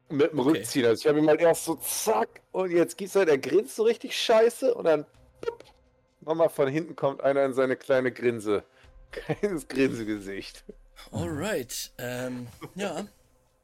[0.09, 0.49] Mit dem Okay.
[0.59, 0.85] Rückziehen.
[0.85, 3.83] Also ich habe ihm halt erst so zack und jetzt gibt's halt, er grinst so
[3.83, 5.05] richtig scheiße und dann
[5.41, 5.63] pup,
[6.21, 8.63] nochmal von hinten kommt einer in seine kleine Grinse.
[9.11, 10.65] Kleines Grinsegesicht.
[11.11, 11.91] Alright.
[11.97, 13.07] Ähm, ja.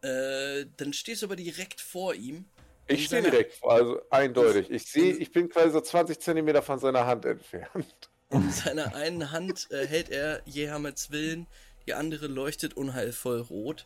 [0.01, 2.45] Äh, dann stehst du aber direkt vor ihm.
[2.87, 4.69] Ich stehe direkt vor, also eindeutig.
[4.69, 8.09] Ich sehe, ich bin quasi so 20 Zentimeter von seiner Hand entfernt.
[8.29, 11.47] In seiner einen Hand äh, hält er Jehamets Willen,
[11.85, 13.85] die andere leuchtet unheilvoll rot.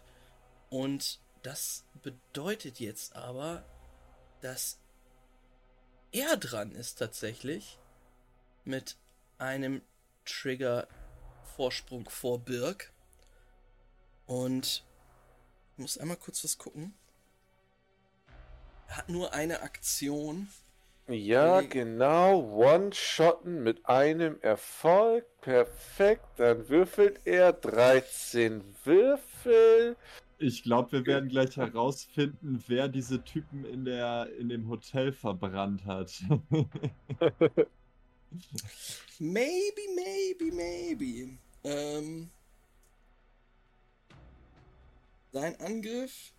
[0.69, 3.63] Und das bedeutet jetzt aber,
[4.41, 4.79] dass
[6.11, 7.79] er dran ist tatsächlich
[8.65, 8.97] mit
[9.37, 9.81] einem
[10.25, 10.89] Trigger
[11.55, 12.91] Vorsprung vor Birk.
[14.25, 14.83] Und
[15.71, 16.93] ich muss einmal kurz was gucken.
[18.89, 20.49] Er hat nur eine Aktion.
[21.07, 22.41] Ja, genau.
[22.41, 25.25] One-Shotten mit einem Erfolg.
[25.39, 26.25] Perfekt.
[26.35, 29.95] Dann würfelt er 13 Würfel.
[30.39, 35.85] Ich glaube, wir werden gleich herausfinden, wer diese Typen in, der, in dem Hotel verbrannt
[35.85, 36.23] hat.
[39.19, 41.37] Maybe, maybe, maybe.
[41.63, 42.29] Ähm,
[45.31, 46.33] sein Angriff.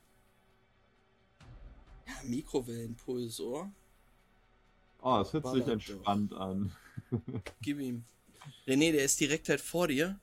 [2.07, 3.71] Ja, Mikrowellenpulsor.
[5.03, 6.73] oh, das hört sich entspannt an.
[7.63, 8.05] Gib ihm.
[8.67, 10.19] René, der ist direkt halt vor dir.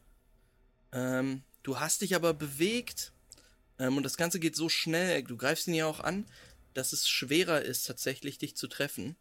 [0.91, 3.11] Ähm, du hast dich aber bewegt.
[3.79, 5.23] Ähm, und das Ganze geht so schnell.
[5.23, 6.25] Du greifst ihn ja auch an,
[6.73, 9.15] dass es schwerer ist, tatsächlich dich zu treffen.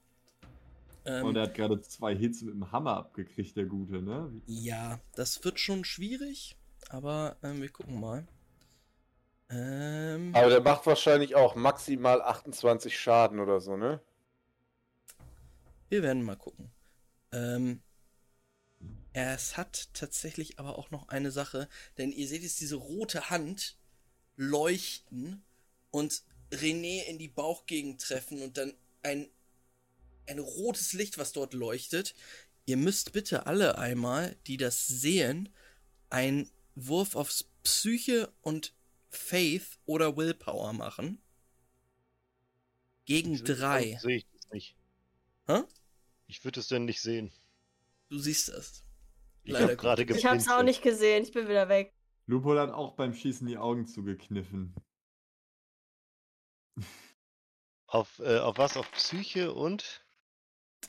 [1.06, 4.31] Ähm, Und er hat gerade zwei Hits mit dem Hammer abgekriegt, der Gute, ne?
[4.47, 6.56] Ja, das wird schon schwierig,
[6.89, 8.26] aber ähm, wir gucken mal.
[9.51, 14.01] Ähm, Aber der macht wahrscheinlich auch maximal 28 Schaden oder so, ne?
[15.89, 16.70] wir werden mal gucken.
[17.32, 17.82] Ähm,
[19.12, 21.68] es hat tatsächlich aber auch noch eine Sache,
[21.98, 23.76] denn ihr seht jetzt diese rote Hand
[24.36, 25.44] leuchten
[25.90, 29.28] und René in die Bauchgegend treffen und dann ein,
[30.27, 32.15] ein rotes Licht, was dort leuchtet.
[32.66, 35.48] Ihr müsst bitte alle einmal, die das sehen,
[36.11, 38.74] einen Wurf aufs Psyche und
[39.11, 41.20] Faith oder Willpower machen.
[43.05, 43.98] Gegen drei.
[44.01, 44.77] Sehe ich das nicht.
[45.47, 45.62] Hä?
[46.27, 47.32] Ich würde es denn nicht sehen.
[48.09, 48.82] Du siehst das.
[49.43, 50.65] Ich Leider habe gerade Ich hab's auch geblinzelt.
[50.65, 51.93] nicht gesehen, ich bin wieder weg.
[52.26, 54.74] Lupo hat auch beim Schießen die Augen zugekniffen.
[57.86, 58.76] Auf, äh, auf was?
[58.76, 60.05] Auf Psyche und?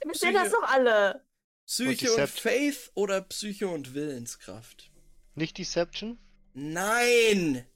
[0.03, 1.25] Wir sehen das doch alle.
[1.65, 4.91] Psyche Und und, Faith oder Psyche und Willenskraft?
[5.33, 6.17] Nicht Deception?
[6.53, 7.67] Nein!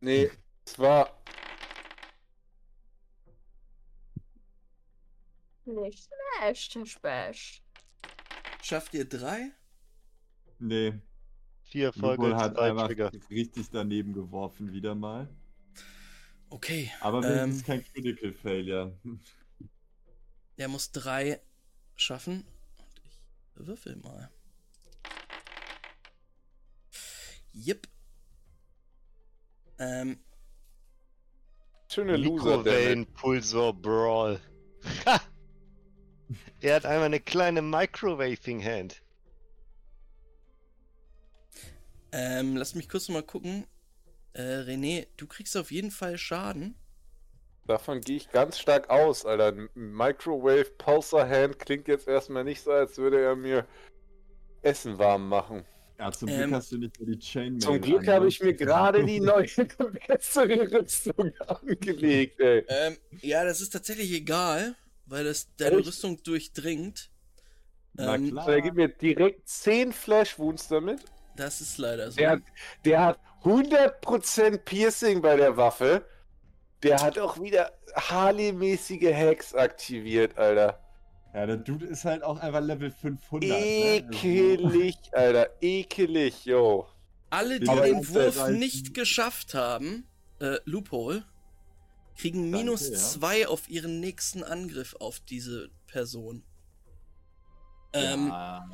[0.00, 0.30] Nee,
[0.64, 1.22] es war.
[5.64, 6.08] Nicht
[6.38, 7.62] schlecht, Spesch.
[8.62, 9.50] Schafft ihr drei?
[10.58, 11.00] Nee,
[11.68, 13.10] Vier Lupo hat einfach Trigger.
[13.28, 15.28] richtig daneben geworfen, wieder mal.
[16.48, 16.90] Okay.
[17.00, 18.96] Aber wenigstens Ähm, kein Critical Failure.
[20.58, 21.40] Der muss drei
[21.96, 22.44] schaffen.
[22.78, 24.30] Und ich würfel mal.
[27.54, 27.88] Yep.
[29.78, 30.18] Ähm,
[31.90, 32.58] Schöne Loser.
[32.58, 34.40] Mikrowellenpulsor Brawl.
[35.04, 35.20] Ha!
[36.60, 39.02] Er hat einmal eine kleine Microwaving Hand.
[42.12, 43.66] Ähm, lass mich kurz mal gucken.
[44.32, 46.74] Äh, René, du kriegst auf jeden Fall Schaden.
[47.66, 49.48] Davon gehe ich ganz stark aus, Alter.
[49.48, 53.66] Ein Microwave Pulsar Hand klingt jetzt erstmal nicht so, als würde er mir
[54.62, 55.64] Essen warm machen.
[55.98, 57.60] Ja, zum Ähm, Glück hast du nicht mehr die Chainmail.
[57.60, 59.46] Zum Glück habe ich mir gerade die neue
[60.06, 62.64] bessere Rüstung angelegt, ey.
[62.68, 64.76] Ähm, ja, das ist tatsächlich egal,
[65.06, 65.88] weil das deine Echt?
[65.88, 67.10] Rüstung durchdringt.
[67.94, 68.46] Na Ähm, klar.
[68.46, 71.00] Der gibt mir direkt 10 Flash Wounds damit.
[71.36, 72.16] Das ist leider so.
[72.16, 72.42] Der hat,
[72.84, 76.04] der hat 100% Piercing bei der Waffe.
[76.82, 80.80] Der hat auch wieder Harley-mäßige Hacks aktiviert, Alter.
[81.34, 83.48] Ja, der Dude ist halt auch einfach Level 500.
[83.48, 83.56] ne?
[83.56, 85.50] Ekelig, Alter.
[85.60, 86.86] Ekelig, yo.
[87.30, 90.06] Alle, die Aber den Wurf halt- nicht geschafft haben,
[90.40, 91.24] äh, Loophole,
[92.16, 92.96] kriegen minus ja.
[92.96, 96.42] zwei auf ihren nächsten Angriff auf diese Person.
[97.92, 98.64] Ähm, ja.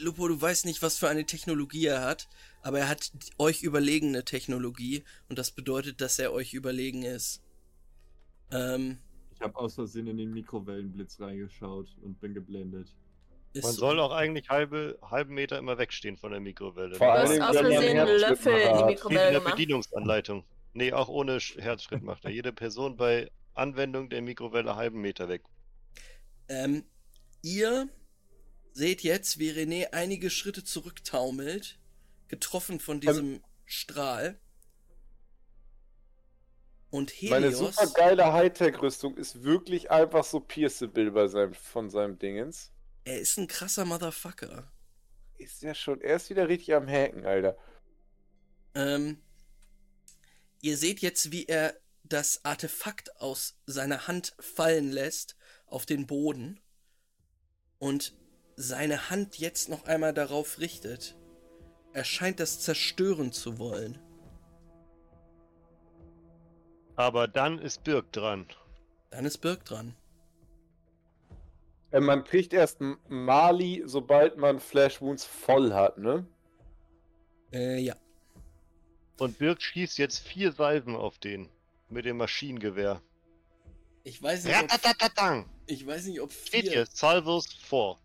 [0.00, 2.28] Lupo, du weißt nicht, was für eine Technologie er hat,
[2.62, 7.42] aber er hat euch überlegene Technologie und das bedeutet, dass er euch überlegen ist.
[8.50, 8.98] Ähm,
[9.34, 12.88] Ich habe aus Versehen in den Mikrowellenblitz reingeschaut und bin geblendet.
[13.54, 13.70] Man so.
[13.72, 16.94] soll auch eigentlich halbe, halben Meter immer wegstehen von der Mikrowelle.
[16.94, 18.64] Vor Du allem, hast wenn aus man Versehen einen Herzschritt Löffel in die.
[18.64, 19.56] Steht in Mikrowelle der gemacht.
[19.56, 20.44] Bedienungsanleitung.
[20.72, 22.30] Nee, auch ohne Sch- Herzschrittmacher.
[22.30, 25.42] Jede Person bei Anwendung der Mikrowelle halben Meter weg.
[26.48, 26.84] Ähm,
[27.42, 27.88] ihr
[28.72, 31.78] seht jetzt, wie René einige Schritte zurücktaumelt,
[32.28, 34.38] getroffen von diesem Strahl.
[36.90, 42.18] Und Meine Helios, super geile Hightech-Rüstung ist wirklich einfach so pierceable bei seinem, von seinem
[42.18, 42.72] Dingens.
[43.04, 44.70] er ist ein krasser Motherfucker.
[45.38, 47.56] Ist ja schon, er ist wieder richtig am Hacken, Alter.
[48.74, 49.22] Ähm,
[50.60, 55.36] ihr seht jetzt, wie er das Artefakt aus seiner Hand fallen lässt
[55.66, 56.60] auf den Boden
[57.78, 58.16] und
[58.60, 61.16] seine Hand jetzt noch einmal darauf richtet.
[61.92, 63.98] Er scheint das zerstören zu wollen.
[66.96, 68.46] Aber dann ist Birk dran.
[69.10, 69.96] Dann ist Birk dran.
[71.90, 76.26] Äh, Man kriegt erst M- Mali, sobald man Flash Wounds voll hat, ne?
[77.52, 77.96] Äh, ja.
[79.18, 81.48] Und Birk schießt jetzt vier Salven auf den.
[81.88, 83.02] Mit dem Maschinengewehr.
[84.04, 84.70] Ich weiß nicht, ob,
[85.66, 86.72] ich weiß nicht, ob Steht vier.
[86.72, 87.96] hier, Salvos 4.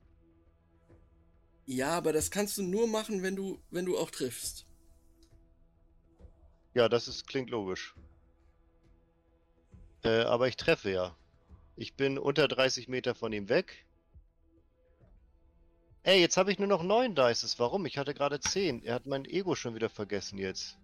[1.66, 4.66] Ja, aber das kannst du nur machen, wenn du, wenn du auch triffst.
[6.74, 7.96] Ja, das ist, klingt logisch.
[10.04, 11.16] Äh, aber ich treffe ja.
[11.76, 13.86] Ich bin unter 30 Meter von ihm weg.
[16.04, 17.58] Ey, jetzt habe ich nur noch 9 Dices.
[17.58, 17.86] Warum?
[17.88, 18.84] Ich hatte gerade 10.
[18.84, 20.78] Er hat mein Ego schon wieder vergessen jetzt.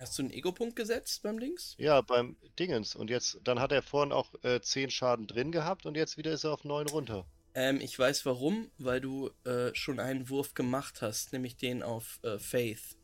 [0.00, 1.76] Hast du einen Ego-Punkt gesetzt beim Dings?
[1.78, 2.96] Ja, beim Dingens.
[2.96, 6.32] Und jetzt, dann hat er vorhin auch äh, 10 Schaden drin gehabt und jetzt wieder
[6.32, 7.24] ist er auf 9 runter.
[7.54, 12.18] Ähm, ich weiß warum, weil du äh, schon einen Wurf gemacht hast, nämlich den auf
[12.22, 12.96] äh, Faith.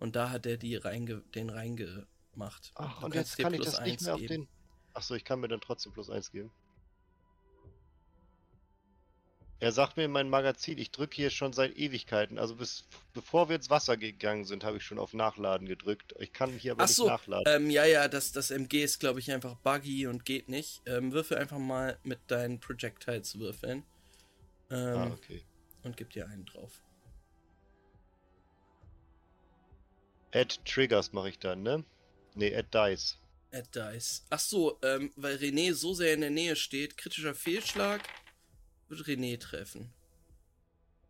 [0.00, 2.72] Und da hat er die reinge den reingemacht.
[2.74, 4.34] Ach, Du und kannst jetzt dir kann ich plus das nicht eins mehr auf geben.
[4.34, 4.48] den.
[4.94, 6.50] Achso, ich kann mir dann trotzdem plus 1 geben.
[9.64, 12.38] Er sagt mir in meinem Magazin, ich drücke hier schon seit Ewigkeiten.
[12.38, 12.84] Also bis
[13.14, 16.14] bevor wir ins Wasser gegangen sind, habe ich schon auf Nachladen gedrückt.
[16.18, 17.44] Ich kann hier aber Ach nicht so, nachladen.
[17.46, 20.82] ähm, ja, ja, das, das MG ist, glaube ich, einfach buggy und geht nicht.
[20.84, 23.84] Ähm, würfel einfach mal mit deinen Projectiles würfeln.
[24.70, 25.42] Ähm, ah, okay.
[25.82, 26.82] Und gib dir einen drauf.
[30.34, 31.84] Add Triggers mache ich dann, ne?
[32.34, 33.16] Ne, Add Dice.
[33.50, 34.26] Add Dice.
[34.28, 38.02] Ach so, ähm, weil René so sehr in der Nähe steht, kritischer Fehlschlag
[38.90, 39.92] René treffen.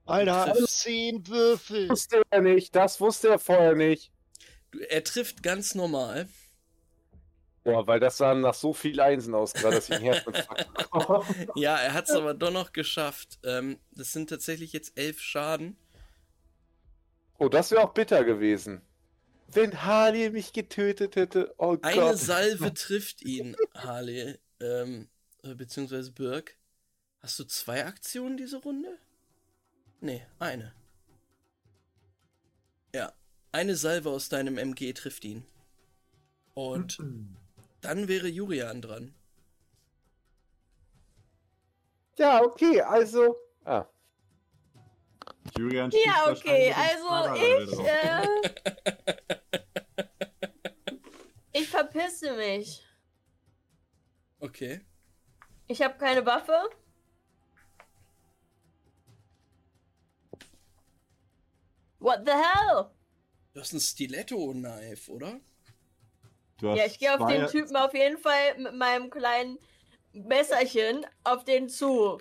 [0.06, 1.88] Alter, 10 Würfel!
[1.88, 4.12] Wusste er nicht, das wusste er vorher nicht.
[4.70, 6.28] Du, er trifft ganz normal.
[7.62, 11.24] Boah, weil das sah nach so viel Einsen aus, gerade dass ich ein Herzinfarkt bekomme.
[11.54, 13.38] Ja, er hat es aber doch noch geschafft.
[13.42, 15.78] Ähm, das sind tatsächlich jetzt elf Schaden.
[17.38, 18.82] Oh, das wäre auch bitter gewesen.
[19.48, 21.54] Wenn Harley mich getötet hätte.
[21.56, 22.18] Oh Eine Gott.
[22.18, 25.08] Salve trifft ihn, Harley, ähm,
[25.42, 26.56] äh, beziehungsweise Birk.
[27.24, 28.98] Hast du zwei Aktionen diese Runde?
[30.02, 30.74] Nee, eine.
[32.94, 33.14] Ja,
[33.50, 35.42] eine Salve aus deinem MG trifft ihn.
[36.52, 36.98] Und
[37.80, 39.14] dann wäre Julian dran.
[42.18, 43.38] Ja, okay, also.
[43.64, 43.86] Ah.
[45.56, 48.28] Julian Ja, schießt okay, also ich, äh,
[51.60, 52.84] ich verpisse mich.
[54.40, 54.82] Okay.
[55.68, 56.68] Ich habe keine Waffe.
[62.04, 62.90] What the hell?
[63.54, 65.40] Du hast ein Stiletto-Knife, oder?
[66.60, 69.58] Du hast Ja, ich gehe auf den Typen auf jeden Fall mit meinem kleinen
[70.12, 72.18] Messerchen auf den zu.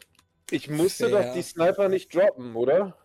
[0.51, 1.23] Ich musste Fair.
[1.23, 2.97] doch die Sniper nicht droppen, oder?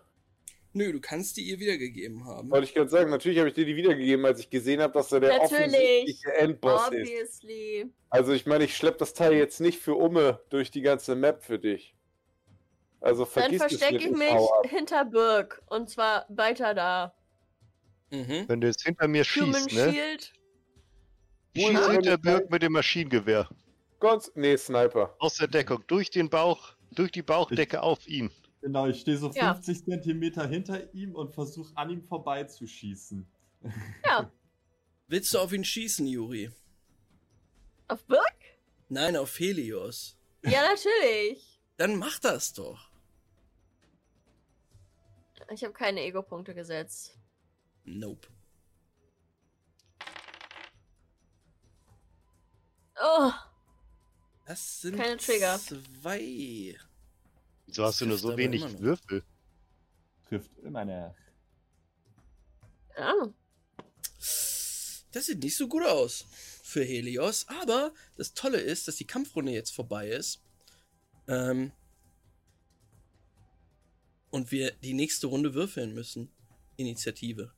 [0.72, 2.48] Nö, du kannst die ihr wiedergegeben haben.
[2.48, 5.10] Wollte ich gerade sagen, natürlich habe ich dir die wiedergegeben, als ich gesehen habe, dass
[5.10, 7.10] er der offensichtliche Endboss ist.
[7.10, 7.92] Obviously.
[8.08, 11.42] Also ich meine, ich schlepp das Teil jetzt nicht für Umme durch die ganze Map
[11.42, 11.96] für dich.
[13.00, 15.62] Also Dann vergiss es verstecke ich mich hinter Birk.
[15.66, 17.14] Und zwar weiter da.
[18.10, 18.44] Mhm.
[18.48, 19.92] Wenn du jetzt hinter mir Human schießt, ne?
[19.92, 20.32] Shield.
[21.52, 23.48] Ich schieße hinter Birk mit dem Maschinengewehr.
[24.00, 25.14] Ganz, nee, Sniper.
[25.18, 28.30] Aus der Deckung, durch den Bauch, durch die Bauchdecke auf ihn.
[28.60, 29.54] Genau, ich stehe so Ja.
[29.54, 33.26] 50 Zentimeter hinter ihm und versuche an ihm vorbeizuschießen.
[34.04, 34.30] Ja.
[35.08, 36.50] Willst du auf ihn schießen, Juri?
[37.88, 38.20] Auf Birk?
[38.88, 40.16] Nein, auf Helios.
[40.44, 41.60] Ja, natürlich.
[41.76, 42.87] Dann mach das doch.
[45.50, 47.16] Ich habe keine Ego-Punkte gesetzt.
[47.84, 48.28] Nope.
[53.00, 53.32] Oh,
[54.46, 55.58] Das sind Keine Trigger.
[55.58, 56.76] zwei.
[57.66, 58.62] Wieso hast du nur so wenig.
[58.80, 59.22] Würfel?
[60.28, 61.14] Trifft immer nach.
[62.96, 63.34] Ahnung.
[65.12, 66.26] Das sieht nicht so gut aus
[66.62, 67.46] für Helios.
[67.48, 70.42] Aber das Tolle ist, dass die Kampfrunde jetzt vorbei ist.
[71.28, 71.72] Ähm,
[74.30, 76.30] und wir die nächste Runde würfeln müssen.
[76.76, 77.52] Initiative.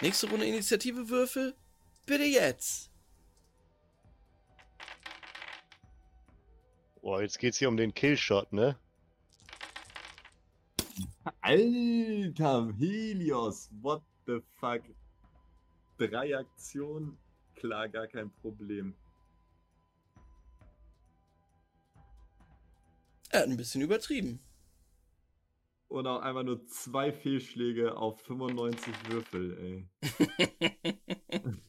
[0.00, 1.54] Nächste Runde Initiative Würfel.
[2.06, 2.90] Bitte jetzt.
[7.02, 8.78] Boah, jetzt geht's hier um den Killshot, ne?
[11.40, 14.82] Alter, Helios, what the fuck?
[15.98, 17.18] Drei Aktionen,
[17.56, 18.94] klar, gar kein Problem.
[23.30, 24.40] Er hat ein bisschen übertrieben.
[25.88, 29.88] Und auch einfach nur zwei Fehlschläge auf 95 Würfel, ey.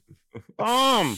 [0.57, 1.17] Bam!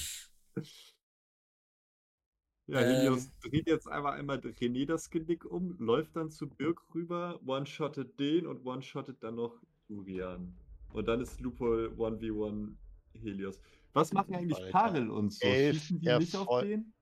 [2.67, 2.87] Ja, Ähm.
[2.87, 8.19] Helios dreht jetzt einfach einmal René das Genick um, läuft dann zu Birk rüber, one-shottet
[8.19, 9.59] den und one-shottet dann noch
[9.89, 10.55] Julian.
[10.93, 12.73] Und dann ist Lupol 1v1
[13.21, 13.59] Helios.
[13.93, 14.71] Was machen eigentlich Alter.
[14.71, 15.45] Parel und so?
[15.45, 16.93] Elf Schießen die nicht auf den?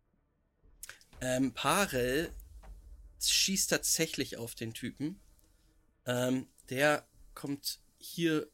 [1.22, 2.32] Ähm, Parel
[3.22, 5.20] schießt tatsächlich auf den Typen.
[6.06, 8.48] Ähm, der kommt hier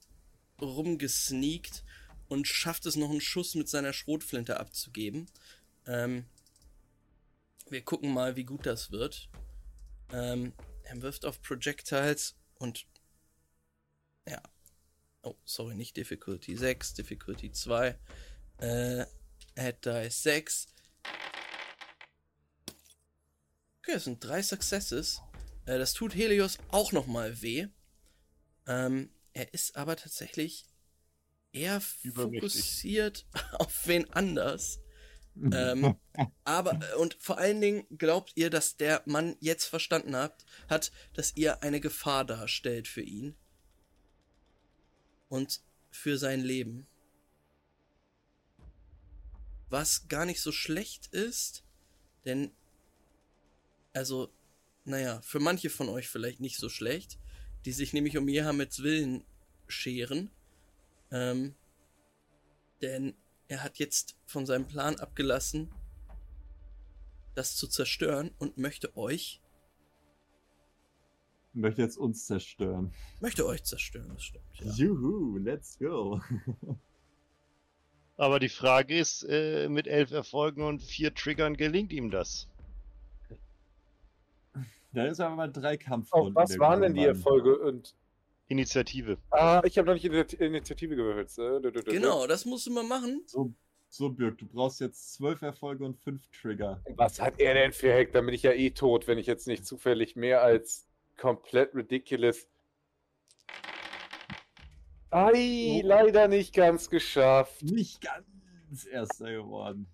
[0.61, 1.83] rumgesneakt
[2.27, 5.27] und schafft es noch einen Schuss mit seiner Schrotflinte abzugeben.
[5.85, 6.25] Ähm,
[7.69, 9.29] wir gucken mal, wie gut das wird.
[10.11, 12.85] Ähm, er wirft auf Projectiles und
[14.27, 14.41] ja.
[15.23, 17.97] Oh, sorry, nicht Difficulty 6, Difficulty 2.
[18.59, 19.05] Äh,
[19.55, 20.67] Add Dice 6.
[23.85, 25.21] Okay, das sind drei Successes.
[25.67, 27.67] Äh, das tut Helios auch nochmal weh.
[28.65, 30.65] Ähm, er ist aber tatsächlich
[31.51, 33.27] eher fokussiert
[33.59, 34.79] auf wen anders.
[35.35, 35.99] Ähm,
[36.45, 40.91] aber, äh, und vor allen Dingen glaubt ihr, dass der Mann jetzt verstanden hat, hat,
[41.13, 43.35] dass ihr eine Gefahr darstellt für ihn.
[45.27, 46.87] Und für sein Leben.
[49.69, 51.63] Was gar nicht so schlecht ist,
[52.25, 52.51] denn,
[53.95, 54.29] also,
[54.83, 57.17] naja, für manche von euch vielleicht nicht so schlecht,
[57.63, 59.23] die sich nämlich um Jehameds Willen
[59.67, 60.29] scheren.
[61.11, 61.55] Ähm,
[62.81, 63.15] denn
[63.47, 65.73] er hat jetzt von seinem Plan abgelassen,
[67.35, 69.41] das zu zerstören und möchte euch,
[71.53, 72.93] Möchte jetzt uns zerstören.
[73.21, 74.43] möchte euch zerstören, das stimmt.
[74.55, 74.73] Ja.
[74.73, 76.19] Juhu, let's go.
[78.17, 82.49] Aber die Frage ist, äh, mit elf Erfolgen und vier Triggern gelingt ihm das?
[84.95, 86.35] Da ist aber mal drei Auf Kampfrunden.
[86.35, 87.03] was waren denn die.
[87.05, 87.57] Erfolge?
[87.59, 87.93] Und,
[88.47, 89.17] Initiative.
[89.31, 91.37] ah, ich habe noch nicht Initi- Initiative gewürfelt.
[91.37, 91.81] Äh.
[91.91, 93.23] Genau, das musst du mal machen.
[93.25, 93.51] So,
[93.89, 96.79] so, Birk, du brauchst jetzt zwölf Erfolge und fünf Trigger.
[96.95, 98.13] Was hat er denn für Hack?
[98.13, 102.47] Dann bin ich ja eh tot, wenn ich jetzt nicht zufällig mehr als komplett ridiculous.
[105.11, 105.87] Ei, Oh.
[105.87, 107.63] leider nicht ganz geschafft.
[107.63, 109.87] Nicht ganz erster geworden.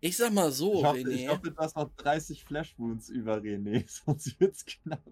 [0.00, 1.10] Ich sag mal so, ich, hoffe, René.
[1.10, 5.02] ich hoffe, du hast noch 30 Flash Wounds über René, sonst wird's knapp.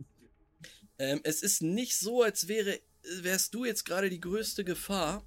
[0.98, 2.80] Ähm, es ist nicht so, als wäre,
[3.20, 5.24] wärst du jetzt gerade die größte Gefahr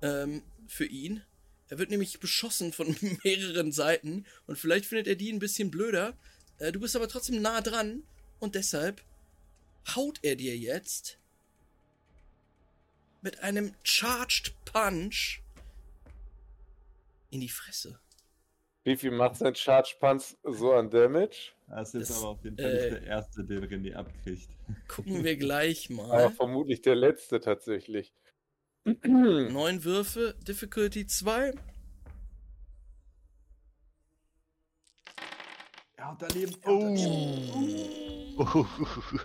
[0.00, 1.22] ähm, für ihn.
[1.68, 6.16] Er wird nämlich beschossen von mehreren Seiten und vielleicht findet er die ein bisschen blöder.
[6.58, 8.02] Äh, du bist aber trotzdem nah dran
[8.40, 9.02] und deshalb
[9.94, 11.18] haut er dir jetzt
[13.20, 15.42] mit einem Charged Punch
[17.30, 18.01] in die Fresse.
[18.84, 21.52] Wie viel macht sein Charge Punch so an Damage?
[21.68, 24.48] Das ist Das, aber auf jeden Fall äh, nicht der erste, den René abkriegt.
[24.88, 26.30] Gucken wir gleich Aber mal.
[26.30, 28.12] vermutlich der letzte tatsächlich.
[29.04, 31.52] Neun Würfe, Difficulty 2.
[35.98, 36.56] Ja, daneben.
[36.64, 36.96] Oh.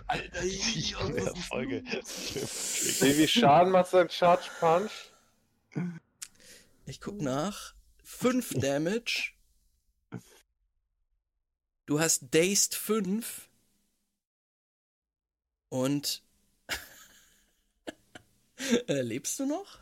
[0.06, 1.82] Alter, Die Folge.
[1.84, 4.92] Wie viel Schaden macht sein Charge Punch?
[6.86, 7.74] Ich guck nach.
[8.04, 9.32] 5 Damage.
[11.88, 13.48] Du hast Dazed 5.
[15.70, 16.22] Und.
[18.88, 19.78] äh, lebst du noch?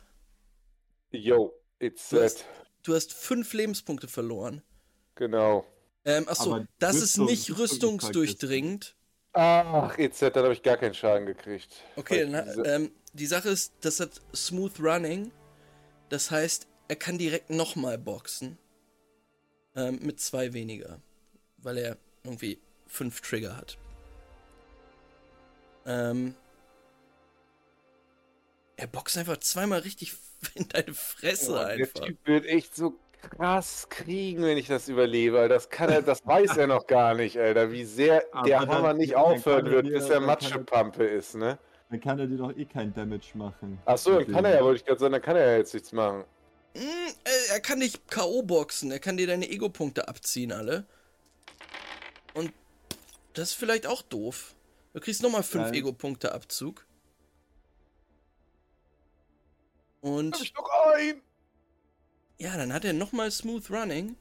[1.11, 2.45] Yo, it's Du hast- set.
[2.83, 4.61] Du hast 5 Lebenspunkte verloren.
[5.15, 5.65] Genau.
[6.05, 8.95] Ähm, achso, Aber das Rüstung- ist nicht rüstungsdurchdringend.
[9.33, 11.83] Ach, EZ, dann habe ich gar keinen Schaden gekriegt.
[11.97, 15.29] Okay, dann, diese- ähm, die Sache ist, das hat Smooth Running.
[16.07, 18.57] Das heißt, er kann direkt nochmal boxen.
[19.75, 21.01] Ähm, mit zwei weniger.
[21.57, 23.77] Weil er irgendwie fünf Trigger hat.
[25.85, 26.35] Ähm,
[28.75, 30.13] er boxt einfach zweimal richtig
[30.55, 32.01] in deine Fresse Oh, der einfach.
[32.05, 35.39] Typ wird echt so krass kriegen, wenn ich das überlebe.
[35.39, 35.55] Alter.
[35.55, 37.71] Das kann er, das weiß er noch gar nicht, Alter.
[37.71, 41.57] Wie sehr Aber der dann- Hammer nicht aufhören wird, dir- bis er Matschepampe ist, ne?
[41.89, 43.79] Dann kann er dir doch eh kein Damage machen.
[43.85, 45.73] Ach so, dann kann er ja, wollte ich gerade sagen, dann kann er ja jetzt
[45.73, 46.25] nichts machen.
[46.75, 48.43] Mm, äh, er kann dich K.O.
[48.43, 48.91] boxen.
[48.91, 50.85] Er kann dir deine Ego-Punkte abziehen, alle.
[52.37, 52.53] Und
[53.33, 54.53] das ist vielleicht auch doof.
[54.93, 55.73] Du kriegst nochmal 5 Nein.
[55.73, 56.85] Ego-Punkte Abzug.
[60.01, 61.21] Und ich noch ein!
[62.37, 64.15] ja, dann hat er nochmal Smooth Running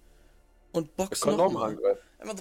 [0.73, 2.01] und Er boxt kann nochmal angreifen.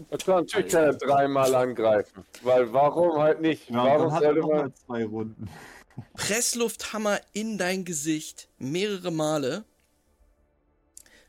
[0.10, 2.26] Er kann natürlich kann er dreimal angreifen.
[2.42, 3.70] Weil warum halt nicht?
[3.70, 4.58] Ja, warum dann hat er sollte man.
[4.58, 5.50] mal zwei Runden.
[6.14, 9.66] Presslufthammer in dein Gesicht mehrere Male.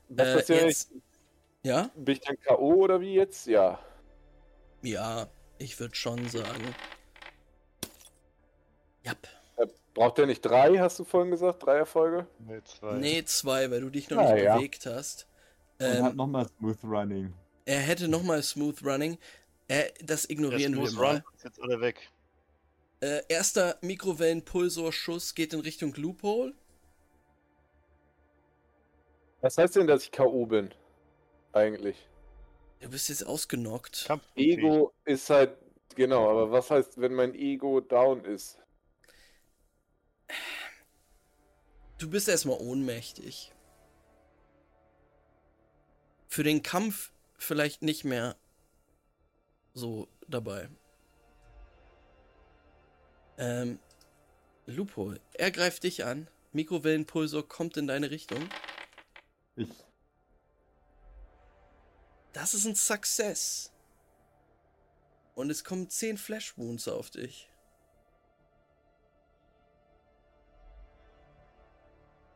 [0.08, 1.02] Das Äh, ist ja jetzt- nicht.
[1.64, 1.90] Ja?
[1.96, 2.74] Bin ich dann K.O.
[2.84, 3.46] oder wie jetzt?
[3.48, 3.80] Ja.
[4.86, 5.26] Ja,
[5.58, 6.62] ich würde schon sagen.
[9.02, 9.18] Jap.
[9.94, 11.64] Braucht er nicht drei, hast du vorhin gesagt?
[11.64, 12.26] Drei Erfolge?
[12.38, 12.92] Nee, zwei.
[12.98, 14.56] Nee, zwei, weil du dich noch Ah, nicht ja.
[14.56, 15.26] bewegt hast.
[15.80, 17.34] Und Ähm, hat nochmal Smooth Running.
[17.64, 19.18] Er hätte nochmal Smooth Running.
[19.66, 21.14] Äh, das ignorieren wir Smooth mal.
[21.16, 22.10] Run ist jetzt alle weg.
[23.00, 26.54] Äh, erster Mikrowellenpulsorschuss geht in Richtung Loophole.
[29.40, 30.46] Was heißt denn, dass ich K.O.
[30.46, 30.72] bin?
[31.52, 32.06] Eigentlich.
[32.80, 34.04] Du bist jetzt ausgenockt.
[34.06, 35.56] Kampf Ego ist halt.
[35.94, 38.58] Genau, aber was heißt, wenn mein Ego down ist?
[41.98, 43.52] Du bist erstmal ohnmächtig.
[46.28, 48.36] Für den Kampf vielleicht nicht mehr
[49.72, 50.68] so dabei.
[53.38, 53.78] Ähm,
[54.66, 56.28] Lupo, er greift dich an.
[56.52, 58.48] Mikrowellenpulsor kommt in deine Richtung.
[59.56, 59.85] Ich.
[62.36, 63.72] Das ist ein Success.
[65.34, 67.50] Und es kommen 10 Flash Wounds auf dich.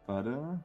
[0.06, 0.64] Warte.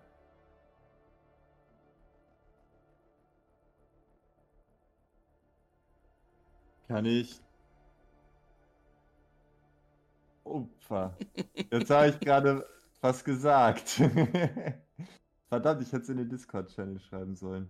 [6.88, 7.42] Kann ich.
[10.46, 11.18] Opfer.
[11.72, 12.66] Jetzt habe ich gerade
[13.02, 13.90] was gesagt.
[15.50, 17.70] Verdammt, ich hätte es in den Discord-Channel schreiben sollen.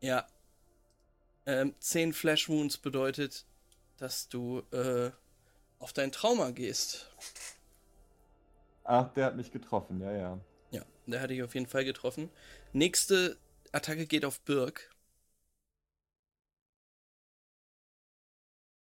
[0.00, 0.26] Ja.
[1.46, 3.46] Ähm, 10 Flash Wounds bedeutet,
[3.96, 5.10] dass du äh,
[5.78, 7.10] auf dein Trauma gehst.
[8.84, 10.40] Ach, der hat mich getroffen, ja, ja.
[10.70, 12.30] Ja, der hat dich auf jeden Fall getroffen.
[12.72, 13.36] Nächste
[13.72, 14.90] Attacke geht auf Birk.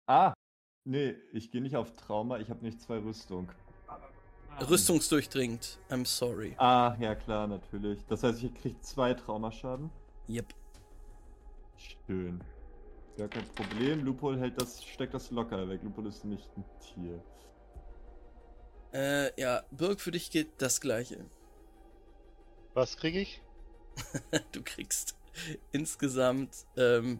[0.07, 0.33] Ah!
[0.85, 3.51] Nee, ich gehe nicht auf Trauma, ich habe nicht zwei Rüstung.
[4.59, 5.79] Rüstungsdurchdringend.
[5.89, 6.55] I'm sorry.
[6.57, 8.03] Ah, ja klar, natürlich.
[8.07, 9.89] Das heißt, ich krieg zwei Traumaschaden.
[10.27, 10.58] Yep.
[11.79, 12.43] Schön.
[13.17, 14.03] Gar kein Problem.
[14.03, 15.81] Lupol hält das, steckt das locker weg.
[15.83, 17.23] Lupol ist nicht ein Tier.
[18.93, 21.25] Äh, ja, Birk, für dich geht das gleiche.
[22.73, 23.41] Was kriege ich?
[24.51, 25.15] Du kriegst
[25.71, 27.19] insgesamt ähm,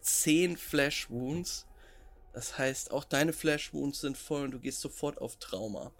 [0.00, 1.66] 10 Flash Wounds.
[2.32, 5.92] Das heißt, auch deine Flash Wounds sind voll und du gehst sofort auf Trauma.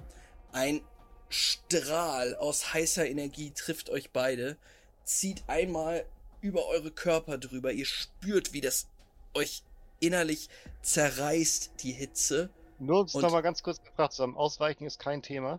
[0.52, 0.80] Ein
[1.28, 4.56] Strahl aus heißer Energie trifft euch beide,
[5.04, 6.06] zieht einmal
[6.44, 7.72] über eure Körper drüber.
[7.72, 8.86] Ihr spürt, wie das
[9.32, 9.62] euch
[9.98, 10.50] innerlich
[10.82, 12.50] zerreißt, die Hitze.
[12.78, 14.36] Nur uns Und- noch mal ganz kurz gefragt zusammen.
[14.36, 15.58] Ausweichen ist kein Thema.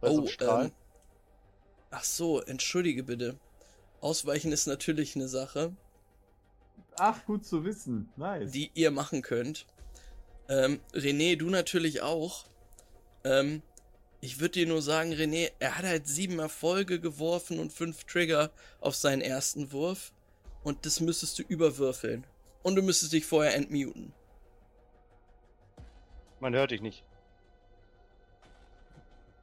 [0.00, 0.64] Bei so einem Strahl.
[0.66, 0.72] ähm,
[1.90, 3.38] ach so, entschuldige bitte.
[4.02, 5.74] Ausweichen ist natürlich eine Sache.
[6.98, 8.10] Ach, gut zu wissen.
[8.16, 8.50] Nice.
[8.52, 9.66] die ihr machen könnt.
[10.50, 12.44] Ähm, René, du natürlich auch.
[13.24, 13.62] Ähm,
[14.26, 18.50] ich würde dir nur sagen, René, er hat halt sieben Erfolge geworfen und fünf Trigger
[18.80, 20.12] auf seinen ersten Wurf.
[20.64, 22.26] Und das müsstest du überwürfeln.
[22.64, 24.12] Und du müsstest dich vorher entmuten.
[26.40, 27.04] Man hört dich nicht.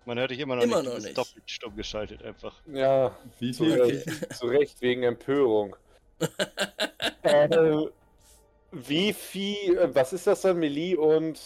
[0.05, 0.85] Man hört dich immer noch Immer nicht.
[0.85, 1.17] noch du bist nicht.
[1.17, 2.61] doppelt stumm geschaltet einfach.
[2.67, 3.81] Ja, Wie zu viel?
[3.81, 5.77] Recht, zu Recht wegen Empörung.
[7.21, 7.85] äh,
[8.73, 11.39] wie viel, äh, was ist das dann, Melee und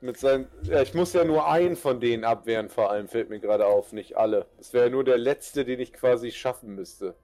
[0.00, 3.40] mit seinen, ja, ich muss ja nur einen von denen abwehren, vor allem fällt mir
[3.40, 4.46] gerade auf, nicht alle.
[4.58, 7.14] Es wäre nur der letzte, den ich quasi schaffen müsste.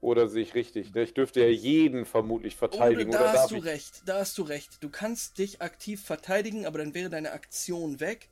[0.00, 0.92] Oder sehe ich richtig?
[0.94, 1.02] Ne?
[1.04, 3.12] Ich dürfte ja jeden vermutlich Oh, verteidigen.
[3.12, 3.64] da oder hast du ich...
[3.64, 4.82] recht, da hast du recht.
[4.82, 8.28] Du kannst dich aktiv verteidigen, aber dann wäre deine Aktion weg.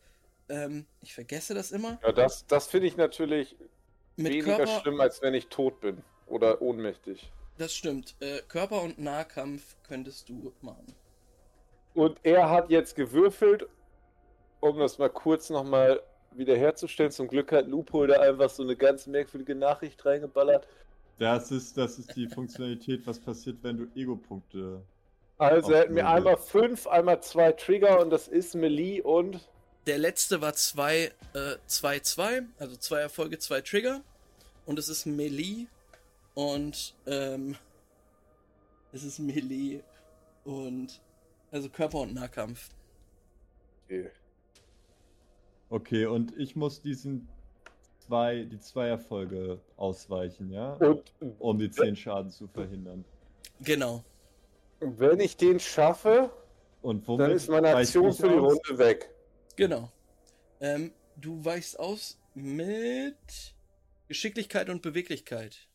[0.49, 1.99] Ähm, ich vergesse das immer.
[2.03, 3.57] Ja, das, das finde ich natürlich
[4.17, 6.03] Mit weniger Körper, schlimm, als wenn ich tot bin.
[6.27, 7.31] Oder ohnmächtig.
[7.57, 8.17] das stimmt.
[8.21, 10.87] Äh, Körper- und Nahkampf könntest du machen.
[11.95, 13.67] Und er hat jetzt gewürfelt,
[14.61, 16.01] um das mal kurz nochmal
[16.33, 17.11] wiederherzustellen.
[17.11, 20.67] Zum Glück hat Loophole da einfach so eine ganz merkwürdige Nachricht reingeballert.
[21.19, 24.83] Das ist, das ist die Funktionalität, was passiert, wenn du Ego-Punkte.
[25.39, 29.49] Also er hat mir einmal fünf, einmal zwei Trigger und das ist Melee und
[29.87, 31.11] Der letzte war 2,
[31.67, 34.03] 2, 2, also zwei Erfolge, zwei Trigger.
[34.67, 35.67] Und es ist Melee
[36.35, 37.57] und, ähm,
[38.93, 39.81] es ist Melee
[40.45, 41.01] und,
[41.51, 42.71] also Körper- und Nahkampf.
[43.85, 44.11] okay.
[45.69, 47.29] Okay, und ich muss diesen
[47.99, 50.73] zwei, die zwei Erfolge ausweichen, ja?
[50.75, 53.05] und Um die 10 Schaden zu verhindern.
[53.61, 54.05] Genau.
[54.81, 56.31] wenn ich den schaffe,
[56.83, 58.53] Und womit dann ist meine Aktion für die aus?
[58.55, 59.11] Runde weg.
[59.55, 59.93] Genau.
[60.61, 63.55] Ähm, du weichst aus mit
[64.09, 65.69] Geschicklichkeit und Beweglichkeit.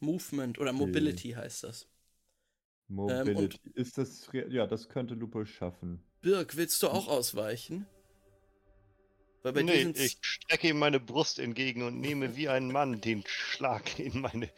[0.00, 1.86] Movement oder Mobility heißt das.
[2.88, 3.58] Mobility.
[3.74, 4.28] ist das.
[4.32, 6.02] Ja, das könnte Lupo schaffen.
[6.20, 7.86] Birg, willst du auch ausweichen?
[9.42, 13.00] Weil bei nee, diesen ich strecke ihm meine Brust entgegen und nehme wie ein Mann
[13.00, 14.48] den Schlag in meine.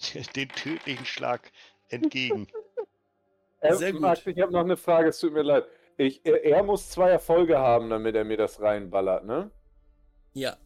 [0.36, 1.50] den tödlichen Schlag
[1.88, 2.46] entgegen.
[3.70, 4.00] Sehr gut.
[4.00, 5.64] Max, ich habe noch eine Frage, es tut mir leid.
[5.96, 9.50] Ich, er, er muss zwei Erfolge haben, damit er mir das reinballert, ne?
[10.34, 10.56] Ja,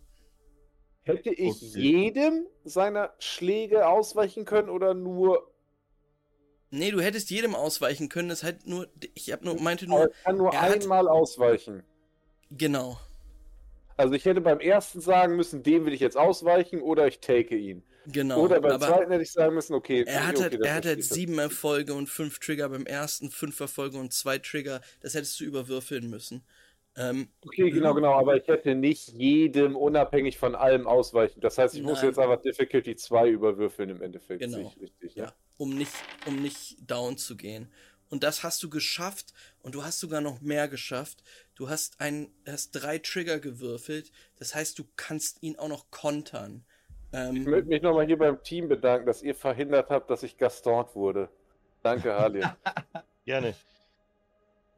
[1.04, 1.80] Hätte ich Okay.
[1.80, 5.51] jedem seiner Schläge ausweichen können oder nur.
[6.72, 8.28] Nee, du hättest jedem ausweichen können.
[8.28, 11.08] Das halt nur, ich hab nur meinte Aber nur, ich kann nur er hat- einmal
[11.08, 11.82] ausweichen.
[12.50, 12.98] genau.
[13.96, 17.54] Also ich hätte beim ersten sagen müssen, dem will ich jetzt ausweichen oder ich take
[17.56, 17.84] ihn.
[18.06, 18.40] Genau.
[18.40, 20.02] oder beim aber zweiten hätte ich sagen müssen, okay.
[20.06, 23.60] er hat okay, halt, er hat halt sieben Erfolge und fünf Trigger beim ersten, fünf
[23.60, 24.80] Erfolge und zwei Trigger.
[25.00, 26.42] Das hättest du überwürfeln müssen.
[26.96, 31.40] Ähm, Okay, genau, genau, aber ich hätte nicht jedem unabhängig von allem ausweichen.
[31.40, 32.06] Das heißt, ich muss Nein.
[32.08, 34.40] jetzt einfach Difficulty 2 überwürfeln im Endeffekt.
[34.42, 34.72] Genau.
[34.80, 35.22] Richtig, ne?
[35.24, 35.92] Ja, um nicht,
[36.26, 37.70] um nicht down zu gehen.
[38.08, 41.22] Und das hast du geschafft und du hast sogar noch mehr geschafft.
[41.54, 44.12] Du hast ein, hast drei Trigger gewürfelt.
[44.36, 46.64] Das heißt, du kannst ihn auch noch kontern.
[47.30, 50.36] Ich Ähm, möchte mich nochmal hier beim Team bedanken, dass ihr verhindert habt, dass ich
[50.38, 51.28] gastont wurde.
[51.82, 52.48] Danke, Harley.
[53.24, 53.56] Gerne.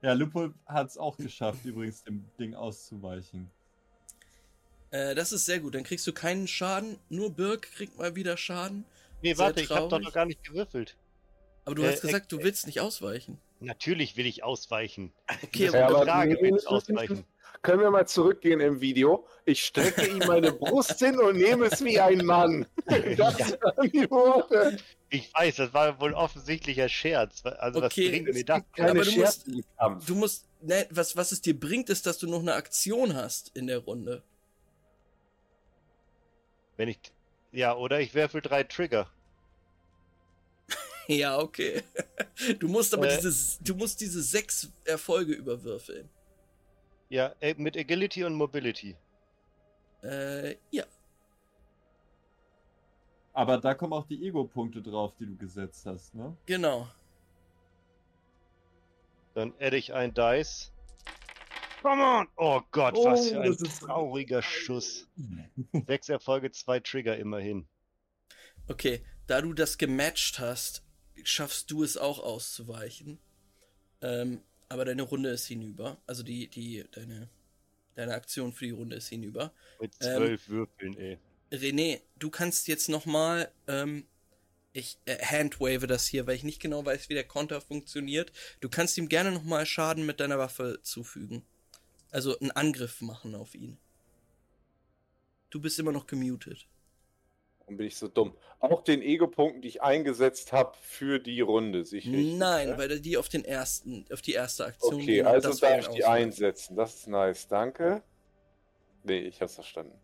[0.02, 3.50] Ja, Lupo hat es auch geschafft, übrigens dem Ding auszuweichen.
[4.90, 5.74] äh, das ist sehr gut.
[5.74, 6.98] Dann kriegst du keinen Schaden.
[7.08, 8.86] Nur Birk kriegt mal wieder Schaden.
[9.24, 10.96] Nee, warte, ich habe doch noch gar nicht gewürfelt.
[11.64, 13.40] Aber du Äh, hast gesagt, du äh, willst nicht ausweichen.
[13.60, 15.14] Natürlich will ich ausweichen.
[15.42, 17.24] Okay, Das aber, ist aber eine Frage, nee, ausweichen.
[17.62, 19.26] Können wir mal zurückgehen im Video?
[19.46, 22.66] Ich strecke ihm meine Brust hin und nehme es wie ein Mann.
[23.16, 24.76] Das waren die Worte.
[25.08, 27.42] Ich weiß, das war wohl offensichtlicher Scherz.
[27.46, 28.62] Also Okay, was bringt Es mir das?
[28.76, 29.46] keine Aber du musst-
[30.06, 33.56] du musst, ne, was, was es dir bringt, ist, dass du noch eine Aktion hast
[33.56, 34.22] in der Runde.
[36.76, 36.98] Wenn ich.
[37.52, 39.08] Ja, oder ich werfe drei Trigger.
[41.08, 41.82] Ja, okay.
[42.58, 43.16] Du musst aber Äh.
[43.20, 46.08] diese, du musst diese sechs Erfolge überwürfeln.
[47.08, 48.96] Ja, äh, mit Agility und Mobility.
[50.02, 50.84] Äh, ja.
[53.32, 56.36] Aber da kommen auch die Ego-Punkte drauf, die du gesetzt hast, ne?
[56.46, 56.88] Genau.
[59.34, 60.72] Dann adde ich ein Dice.
[61.82, 62.28] Come on!
[62.36, 65.06] Oh Gott, was für ein trauriger Schuss.
[65.86, 67.68] Sechs Erfolge, zwei Trigger immerhin.
[68.68, 70.82] Okay, da du das gematcht hast,
[71.28, 73.18] schaffst du es auch auszuweichen.
[74.00, 75.98] Ähm, aber deine Runde ist hinüber.
[76.06, 77.28] Also die, die, deine,
[77.94, 79.52] deine Aktion für die Runde ist hinüber.
[79.80, 81.18] Mit Ähm, zwölf Würfeln, ey.
[81.52, 84.06] René, du kannst jetzt nochmal, ähm,
[84.72, 88.32] ich äh, handwave das hier, weil ich nicht genau weiß, wie der Konter funktioniert.
[88.60, 91.42] Du kannst ihm gerne nochmal Schaden mit deiner Waffe zufügen.
[92.10, 93.78] Also einen Angriff machen auf ihn.
[95.50, 96.66] Du bist immer noch gemutet.
[97.64, 98.36] Warum bin ich so dumm?
[98.60, 102.04] Auch den Ego-Punkten, die ich eingesetzt habe für die Runde, sich.
[102.06, 102.78] Nein, ne?
[102.78, 106.04] weil die auf den ersten, auf die erste Aktion Okay, gehen also darf ich die
[106.04, 106.76] einsetzen.
[106.76, 108.02] Das ist nice, danke.
[109.02, 109.98] Nee, ich hab's verstanden.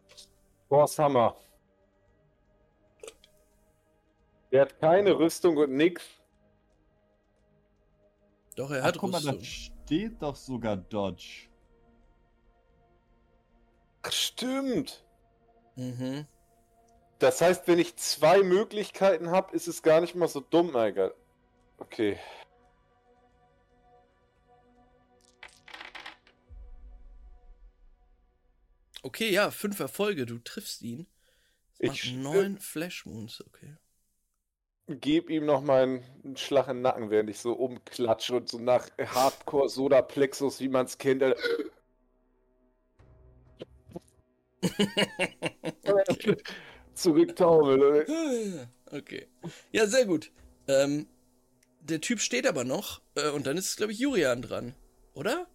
[0.69, 1.37] Force Hammer.
[4.53, 6.03] Der hat keine Rüstung und nix.
[8.57, 9.45] Doch, er Ach, hat guck mal, da Rüstung.
[9.45, 11.49] steht doch sogar Dodge.
[14.03, 15.05] Ach, Stimmt.
[15.77, 16.27] Mhm.
[17.21, 20.89] Das heißt, wenn ich zwei Möglichkeiten habe, ist es gar nicht mal so dumm, na
[20.89, 21.15] egal.
[21.77, 22.19] Okay.
[29.03, 31.07] Okay, ja, fünf Erfolge, du triffst ihn.
[31.79, 33.77] Das Ich neun Flash Wounds, okay.
[34.87, 38.59] Geb ihm noch mal einen Schlag in den Nacken, während ich so umklatsche und so
[38.59, 41.23] nach Hardcore Soda Plexus, wie man es kennt.
[47.03, 48.69] Zurücktaumel.
[48.93, 49.29] Okay.
[49.71, 50.33] Ja, sehr gut.
[50.67, 51.07] Ähm,
[51.81, 54.75] der Typ steht aber noch äh, und dann ist, glaube ich, Julian dran.
[55.15, 55.47] Oder?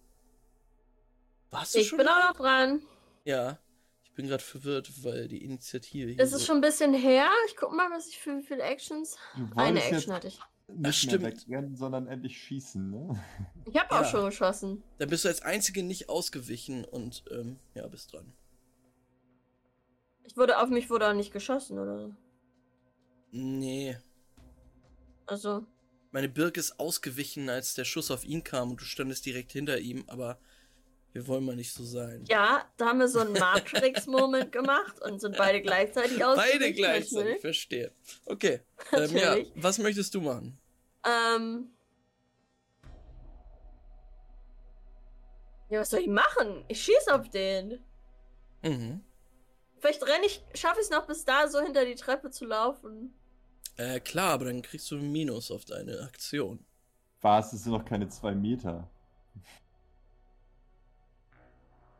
[1.50, 1.98] Warst du Ich schon?
[1.98, 2.80] bin auch noch dran.
[3.26, 3.58] Ja.
[4.04, 6.26] Ich bin gerade verwirrt, weil die Initiative hier.
[6.26, 7.28] So- ist schon ein bisschen her.
[7.48, 9.18] Ich guck mal, was ich für wie viele Actions.
[9.54, 10.40] Eine Action hatte ich.
[10.68, 11.22] nicht stimmt.
[11.22, 13.22] mehr wegrennen, sondern endlich schießen, ne?
[13.66, 14.00] Ich habe Ja.
[14.00, 14.82] auch schon geschossen.
[14.96, 18.32] Dann bist du als Einzige nicht ausgewichen und ähm, ja, bist dran.
[20.26, 22.14] Ich wurde auf mich wurde auch nicht geschossen, oder so.
[23.30, 23.96] Nee.
[25.26, 25.64] Also,
[26.10, 29.78] Meine Birk ist ausgewichen, als der Schuss auf ihn kam und du standest direkt hinter
[29.78, 30.38] ihm, aber
[31.12, 32.24] wir wollen mal nicht so sein.
[32.28, 36.58] ja, da haben wir so einen Matrix-Moment gemacht und sind beide gleichzeitig ausgewichen.
[36.60, 37.92] Beide gleichzeitig, verstehe.
[38.26, 38.60] Okay.
[38.92, 40.58] Ähm, ja, was möchtest du machen?
[41.04, 41.70] Ähm.
[45.68, 46.64] Ja, was soll ich machen?
[46.68, 47.82] Ich schieß auf den.
[48.62, 49.00] Mhm.
[49.86, 53.14] Vielleicht renne ich, schaffe ich es noch bis da, so hinter die Treppe zu laufen.
[53.76, 56.66] Äh, klar, aber dann kriegst du ein Minus auf deine Aktion.
[57.20, 58.90] Was, es sind noch keine zwei Meter.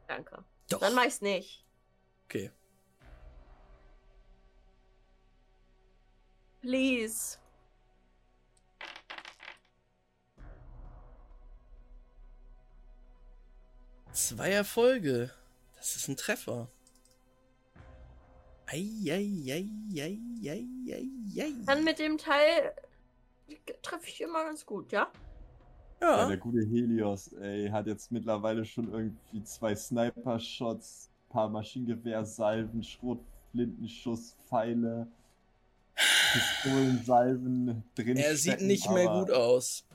[0.08, 0.44] Danke.
[0.68, 0.80] Doch.
[0.80, 1.64] Dann mach ich's nicht.
[2.24, 2.50] Okay.
[6.62, 7.38] Please.
[14.10, 15.30] Zwei Erfolge.
[15.76, 16.68] Das ist ein Treffer.
[18.66, 20.18] Eieieiei.
[21.66, 22.72] Dann mit dem Teil
[23.82, 25.10] treffe ich immer ganz gut, ja?
[26.00, 32.82] Ja, Ja, der gute Helios, ey, hat jetzt mittlerweile schon irgendwie zwei Sniper-Shots, paar Maschinengewehrsalven,
[32.82, 35.06] Schrotflintenschuss, Pfeile,
[35.94, 38.16] Pistolensalven drin.
[38.16, 39.86] er sieht nicht mehr gut aus.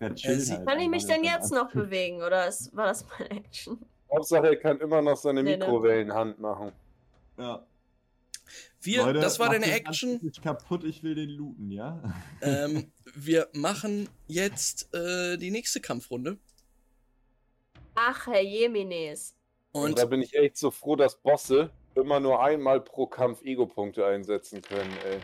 [0.00, 3.78] Halt Kann ich mich denn jetzt noch bewegen oder ist, war das meine Action?
[4.12, 5.56] Hauptsache, er kann immer noch seine ne.
[5.56, 6.72] Mikrowellenhand machen.
[7.38, 7.64] Ja.
[8.80, 10.18] Wir, Leute, das war deine Action.
[10.22, 12.02] Nicht kaputt, ich will den looten, ja?
[12.42, 16.38] ähm, wir machen jetzt äh, die nächste Kampfrunde.
[17.94, 19.34] Ach, Herr Jemines.
[19.72, 23.42] Und Und da bin ich echt so froh, dass Bosse immer nur einmal pro Kampf
[23.42, 25.20] Ego-Punkte einsetzen können, ey.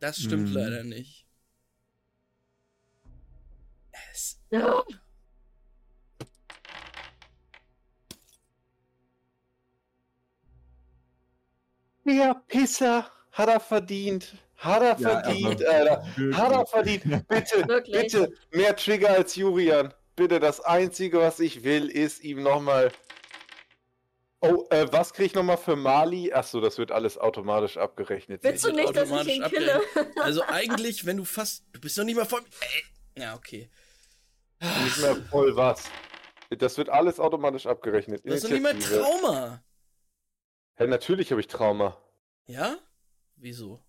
[0.00, 0.54] das stimmt Mhm.
[0.54, 1.26] leider nicht.
[4.12, 4.40] Es,
[12.06, 12.12] Ja.
[12.12, 14.34] Ja, Pisser, hat er verdient.
[14.56, 16.06] Hat er Ja, verdient, aber Alter.
[16.16, 16.36] wirklich.
[16.36, 17.28] Hat er verdient.
[17.28, 18.02] Bitte, Wirklich.
[18.02, 19.92] bitte, mehr Trigger als Julian.
[20.14, 22.90] Bitte, das Einzige, was ich will, ist ihm nochmal.
[24.40, 26.32] Oh, äh, was krieg ich nochmal für Mali?
[26.32, 28.42] Achso, das wird alles automatisch abgerechnet.
[28.44, 29.80] Willst du nicht, dass ich automatisch ihn kille?
[30.22, 32.42] also eigentlich, wenn du fast, du bist noch nicht mal voll.
[33.14, 33.68] Äh, ja, okay.
[34.84, 35.84] Nicht mehr voll was.
[36.50, 38.22] Das wird alles automatisch abgerechnet.
[38.24, 39.02] Du hast noch nicht mal Initiative.
[39.02, 39.62] Trauma.
[40.76, 41.96] Hä, natürlich habe ich Trauma.
[42.46, 42.76] Ja?
[43.36, 43.80] Wieso?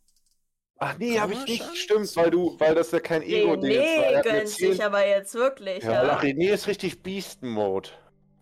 [0.79, 1.75] Ach nee, habe ich nicht.
[1.77, 3.79] Stimmt, weil du, weil das ja kein Ego-Ding ist.
[3.81, 6.19] René gönnt zehn- sich aber jetzt wirklich, Ja, ja.
[6.19, 7.89] René ist richtig Beast-Mode.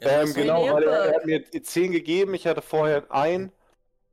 [0.01, 3.51] Ja, Ähm, genau, weil er, er hat mir 10 gegeben, ich hatte vorher ein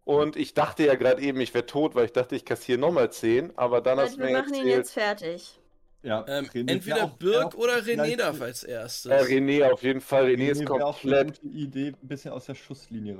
[0.04, 3.10] und ich dachte ja gerade eben, ich wäre tot, weil ich dachte, ich kassiere nochmal
[3.10, 5.58] 10, aber dann hast du wir mir machen ihn erzählt, jetzt fertig.
[6.04, 9.10] Ja, Ähm, entweder auch- Birk oder René darf als erstes.
[9.10, 11.40] äh, René auf jeden Fall, René, ist René wär auch eine komplett.
[11.42, 13.18] gute Idee, ein bisschen aus der Schusslinie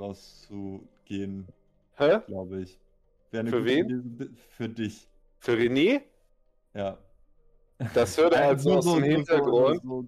[1.03, 1.47] rauszugehen,
[1.95, 2.19] Hä?
[2.27, 2.79] glaube ich.
[3.31, 3.89] Für wen?
[3.89, 5.07] Idee, für dich.
[5.39, 6.01] Für René?
[6.73, 6.97] Ja.
[7.93, 9.81] Das hört er halt so aus dem Hintergrund.
[9.83, 10.05] so-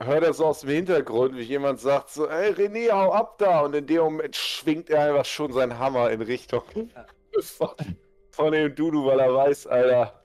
[0.00, 3.60] Hört er so aus dem Hintergrund, wie jemand sagt so, ey René, hau ab da!
[3.60, 6.62] Und in dem Moment schwingt er einfach schon seinen Hammer in Richtung
[7.32, 7.76] von,
[8.30, 10.24] von dem Dudu, weil er weiß, Alter,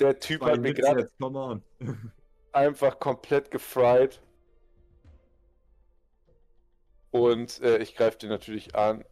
[0.00, 1.06] der Typ hat mir gerade
[2.52, 4.20] einfach komplett gefried.
[7.12, 9.04] Und äh, ich greife den natürlich an.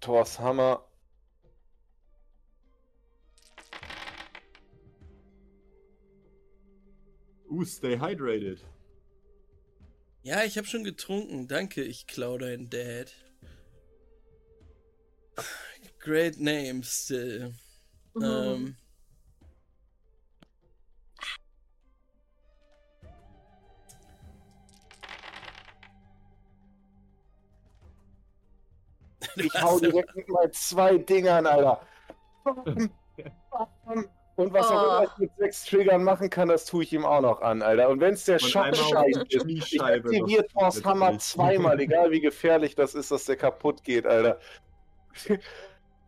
[0.00, 0.84] Thors Hammer.
[7.48, 8.64] Uh, stay hydrated.
[10.22, 11.48] Ja, ich habe schon getrunken.
[11.48, 13.12] Danke, ich klau dein Dad.
[16.00, 17.54] Great name still.
[18.14, 18.22] Mhm.
[18.22, 18.76] Ähm,
[29.36, 31.80] Ich hau direkt mit mal zwei Dingern, Alter.
[34.36, 34.86] Und was auch Oh.
[35.02, 37.88] immer ich mit sechs Triggern machen kann, das tue ich ihm auch noch an, Alter.
[37.88, 42.20] Und wenn es der Schockscheiß die ist, ich aktiviere noch Thors Hammer zweimal, egal wie
[42.20, 44.38] gefährlich das ist, dass der kaputt geht, Alter.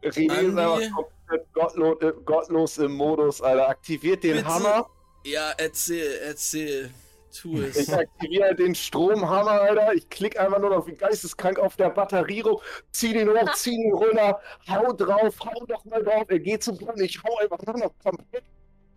[0.03, 3.69] René ist einfach komplett gottlos, äh, gottlos im Modus, Alter.
[3.69, 4.47] Aktiviert den Bitte.
[4.49, 4.89] Hammer.
[5.25, 6.91] Ja, erzähl, erzähl.
[7.31, 7.77] Tu es.
[7.77, 9.95] Ich aktiviere den Stromhammer, Alter.
[9.95, 12.61] Ich klicke einfach nur noch wie geisteskrank auf der Batterie rum,
[12.93, 16.25] zieh den hoch, zieh den runter, hau drauf, hau doch mal drauf.
[16.29, 18.45] Er geht zum Boden, ich hau einfach nur noch komplett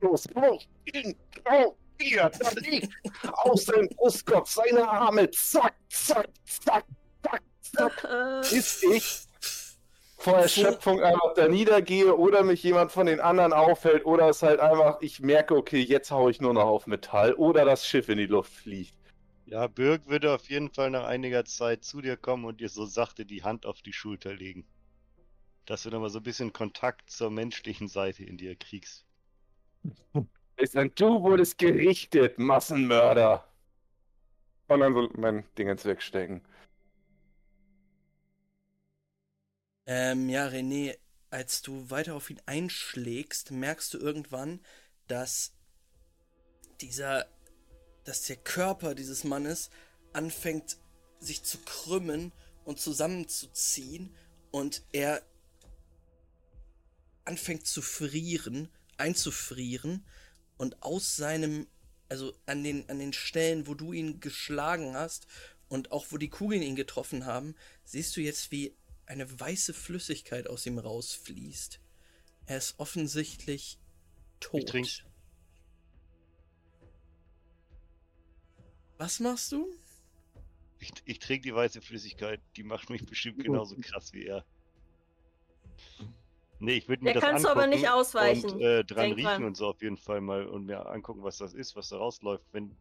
[0.01, 0.27] los.
[0.35, 1.15] Hau ihn,
[1.47, 2.89] hau, hier, da liegt
[3.43, 6.85] aus seinem Brustkorb seine Arme, zack, zack, zack,
[7.22, 9.27] zack, zack, bis ich
[10.24, 14.60] vor Erschöpfung einfach da niedergehe oder mich jemand von den anderen auffällt oder es halt
[14.60, 18.18] einfach, ich merke, okay, jetzt hau ich nur noch auf Metall oder das Schiff in
[18.18, 18.98] die Luft fliegt.
[19.45, 22.86] Ja, Birg würde auf jeden Fall nach einiger Zeit zu dir kommen und dir so
[22.86, 24.66] sachte die Hand auf die Schulter legen.
[25.66, 29.06] Dass du nochmal so ein bisschen Kontakt zur menschlichen Seite in dir kriegst.
[30.56, 33.45] Ist ein Du wurdest gerichtet, Massenmörder.
[34.70, 36.41] Und dann so mein Ding ins Wegstecken.
[39.85, 40.97] Ähm, ja, René,
[41.30, 44.60] als du weiter auf ihn einschlägst, merkst du irgendwann,
[45.07, 45.51] dass
[46.80, 47.27] dieser,
[48.05, 49.69] dass der Körper dieses Mannes
[50.14, 50.77] anfängt
[51.19, 52.31] sich zu krümmen
[52.65, 54.15] und zusammenzuziehen
[54.51, 55.22] und er
[57.26, 60.05] anfängt zu frieren, einzufrieren
[60.57, 61.68] und aus seinem,
[62.10, 65.27] also an den, an den Stellen, wo du ihn geschlagen hast
[65.68, 70.47] und auch wo die Kugeln ihn getroffen haben, siehst du jetzt, wie eine weiße Flüssigkeit
[70.47, 71.80] aus ihm rausfließt.
[72.45, 73.77] Er ist offensichtlich
[74.39, 74.67] tot.
[74.67, 75.03] trink's.
[78.97, 79.73] Was machst du?
[80.80, 84.45] Ich, ich trinke die weiße Flüssigkeit, die macht mich bestimmt genauso krass wie er.
[86.59, 88.51] Nee, ich würde mir Der das kannst du aber nicht ausweichen.
[88.51, 89.43] Und äh, dran Denk riechen dran.
[89.43, 92.45] und so auf jeden Fall mal und mir angucken, was das ist, was da rausläuft.
[92.53, 92.75] Wenn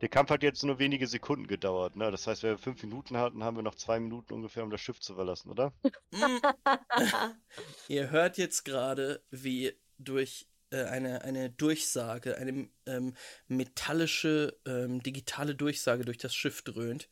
[0.00, 2.10] der Kampf hat jetzt nur wenige Sekunden gedauert, ne?
[2.10, 4.80] Das heißt, wenn wir fünf Minuten hatten, haben wir noch zwei Minuten ungefähr, um das
[4.80, 5.72] Schiff zu verlassen, oder?
[6.14, 6.40] Hm.
[7.88, 13.14] Ihr hört jetzt gerade, wie durch äh, eine, eine Durchsage, eine ähm,
[13.46, 17.08] metallische, ähm, digitale Durchsage durch das Schiff dröhnt.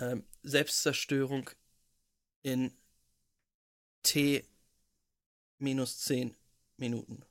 [0.00, 1.50] Ähm, Selbstzerstörung
[2.42, 2.76] in
[4.02, 4.44] T
[5.58, 6.36] minus 10
[6.76, 7.24] Minuten.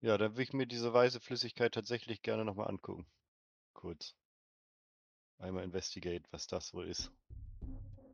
[0.00, 3.06] Ja, dann würde ich mir diese weiße Flüssigkeit tatsächlich gerne nochmal angucken.
[3.72, 4.14] Kurz.
[5.38, 7.10] Einmal investigate, was das wohl ist.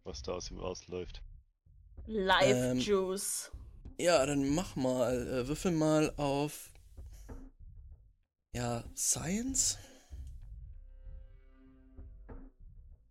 [0.03, 1.23] Was da aus ihm rausläuft.
[2.07, 3.51] Life Ähm, Juice.
[3.99, 6.71] Ja, dann mach mal, äh, würfel mal auf.
[8.55, 9.79] Ja, Science?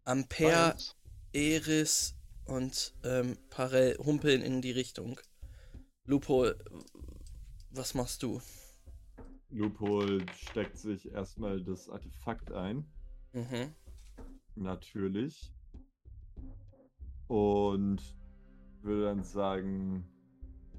[0.04, 0.96] Ampere, Science.
[1.34, 5.20] Eris und ähm, Parell humpeln in die Richtung.
[6.06, 6.52] Lupo,
[7.70, 8.42] was machst du?
[9.54, 12.86] Lupol steckt sich erstmal das Artefakt ein,
[13.34, 13.74] Mhm.
[14.56, 15.54] natürlich.
[17.28, 18.02] Und
[18.82, 20.06] würde dann sagen,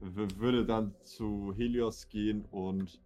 [0.00, 3.00] würde dann zu Helios gehen und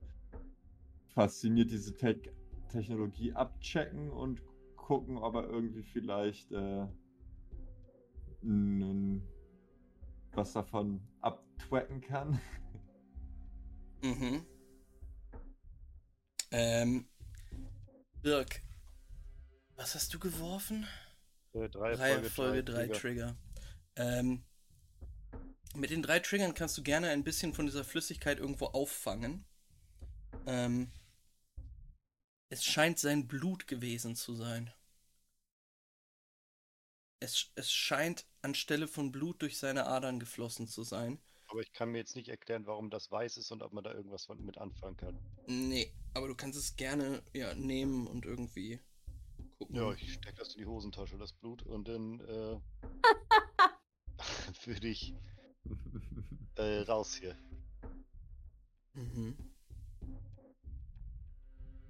[1.09, 2.21] fasziniert diese Te
[2.69, 4.43] Technologie abchecken und
[4.77, 6.87] gucken, ob er irgendwie vielleicht äh,
[10.33, 12.41] was davon abtwacken kann.
[14.03, 14.45] Mhm.
[16.51, 17.09] Ähm,
[18.25, 18.63] Dirk,
[19.77, 20.87] was hast du geworfen?
[21.53, 22.99] Äh, drei, Drei Folge, Folge, drei Trigger.
[22.99, 23.37] Trigger.
[23.97, 24.45] Ähm,
[25.75, 29.45] mit den drei Triggern kannst du gerne ein bisschen von dieser Flüssigkeit irgendwo auffangen.
[30.47, 30.91] Ähm,
[32.51, 34.73] es scheint sein Blut gewesen zu sein.
[37.21, 41.21] Es, es scheint anstelle von Blut durch seine Adern geflossen zu sein.
[41.49, 43.93] Aber ich kann mir jetzt nicht erklären, warum das weiß ist und ob man da
[43.93, 45.19] irgendwas mit anfangen kann.
[45.47, 48.81] Nee, aber du kannst es gerne ja, nehmen und irgendwie
[49.57, 49.77] gucken.
[49.77, 52.61] Ja, ich stecke das in die Hosentasche, das Blut, und dann äh,
[54.67, 55.15] würde ich
[56.57, 57.39] äh, raus hier.
[58.95, 59.39] Mhm.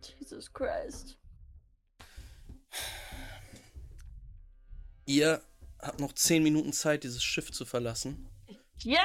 [0.02, 1.18] Jesus Christ.
[5.06, 5.42] Ihr
[5.78, 8.28] habt noch 10 Minuten Zeit, dieses Schiff zu verlassen
[8.82, 9.00] Ja!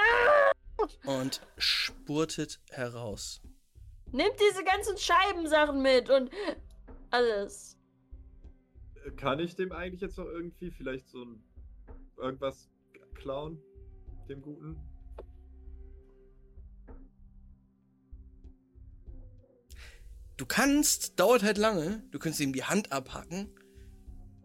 [1.05, 3.41] und spurtet heraus.
[4.13, 6.29] Nimmt diese ganzen Scheibensachen mit und
[7.09, 7.77] alles.
[9.17, 11.43] Kann ich dem eigentlich jetzt noch irgendwie vielleicht so ein
[12.17, 12.69] irgendwas
[13.15, 13.59] klauen?
[14.29, 14.77] Dem Guten?
[20.37, 23.49] Du kannst, dauert halt lange, du kannst ihm die Hand abhacken.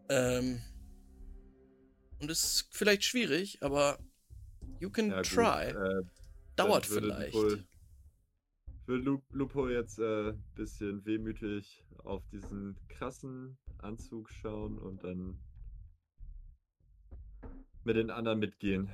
[0.09, 0.61] Ähm,
[2.21, 3.99] Und es ist vielleicht schwierig, aber
[4.81, 5.69] you can Ja, try.
[5.71, 6.03] äh,
[6.57, 7.35] Dauert vielleicht.
[7.35, 7.63] Lupo-
[8.89, 15.39] Würde Lu- Lupo jetzt ein äh, bisschen wehmütig auf diesen krassen Anzug schauen und dann
[17.85, 18.91] mit den anderen mitgehen.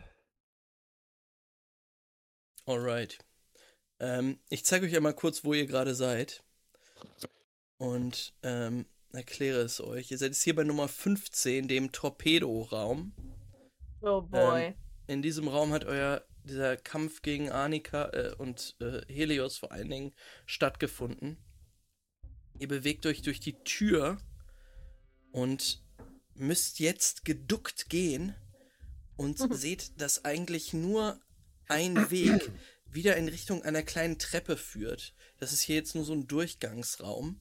[2.66, 3.25] Alright.
[4.01, 6.43] Ähm, ich zeige euch einmal kurz, wo ihr gerade seid.
[7.79, 10.11] Und ähm, erkläre es euch.
[10.11, 13.12] Ihr seid jetzt hier bei Nummer 15, dem Torpedo-Raum.
[14.01, 14.65] Oh boy.
[14.65, 14.75] Ähm,
[15.07, 19.91] In diesem Raum hat euer dieser Kampf gegen Arnika äh, und äh, Helios vor allen
[19.91, 20.15] Dingen
[20.47, 21.39] stattgefunden.
[22.59, 24.19] Ihr bewegt euch durch die Tür
[25.33, 25.83] und
[26.35, 28.35] müsst jetzt geduckt gehen
[29.16, 31.21] und seht, dass eigentlich nur
[31.66, 32.51] ein Weg
[32.87, 35.15] wieder in Richtung einer kleinen Treppe führt.
[35.39, 37.41] Das ist hier jetzt nur so ein Durchgangsraum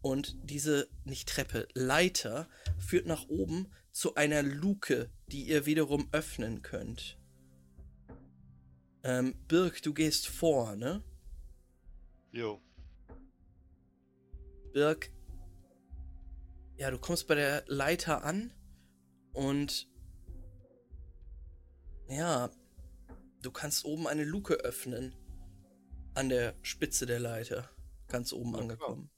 [0.00, 2.48] und diese, nicht Treppe, Leiter
[2.78, 7.18] führt nach oben zu einer Luke, die ihr wiederum öffnen könnt.
[9.04, 11.02] Ähm, Birk, du gehst vor, ne?
[12.32, 12.60] Jo.
[14.72, 15.12] Birk,
[16.78, 18.52] ja, du kommst bei der Leiter an
[19.34, 19.88] und
[22.08, 22.50] ja,
[23.42, 25.14] du kannst oben eine Luke öffnen.
[26.14, 27.68] An der Spitze der Leiter.
[28.08, 28.62] Ganz oben Ja, klar.
[28.62, 29.10] angekommen.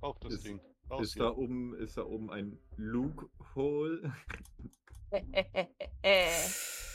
[0.00, 0.60] Auf das Ist- Ding.
[0.90, 1.24] Raus Ist hier.
[1.24, 4.12] da oben, ist da oben ein Loophole?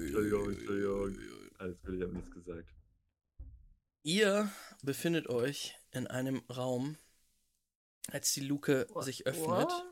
[0.00, 1.16] Entschuldigung.
[1.58, 2.68] Alles gut, ich habe nichts gesagt.
[4.02, 4.50] Ihr
[4.82, 6.96] befindet euch in einem Raum,
[8.08, 9.84] als die Luke sich öffnet, What?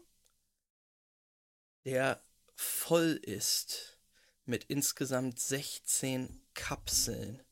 [1.84, 2.22] der
[2.54, 3.98] voll ist
[4.46, 7.42] mit insgesamt 16 Kapseln.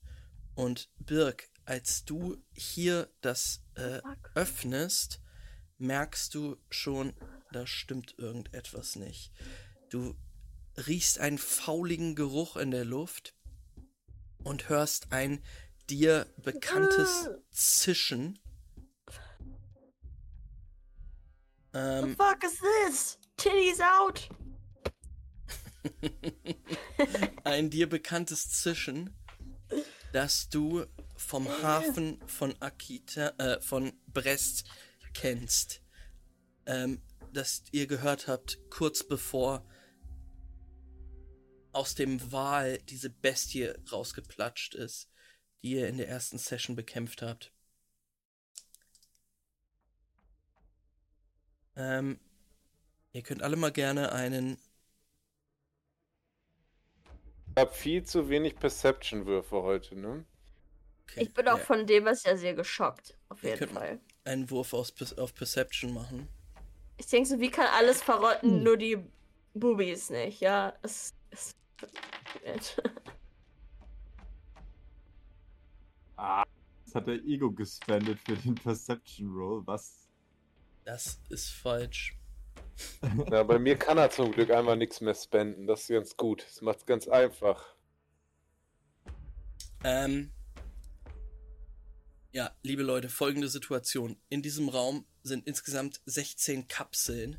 [0.54, 4.00] Und Birk, als du hier das äh,
[4.34, 5.20] öffnest,
[5.76, 7.12] merkst du schon,
[7.56, 9.32] da stimmt irgendetwas nicht.
[9.88, 10.14] Du
[10.86, 13.34] riechst einen fauligen Geruch in der Luft
[14.44, 15.42] und hörst ein
[15.88, 17.38] dir bekanntes Äh.
[17.50, 18.38] Zischen.
[21.72, 23.18] The Ähm, fuck is this?
[23.38, 24.28] Titties out.
[27.44, 29.16] ein dir bekanntes Zischen,
[30.12, 30.84] das du
[31.16, 34.68] vom Hafen von Akita, äh, von Brest
[35.14, 35.80] kennst.
[36.66, 37.00] Ähm,
[37.32, 39.64] das ihr gehört habt, kurz bevor
[41.72, 45.10] aus dem Wal diese Bestie rausgeplatscht ist,
[45.62, 47.52] die ihr in der ersten Session bekämpft habt.
[51.76, 52.18] Ähm,
[53.12, 54.58] ihr könnt alle mal gerne einen
[57.56, 60.26] Ich habe viel zu wenig Perception-Würfe heute, ne?
[61.02, 63.16] okay, Ich bin auch ja, von dem, was ja sehr geschockt.
[63.28, 64.00] Auf jeden Fall.
[64.24, 66.28] einen Wurf aus, auf Perception machen.
[66.98, 68.62] Ich denke so, wie kann alles verrotten, Hm.
[68.62, 68.98] nur die
[69.54, 70.74] Bubis nicht, ja?
[70.82, 71.56] Es ist.
[76.18, 76.44] Ah,
[76.86, 79.62] das hat der Ego gespendet für den Perception Roll.
[79.66, 80.08] Was?
[80.84, 82.16] Das ist falsch.
[83.30, 85.66] Ja, bei mir kann er zum Glück einmal nichts mehr spenden.
[85.66, 86.42] Das ist ganz gut.
[86.46, 87.74] Das macht's ganz einfach.
[89.84, 90.30] Ähm,
[92.32, 94.18] ja, liebe Leute, folgende Situation.
[94.28, 97.38] In diesem Raum sind insgesamt 16 Kapseln.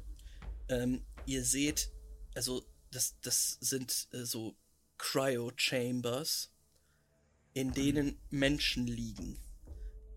[0.69, 1.91] Ähm, ihr seht,
[2.35, 4.55] also das, das sind äh, so
[4.97, 6.51] Cryo-Chambers,
[7.53, 9.39] in denen Menschen liegen.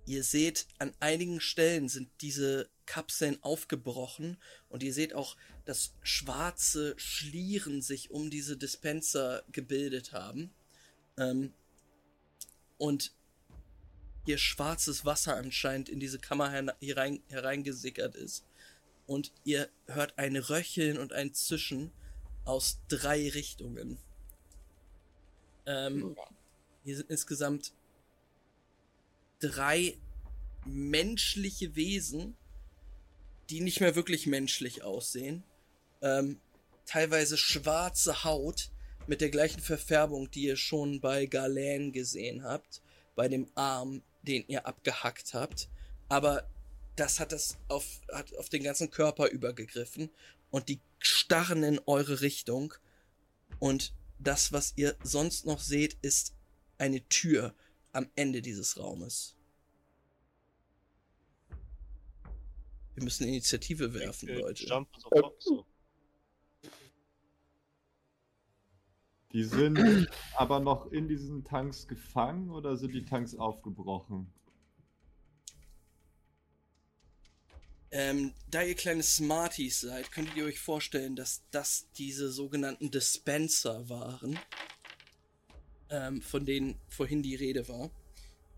[0.06, 4.36] Ihr seht, an einigen Stellen sind diese Kapseln aufgebrochen
[4.68, 10.52] und ihr seht auch, dass schwarze Schlieren sich um diese Dispenser gebildet haben.
[11.16, 11.52] Ähm,
[12.78, 13.12] und
[14.24, 18.44] hier schwarzes Wasser anscheinend in diese Kammer her herein hereingesickert ist.
[19.06, 21.90] Und ihr hört ein Röcheln und ein Zischen
[22.44, 23.98] aus drei Richtungen.
[25.66, 26.16] Ähm,
[26.84, 27.72] hier sind insgesamt
[29.40, 29.96] drei
[30.64, 32.36] menschliche Wesen,
[33.48, 35.42] die nicht mehr wirklich menschlich aussehen.
[36.02, 36.40] Ähm,
[36.86, 38.70] teilweise schwarze Haut
[39.06, 42.80] mit der gleichen Verfärbung, die ihr schon bei Galen gesehen habt,
[43.16, 45.68] bei dem Arm, den ihr abgehackt habt.
[46.08, 46.48] Aber
[46.96, 50.10] das hat das auf, hat auf den ganzen Körper übergegriffen
[50.50, 52.74] und die starren in eure Richtung.
[53.58, 56.34] Und das, was ihr sonst noch seht, ist
[56.78, 57.54] eine Tür
[57.92, 59.34] am Ende dieses Raumes.
[62.94, 64.66] Wir müssen Initiative werfen, Äh, Leute.
[64.66, 65.66] Jump sofort so.
[69.32, 74.32] Die sind aber noch in diesen Tanks gefangen oder sind die Tanks aufgebrochen?
[77.92, 83.88] Ähm, da ihr kleine Smarties seid, könntet ihr euch vorstellen, dass das diese sogenannten Dispenser
[83.88, 84.38] waren,
[85.90, 87.90] ähm, von denen vorhin die Rede war.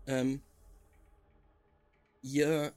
[0.05, 0.41] Ähm,
[2.21, 2.73] ihr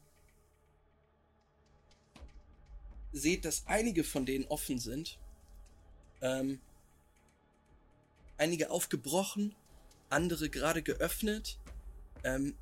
[3.13, 5.19] seht, dass einige von denen offen sind.
[6.23, 6.61] Ähm,
[8.39, 9.55] einige aufgebrochen,
[10.11, 11.59] andere gerade geöffnet.
[12.25, 12.57] Ähm,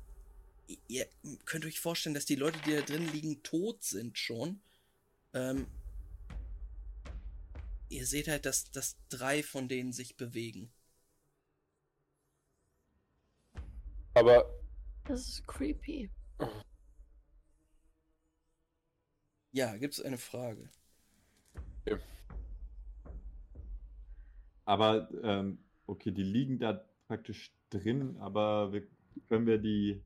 [0.87, 1.07] ihr
[1.45, 4.59] könnt euch vorstellen, dass die Leute, die da drin liegen, tot sind schon.
[5.33, 5.67] Ähm,
[7.89, 10.71] ihr seht halt, dass, dass drei von denen sich bewegen.
[14.15, 14.49] Aber
[15.05, 16.09] Das ist creepy.
[19.51, 20.69] Ja, gibt es eine Frage?
[24.65, 28.87] Aber, ähm, okay, die liegen da praktisch drin, aber wir,
[29.27, 30.01] können wir die,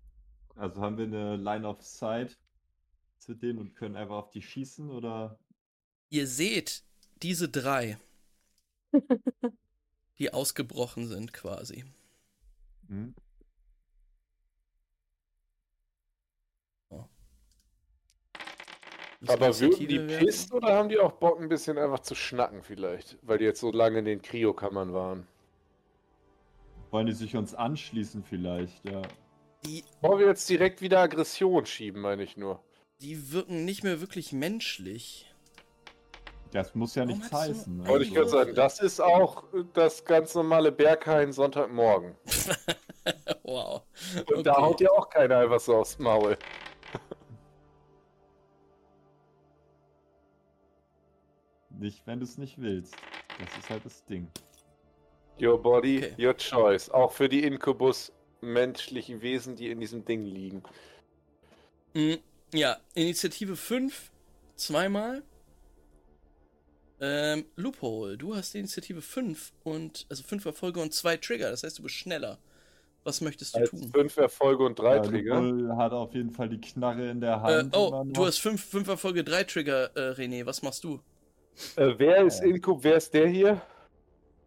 [0.56, 2.38] also haben wir eine Line of Sight
[3.19, 5.38] zu denen und können einfach auf die schießen oder?
[6.10, 6.84] Ihr seht
[7.22, 7.97] diese drei,
[10.19, 11.85] die ausgebrochen sind quasi.
[12.88, 13.14] Hm?
[19.27, 23.18] Aber würden die pisst oder haben die auch Bock, ein bisschen einfach zu schnacken vielleicht?
[23.22, 25.27] Weil die jetzt so lange in den Kryokammern waren.
[26.91, 29.01] Wollen die sich uns anschließen vielleicht, ja.
[29.66, 32.64] Die, Wollen wir jetzt direkt wieder Aggression schieben, meine ich nur.
[33.01, 35.26] die wirken nicht mehr wirklich menschlich.
[36.51, 37.77] Das muss ja nichts heißen.
[37.77, 37.88] ne?
[37.88, 39.43] Wollte ich gerade sagen, das ist auch
[39.74, 42.16] das ganz normale Berghain Sonntagmorgen.
[43.43, 43.84] wow.
[44.34, 46.38] Und da haut ja auch keiner einfach so aufs Maul.
[51.69, 52.95] Nicht, wenn du es nicht willst.
[53.40, 54.27] Das ist halt das Ding.
[55.42, 56.16] Your body, Okay.
[56.18, 56.90] your choice.
[56.90, 58.11] Auch für die Inkubus
[58.42, 60.64] menschlichen Wesen, die in diesem Ding liegen.
[61.93, 62.16] Mm,
[62.53, 64.11] Ja, Initiative 5,
[64.56, 65.24] zweimal.
[67.01, 71.64] Ähm, Loophole, du hast die Initiative 5 und, also 5 Erfolge und 2 Trigger, das
[71.64, 72.40] heißt, du bist schneller.
[73.06, 73.92] Was möchtest du Als tun?
[73.93, 75.42] fünf Erfolge und drei Ja, Trigger.
[75.42, 77.76] Lupol hat auf jeden Fall die Knarre in der Äh, Hand.
[77.76, 81.00] oh, immer du hast 5 fünf Erfolge, 3 Trigger, äh, René, was machst du?
[81.76, 82.48] Äh, wer ist Ja.
[82.48, 82.84] Inkub?
[82.84, 83.61] Wer ist der hier?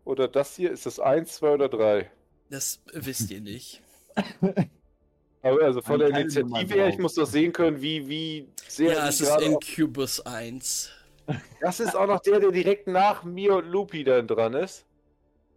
[0.05, 0.71] Oder das hier?
[0.73, 2.11] Ist das eins, zwei oder drei?
[2.51, 3.83] Das wisst ihr nicht.
[5.43, 8.93] Aber also von der Initiative her, ich muss doch sehen können, wie, wie sehr.
[8.93, 10.91] ja, es ist Incubus 1.
[11.27, 14.85] auf- das ist auch noch der, der direkt nach mir und Lupi dann dran ist.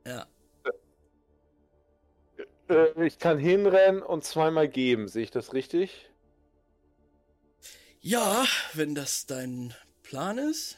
[0.05, 0.25] Ja.
[2.69, 5.07] Äh, ich kann hinrennen und zweimal geben.
[5.07, 6.09] Sehe ich das richtig?
[7.99, 10.77] Ja, wenn das dein Plan ist.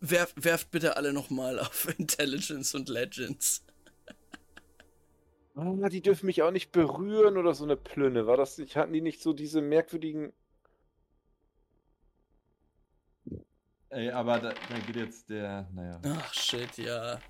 [0.00, 3.64] Werf, werft bitte alle nochmal auf Intelligence und Legends.
[5.54, 8.26] Ah, die dürfen mich auch nicht berühren oder so eine Plünne.
[8.26, 8.76] War das nicht?
[8.76, 10.32] Hatten die nicht so diese merkwürdigen.
[13.90, 17.20] Ey, aber da, da geht jetzt der, naja, Ach shit, ja.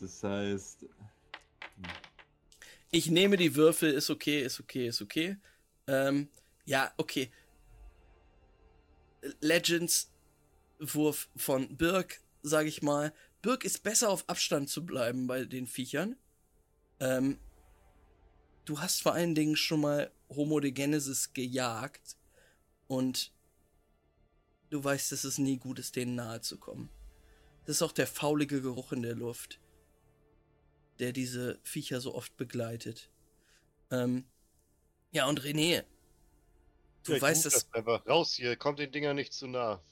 [0.00, 0.84] das heißt,
[2.90, 5.36] Ich nehme die Würfel, ist okay, ist okay, ist okay.
[5.86, 6.28] Ähm,
[6.64, 7.30] ja, okay.
[9.40, 10.10] Legends
[10.78, 13.12] Wurf von Birk, sage ich mal.
[13.42, 16.16] Birk ist besser auf Abstand zu bleiben bei den Viechern.
[17.00, 17.38] Ähm,
[18.64, 22.16] du hast vor allen Dingen schon mal Homo de Genesis gejagt
[22.86, 23.32] und
[24.70, 26.88] du weißt, dass es nie gut ist, denen nahe zu kommen.
[27.64, 29.60] Das ist auch der faulige Geruch in der Luft,
[30.98, 33.10] der diese Viecher so oft begleitet.
[33.90, 34.24] Ähm,
[35.12, 35.84] ja, und René,
[37.04, 39.82] du Ja, weißt, das einfach raus hier, kommt den Dinger nicht zu nah.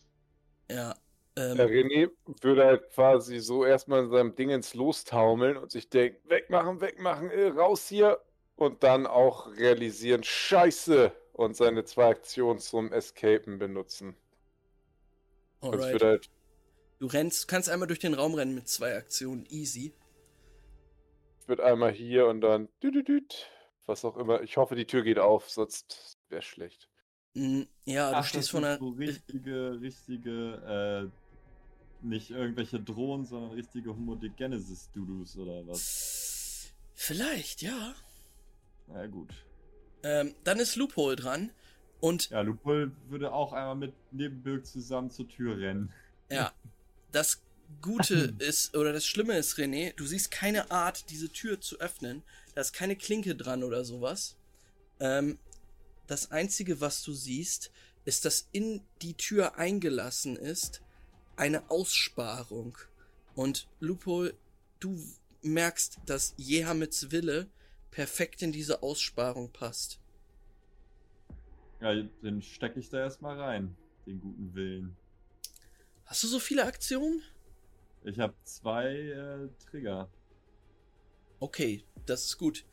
[0.70, 0.94] Ja,
[1.36, 2.10] ähm, Der René
[2.42, 7.30] würde halt quasi so erstmal in seinem Ding ins Lostaumeln und sich denken, wegmachen, wegmachen,
[7.30, 8.20] äh, raus hier.
[8.56, 11.12] Und dann auch realisieren, scheiße.
[11.32, 14.16] Und seine zwei Aktionen zum Escapen benutzen.
[15.62, 16.02] Ich alright.
[16.02, 16.30] halt,
[17.00, 19.94] Du rennst, kannst einmal durch den Raum rennen mit zwei Aktionen, easy.
[21.40, 23.50] ich würde einmal hier und dann düdüdüt,
[23.86, 24.40] was auch immer.
[24.42, 26.88] Ich hoffe, die Tür geht auf, sonst wäre schlecht.
[27.34, 28.78] Mm, Ja, du ach, stehst vor einer.
[28.78, 36.72] so richtige, richtige, äh, nicht irgendwelche Drohnen, sondern richtige Homo de Genesis-Dudus oder was.
[36.94, 37.94] Vielleicht, ja.
[38.86, 39.32] Na gut.
[40.02, 41.52] Ähm, dann ist Loophole dran.
[42.00, 45.92] Und Ja, Lupol würde auch einmal mit neben Birk zusammen zur Tür rennen.
[46.30, 46.52] ja,
[47.12, 47.42] das
[47.80, 52.22] Gute ist, oder das Schlimme ist, René, du siehst keine Art, diese Tür zu öffnen.
[52.54, 54.36] Da ist keine Klinke dran oder sowas.
[55.00, 55.38] Ähm,
[56.12, 57.72] das Einzige, was du siehst,
[58.04, 60.82] ist, dass in die Tür eingelassen ist
[61.36, 62.76] eine Aussparung.
[63.34, 64.34] Und Loophole,
[64.78, 65.02] du
[65.40, 67.48] merkst, dass Jehamets Wille
[67.90, 70.00] perfekt in diese Aussparung passt.
[71.80, 73.74] Ja, den stecke ich da erstmal rein,
[74.04, 74.96] den guten Willen.
[76.04, 77.22] Hast du so viele Aktionen?
[78.04, 80.10] Ich habe zwei äh, Trigger.
[81.40, 82.66] Okay, das ist gut.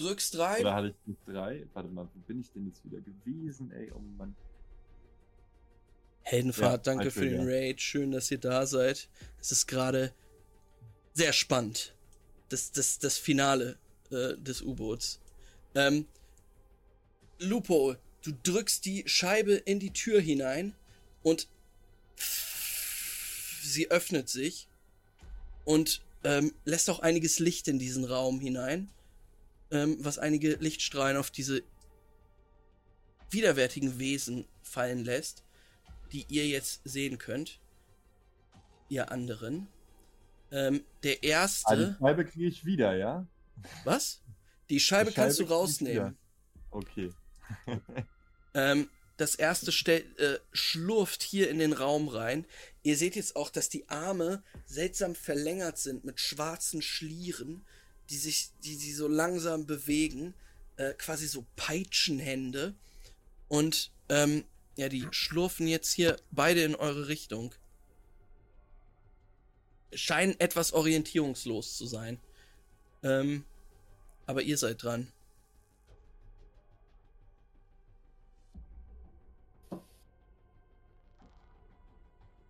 [0.00, 0.60] Drückst rein.
[0.62, 1.66] Oder hatte ich nicht drei?
[1.74, 3.90] Warte mal, wo bin ich denn jetzt wieder gewesen, ey?
[3.92, 4.34] Oh Mann.
[6.22, 7.52] Heldenfahrt, Ja, danke ein für den Trigger.
[7.52, 7.80] Raid.
[7.80, 9.08] Schön, dass ihr da seid.
[9.40, 10.12] Es ist gerade
[11.12, 11.94] sehr spannend.
[12.48, 13.78] Das, das, das Finale
[14.10, 15.20] äh, des U-Boots.
[15.74, 16.06] Ähm,
[17.38, 20.74] Lupo, du drückst die Scheibe in die Tür hinein
[21.22, 21.48] und
[23.62, 24.68] sie öffnet sich
[25.64, 28.88] und ähm, lässt auch einiges Licht in diesen Raum hinein,
[29.70, 31.62] ähm, was einige Lichtstrahlen auf diese
[33.30, 35.44] widerwärtigen Wesen fallen lässt
[36.12, 37.60] die ihr jetzt sehen könnt.
[38.88, 39.68] Ihr anderen.
[40.50, 41.96] Ähm, der Ah, die erste.
[42.00, 43.26] Scheibe kriege ich wieder, ja?
[43.84, 44.20] Was?
[44.68, 46.02] Die Scheibe, Die kannst Scheibe du ich wieder.
[46.02, 46.18] rausnehmen.
[46.70, 47.12] Okay.
[48.52, 52.44] Ähm, das erste stell, äh, schlurft hier in den Raum rein.
[52.82, 57.64] Ihr seht jetzt auch, dass die Arme seltsam verlängert sind mit schwarzen Schlieren,
[58.10, 60.34] die sich, die sie so langsam bewegen,
[60.76, 62.74] äh, quasi so Peitschenhände.
[63.48, 64.44] Und ähm,
[64.76, 67.54] ja, die schlurfen jetzt hier beide in eure Richtung.
[69.92, 72.20] Scheinen etwas orientierungslos zu sein.
[73.02, 73.44] Ähm,
[74.26, 75.12] aber ihr seid dran.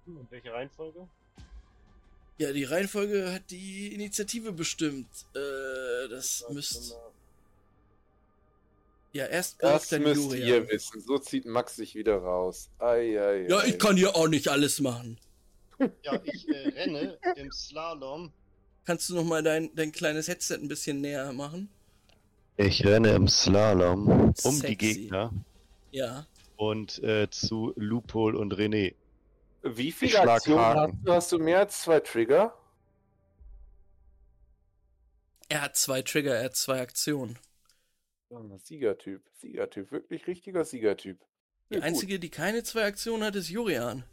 [0.07, 1.09] Und welche Reihenfolge?
[2.41, 5.09] Ja, die Reihenfolge hat die Initiative bestimmt.
[5.35, 6.97] Äh, das müsst.
[9.13, 10.47] Ja, erst Birk, Das dann müsst Julia.
[10.57, 11.03] ihr wissen.
[11.03, 12.71] So zieht Max sich wieder raus.
[12.79, 13.69] Ei, ei, Ja, ei.
[13.69, 15.19] ich kann hier auch nicht alles machen.
[16.03, 18.33] Ja, ich äh, renne im Slalom.
[18.87, 21.69] Kannst du noch mal dein, dein kleines Headset ein bisschen näher machen?
[22.59, 24.67] Ich renne im Slalom um Sexy.
[24.67, 25.33] die Gegner
[25.91, 26.27] Ja.
[26.57, 28.95] und äh, zu Lupol und René.
[29.63, 31.13] Wie viele Aktionen hast du?
[31.13, 32.55] Hast du mehr als zwei Trigger?
[35.49, 37.39] Er hat zwei Trigger, er hat zwei Aktionen.
[38.63, 39.23] Siegertyp.
[39.35, 39.91] Siegertyp.
[39.91, 41.19] Wirklich richtiger Siegertyp.
[41.71, 41.85] Die Ja, gut.
[41.89, 44.05] einzige, die keine zwei Aktionen hat, ist Jurian.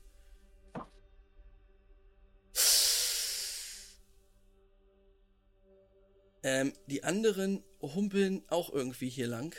[6.44, 9.56] Ähm, die anderen humpeln auch irgendwie hier lang.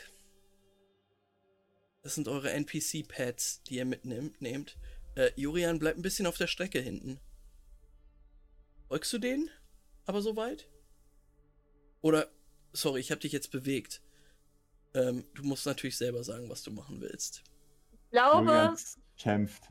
[2.03, 4.41] Das sind eure NPC-Pads, die ihr mitnehmt.
[4.41, 4.77] Nehmt.
[5.19, 7.19] Äh, Jurian bleibt ein bisschen auf der Strecke hinten.
[8.87, 9.51] Folgst du denen?
[10.07, 10.69] Aber so weit?
[12.03, 12.29] Oder,
[12.73, 14.01] sorry, ich habe dich jetzt bewegt.
[14.95, 17.43] Ähm, du musst natürlich selber sagen, was du machen willst.
[18.05, 19.65] Ich glaube, Julians kämpft.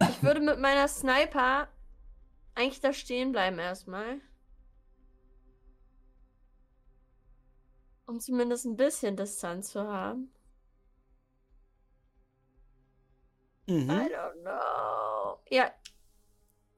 [0.00, 1.68] ich würde mit meiner Sniper
[2.54, 4.22] eigentlich da stehen bleiben erstmal.
[8.06, 10.32] Um zumindest ein bisschen Distanz zu haben.
[13.66, 13.90] Mhm.
[13.90, 15.38] I don't know.
[15.50, 15.72] Ja,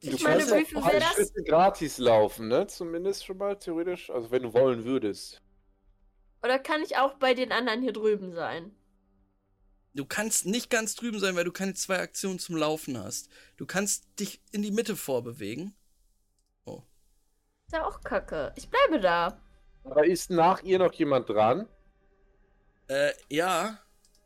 [0.05, 1.15] Du Ich meine, kannst wie viel wäre das?
[1.15, 2.67] Schritte gratis laufen, ne?
[2.67, 4.11] Zumindest schon mal theoretisch.
[4.11, 5.41] Also wenn du wollen würdest.
[6.43, 8.77] Oder kann ich auch bei den anderen hier drüben sein?
[9.95, 13.31] Du kannst nicht ganz drüben sein, weil du keine zwei Aktionen zum Laufen hast.
[13.57, 15.75] Du kannst dich in die Mitte vorbewegen.
[16.67, 18.53] Ist ja auch kacke.
[18.57, 19.41] Ich bleibe da.
[19.85, 21.67] Aber ist nach ihr noch jemand dran?
[22.89, 23.79] Äh, ja.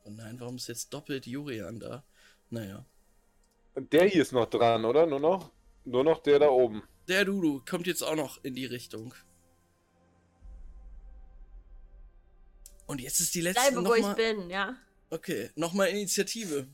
[0.04, 2.02] Oh nein, warum ist jetzt doppelt Jurian da?
[2.50, 2.84] Naja.
[3.76, 5.06] Der hier ist noch dran, oder?
[5.06, 5.50] Nur noch?
[5.84, 6.82] Nur noch der da oben.
[7.06, 9.14] Der Dudu kommt jetzt auch noch in die Richtung.
[12.86, 14.76] Und jetzt ist die letzte Bleibe, wo ich bin, ja.
[15.10, 16.66] Okay, nochmal Initiative.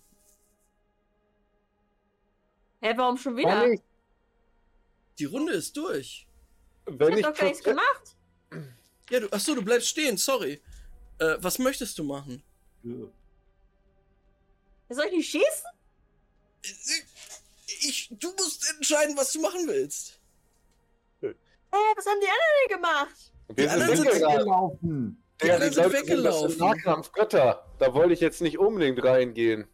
[2.80, 3.70] Hä, warum schon wieder?
[3.72, 3.80] Ich-
[5.18, 6.26] Die Runde ist durch.
[6.86, 8.16] Wenn ich ich, hab doch gar nichts gemacht.
[9.10, 10.60] Ja, du, achso, du bleibst stehen, sorry.
[11.18, 12.42] Äh, was möchtest du machen?
[14.94, 15.66] Soll ich nicht schießen?
[17.66, 20.18] Ich, du musst entscheiden, was du machen willst.
[21.20, 21.32] Hä,
[21.96, 23.32] was haben die anderen denn gemacht?
[23.56, 24.38] wir anderen sind sind weggerannt.
[24.44, 25.22] gelaufen.
[25.42, 26.52] Die anderen die sind sind weggelaufen.
[26.52, 27.66] im Nahkampf Götter.
[27.78, 29.66] Da wollte ich jetzt nicht unbedingt reingehen.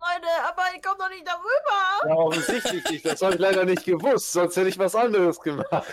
[0.00, 2.08] Leute, aber ich komme doch nicht darüber.
[2.08, 3.04] Ja, offensichtlich nicht.
[3.06, 4.32] Das habe ich leider nicht gewusst.
[4.32, 5.86] Sonst hätte ich was anderes gemacht.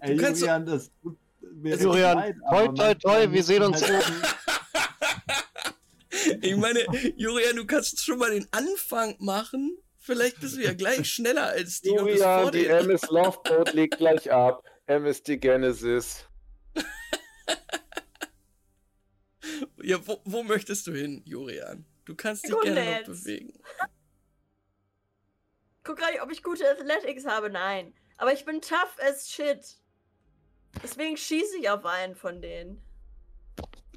[0.00, 4.22] Ey, Julian, das tut mir Julian, leid, toi, toi, toi, wir sehen uns halt- oben.
[6.40, 6.84] Ich meine,
[7.16, 9.78] Jurian, du kannst schon mal den Anfang machen.
[9.98, 12.66] Vielleicht bist du ja gleich schneller als die Julian, vor die.
[12.66, 14.64] MS Loveboat legt gleich ab.
[14.86, 16.26] MSD Genesis.
[19.82, 21.86] Ja, wo, wo möchtest du hin, Jurian?
[22.06, 23.52] Du kannst dich gerne noch bewegen.
[25.84, 27.50] Guck gerade, ob ich gute Athletics habe.
[27.50, 27.94] Nein.
[28.16, 29.76] Aber ich bin tough as shit.
[30.82, 32.82] Deswegen schieße ich auf einen von denen.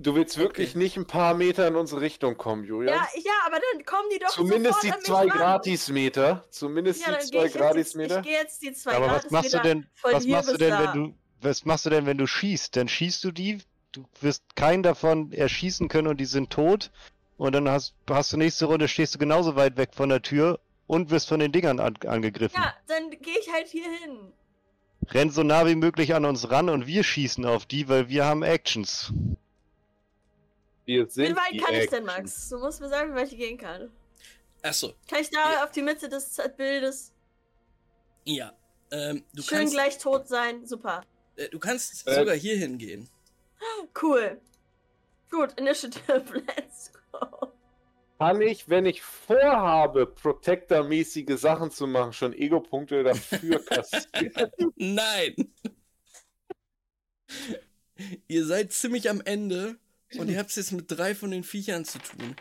[0.01, 0.77] Du willst wirklich Okay.
[0.77, 2.95] nicht ein paar Meter in unsere Richtung kommen, Julian?
[2.95, 5.25] Ja, ja, aber dann kommen die doch Zumindest die zwei.
[5.27, 6.45] Gratismeter.
[6.49, 8.17] Zumindest Ja, die zwei Gratismeter.
[8.19, 10.69] ich gehe jetzt die zwei Aber was machst du Gratismeter denn, was machst du denn,
[10.69, 10.93] da.
[10.93, 12.77] wenn du, was machst du denn, wenn du schießt?
[12.77, 13.57] Dann schießt du die,
[13.91, 16.91] du wirst keinen davon erschießen können und die sind tot.
[17.37, 20.61] Und dann hast, hast du nächste Runde, stehst du genauso weit weg von der Tür
[20.87, 22.61] und wirst von den Dingern an, angegriffen.
[22.61, 24.31] Ja, dann gehe ich halt hier hin.
[25.11, 28.25] Renn so nah wie möglich an uns ran und wir schießen auf die, weil wir
[28.25, 29.11] haben Actions.
[30.89, 32.05] Wir Wie sind weit die kann ich denn, Action.
[32.05, 32.49] Max?
[32.49, 33.91] Du musst mir sagen, wie weit ich gehen kann.
[34.63, 35.63] Achso, Kann ich da Ja.
[35.63, 37.13] auf die Mitte des Z- Bildes
[38.25, 38.53] ja.
[38.91, 40.65] Ähm, du, schön kannst, gleich tot sein?
[40.65, 41.01] Super.
[41.35, 43.07] äh, du kannst Äh, sogar hier hingehen.
[44.01, 44.41] Cool.
[45.29, 46.23] Gut, Initiative,
[46.57, 47.51] let's go.
[48.17, 54.51] Kann ich, wenn ich vorhabe, Protector-mäßige Sachen zu machen, schon Ego-Punkte dafür kassieren?
[54.75, 55.53] Nein!
[58.27, 59.77] ihr seid ziemlich am Ende
[60.17, 62.35] und ihr habt es jetzt mit drei von den Viechern zu tun.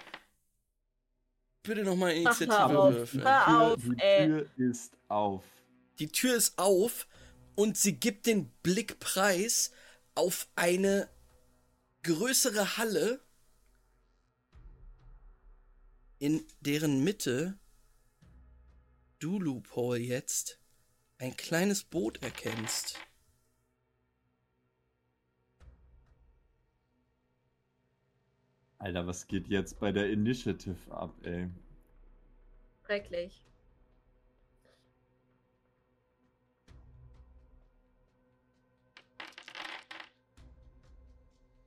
[1.62, 3.24] Bitte nochmal Initiative würfeln.
[3.24, 4.26] Hör auf, die ey.
[4.26, 5.44] Tür ist auf.
[5.98, 7.06] Die Tür ist auf
[7.54, 9.72] und sie gibt den Blick preis
[10.14, 11.08] auf eine
[12.04, 13.20] größere Halle,
[16.18, 17.58] in deren Mitte
[19.18, 20.58] du, Loophole, jetzt
[21.18, 22.96] ein kleines Boot erkennst.
[28.80, 31.48] Alter, was geht jetzt bei der Initiative ab, ey?
[32.84, 33.42] Schrecklich.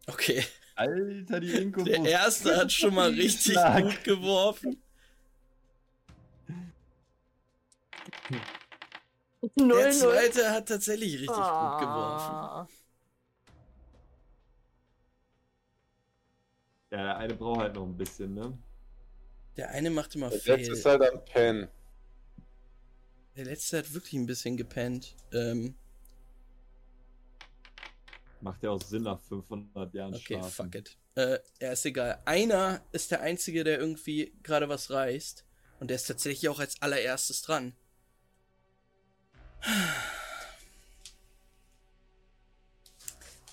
[0.08, 0.44] Okay,
[0.76, 1.86] Alter, die Inkubus.
[1.92, 3.84] der erste hat schon mal richtig Schlag.
[3.84, 4.82] gut geworfen.
[9.56, 9.92] Null, Der null.
[9.94, 11.78] zweite hat tatsächlich richtig Ah.
[11.80, 12.81] gut geworfen.
[16.92, 18.58] Ja, der eine braucht halt noch ein bisschen, ne?
[19.58, 20.58] Der eine macht immer Das Fail.
[20.58, 21.68] letzte ist halt am Pen.
[23.36, 25.16] Der letzte hat wirklich ein bisschen gepennt.
[25.32, 25.76] Ähm,
[28.42, 30.52] Macht ja auch Sinn nach 500 Jahren okay, Schlafen.
[30.52, 30.98] fuck it.
[31.16, 32.22] Äh, ja, ist egal.
[32.26, 35.46] Einer ist der Einzige, der irgendwie gerade was reißt.
[35.80, 37.74] Und der ist tatsächlich auch als allererstes dran.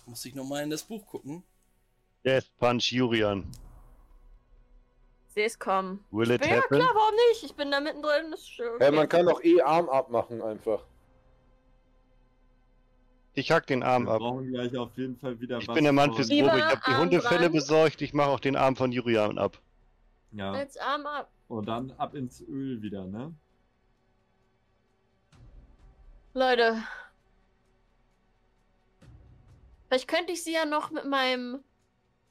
[0.07, 1.43] Muss ich nochmal in das Buch gucken.
[2.25, 3.45] Death Punch Jurian.
[5.29, 6.05] Sehe es kommen.
[6.11, 6.79] Will it Ja, happen?
[6.79, 7.45] klar, warum nicht?
[7.45, 8.31] Ich bin da mittendrin.
[8.31, 8.81] Das ist schön.
[8.81, 10.85] Ja, man kann doch eh Arm abmachen einfach.
[13.35, 14.19] Ich hack den Arm Wir ab.
[14.19, 16.43] brauchen gleich auf jeden Fall wieder Ich was bin der Mann fürs Probe.
[16.45, 18.03] Ich habe die Arm Hundefälle besorgt.
[18.03, 19.59] Ich mache auch den Arm von Jurian ab.
[20.33, 21.31] Ja, Als Arm ab.
[21.47, 23.33] und dann ab ins Öl wieder, ne?
[26.35, 26.83] Leute.
[29.89, 31.63] Vielleicht könnte ich sie ja noch mit meinem.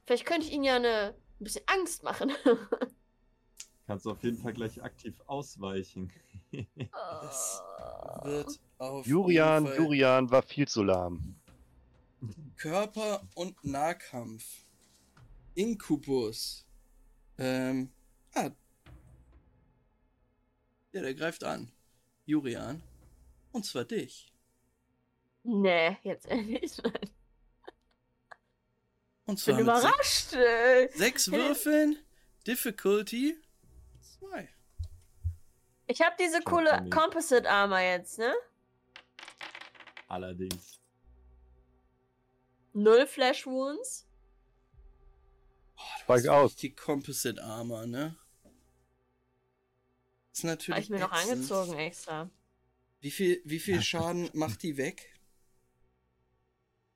[0.08, 2.32] Vielleicht könnte ich ihnen ja eine, ein bisschen Angst machen.
[3.88, 6.11] Kannst du auf jeden Fall gleich aktiv ausweichen.
[6.92, 7.61] Das
[8.24, 11.36] wird auf Jurian, jeden Fall Jurian war viel zu lahm.
[12.56, 14.64] Körper- und Nahkampf.
[15.56, 16.66] Inkubus.
[17.38, 17.92] Ähm.
[18.34, 18.50] Ah.
[20.94, 21.69] Ja, der greift an.
[22.26, 22.82] Jurian.
[23.52, 24.32] Und zwar dich.
[25.44, 26.72] nee, jetzt ehrlich.
[29.27, 30.33] Und Ich zwar bin überrascht.
[30.33, 30.89] ey.
[30.95, 31.97] sechs Würfeln.
[32.47, 33.38] Difficulty
[34.19, 34.49] 2.
[35.88, 36.89] Ich habe diese coole.
[36.89, 38.33] Composite Armor jetzt, ne?
[40.07, 40.80] Allerdings.
[42.73, 44.07] Null Flash Wounds.
[46.03, 46.56] Steig aus.
[46.56, 48.15] Die Composite Armor, ne?
[50.31, 50.83] Ist Habe natürlich.
[50.85, 51.31] ich mir noch ätzend.
[51.33, 52.30] angezogen extra.
[53.01, 55.14] Wie viel, wie viel Schaden macht die weg?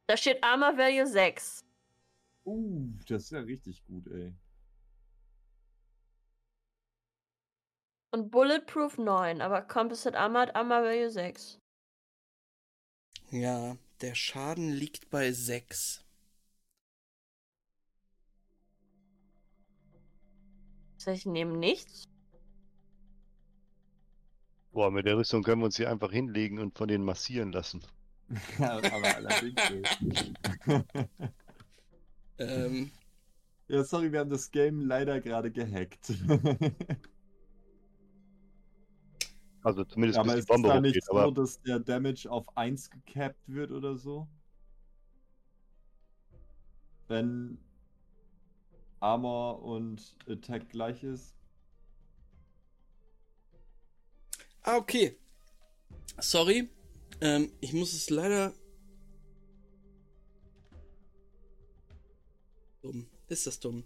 [0.08, 1.66] Da steht Armor Value 6.
[2.45, 4.34] Uh, das ist ja richtig gut, ey.
[8.14, 11.60] Und Bulletproof 9, aber Composite Armor hat Armor Value 6.
[13.30, 16.03] Ja, der Schaden liegt bei 6.
[20.98, 22.03] Das heißt, ich nehme nichts.
[24.74, 27.82] Boah, mit der Rüstung können wir uns hier einfach hinlegen und von denen massieren lassen.
[28.60, 29.61] Ja, aber allerdings.
[32.48, 32.92] Ähm,
[33.68, 36.11] ja, sorry, wir haben das Game leider gerade gehackt.
[39.64, 40.82] Also zumindest aber bis ist die es Bombe da hochgeht.
[40.82, 44.28] nicht so, Aber dass der Damage auf 1 gecapped wird oder so?
[47.08, 47.60] Wenn
[49.00, 51.36] Armor und Attack gleich ist?
[54.64, 55.18] ah, okay.
[56.20, 56.70] Sorry.
[57.22, 58.53] Ähm, ich muss es leider
[63.27, 63.84] ist das dumm.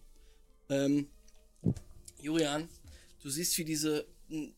[0.69, 1.09] Ähm,
[2.19, 2.69] Julian,
[3.21, 4.07] du siehst, wie diese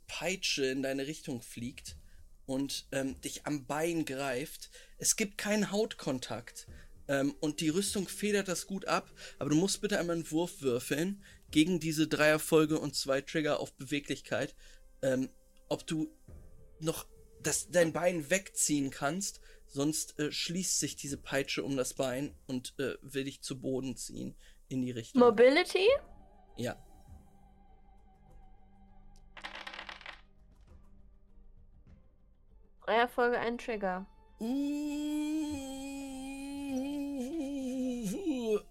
[0.08, 1.98] Peitsche in deine Richtung fliegt
[2.46, 4.70] und ähm, dich am Bein greift.
[4.98, 6.68] Es gibt keinen Hautkontakt.
[7.08, 10.62] Ähm, und die Rüstung federt das gut ab, aber du musst bitte einmal einen Wurf
[10.62, 14.56] würfeln gegen diese drei Erfolge und zwei Trigger auf Beweglichkeit,
[15.02, 15.30] ähm,
[15.70, 16.10] ob du
[16.80, 17.06] noch
[17.44, 22.74] das, dein Bein wegziehen kannst, sonst äh, schließt sich diese Peitsche um das Bein und
[22.80, 24.36] äh, will dich zu Boden ziehen
[24.70, 25.22] in die Richtung.
[25.22, 25.88] Mobility?
[26.58, 26.76] ja.
[32.86, 34.06] Drei Erfolge, ein Trigger.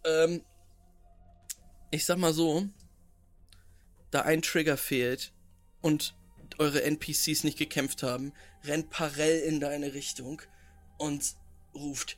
[0.04, 0.42] Ähm,
[1.90, 2.66] ich sag mal so,
[4.10, 5.34] da ein Trigger fehlt
[5.82, 6.14] und
[6.58, 8.32] eure NPCs nicht gekämpft haben,
[8.64, 10.40] rennt Parell in deine Richtung
[10.98, 11.34] und
[11.74, 12.16] ruft,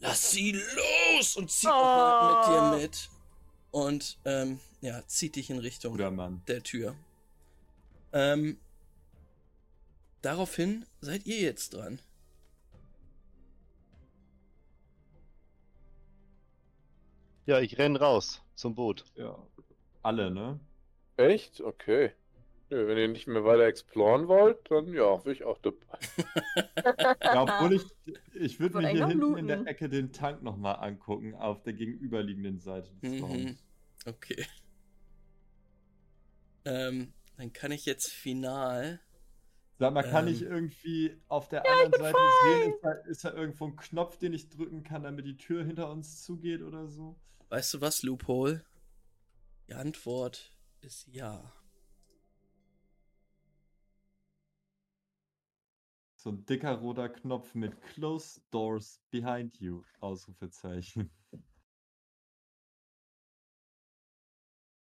[0.00, 3.10] lass sie los und zieht nochmal mit dir mit
[3.70, 5.96] und ähm, ja, zieht dich in Richtung
[6.46, 6.96] der Tür.
[8.12, 8.58] Ähm,
[10.20, 12.00] daraufhin seid ihr jetzt dran.
[17.46, 19.04] Ja, ich renn raus zum Boot.
[19.16, 19.36] Ja.
[20.02, 20.60] Alle, ne?
[21.16, 21.60] Echt?
[21.60, 22.12] Okay.
[22.72, 25.98] Nö, wenn ihr nicht mehr weiter exploren wollt, dann ja, bin ich auch dabei.
[27.22, 27.82] Ja, obwohl ich,
[28.32, 29.66] ich würde mir hier hinten in der.
[29.66, 33.24] Ecke den Tank nochmal angucken, auf der gegenüberliegenden Seite des Mhm.
[33.24, 33.64] Raums.
[34.06, 34.46] Okay.
[36.64, 39.00] Ähm, dann kann ich jetzt final.
[39.78, 40.32] Sag mal, kann Ähm.
[40.32, 44.32] ich irgendwie auf der anderen Seite sehen, ist da, ist da irgendwo ein Knopf, den
[44.32, 47.16] ich drücken kann, damit die Tür hinter uns zugeht oder so?
[47.50, 48.64] Weißt du was, Loophole?
[49.68, 51.52] Die Antwort ist ja.
[56.22, 61.10] So ein dicker roter Knopf mit Close Doors Behind You, Ausrufezeichen.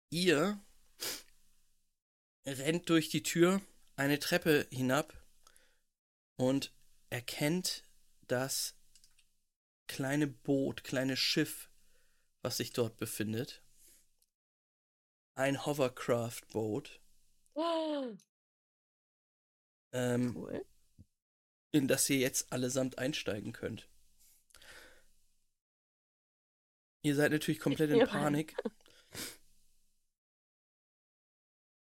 [0.10, 0.62] Ihr
[2.46, 3.62] rennt durch die Tür
[3.96, 5.26] eine Treppe hinab
[6.36, 6.76] und
[7.10, 7.86] erkennt
[8.28, 8.76] das
[9.88, 11.72] kleine Boot, kleine Schiff,
[12.42, 13.64] was sich dort befindet.
[15.36, 17.00] Ein Hovercraft-Boot,
[19.94, 20.66] ähm, Cool.
[21.72, 23.88] In das ihr jetzt allesamt einsteigen könnt.
[27.04, 28.06] Ihr seid natürlich komplett in.
[28.08, 28.56] Panik.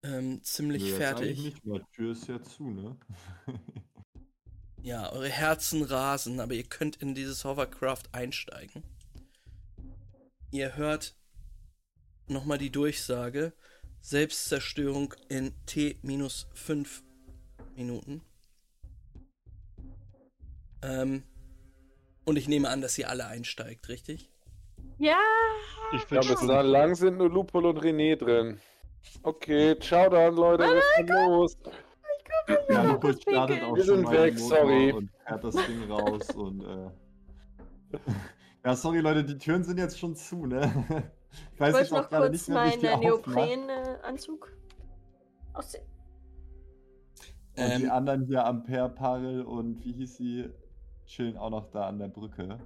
[0.03, 1.39] Ähm, ziemlich jetzt fertig.
[1.39, 1.81] Nicht mehr.
[1.93, 2.97] Tür ist ja zu, ne?
[4.85, 8.83] Ja, eure Herzen rasen, aber ihr könnt in dieses Hovercraft einsteigen.
[10.51, 11.15] Ihr hört
[12.27, 13.53] nochmal die Durchsage.
[14.01, 17.01] Selbstzerstörung in T minus 5
[17.75, 18.21] Minuten.
[20.81, 21.23] Ähm,
[22.25, 24.31] und ich nehme an, dass ihr alle einsteigt, richtig?
[24.97, 25.17] Ja.
[25.91, 26.47] Ich Ja, bis schon.
[26.47, 28.59] dahin lang sind nur Lupol und René drin.
[29.23, 31.57] Okay, ciao dann, Leute, wir sind los.
[32.69, 34.91] Ja, noch Lupo was startet auch Wir schon sind weg, Motor sorry.
[34.93, 36.89] Und fährt das Ding raus und äh...
[38.65, 41.11] Ja, sorry Leute, die Türen sind jetzt schon zu, ne?
[41.53, 43.39] Ich weiß Ich noch gerade kurz nicht mehr, wie ich meinen die aufmache.
[43.57, 44.51] Neopren-Anzug
[45.53, 45.83] ausziehen.
[47.57, 50.49] Und die Ähm, anderen hier, Ampere, Parel und wie hieß sie,
[51.05, 52.59] chillen auch noch da an der Brücke.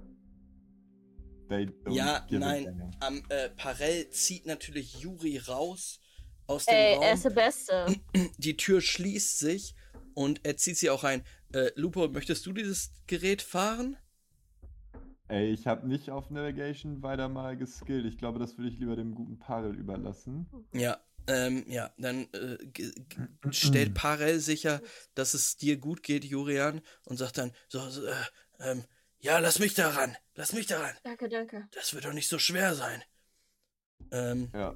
[1.48, 2.94] They don't Ja, nein.
[3.00, 6.00] Am äh, Parell zieht natürlich Juri raus
[6.46, 7.02] aus dem Ey, Raum.
[7.02, 7.86] er ist der Beste.
[8.38, 9.74] Die Tür schließt sich
[10.14, 11.22] und er zieht sie auch ein.
[11.52, 13.96] Äh, Lupo, möchtest du dieses Gerät fahren?
[15.28, 18.04] Ey, ich habe nicht auf Navigation weiter mal geskillt.
[18.04, 20.48] Ich glaube, das würde ich lieber dem guten Parel überlassen.
[20.72, 24.80] Ja, ähm, ja, dann äh, ge- ge- stellt Parell sicher,
[25.14, 28.12] dass es dir gut geht, Jurian, und sagt dann, so, so äh,
[28.60, 28.84] ähm,
[29.20, 30.94] ja, lass mich daran, lass mich daran.
[31.04, 31.68] Danke, danke.
[31.72, 33.02] Das wird doch nicht so schwer sein.
[34.10, 34.74] Ähm, Ja.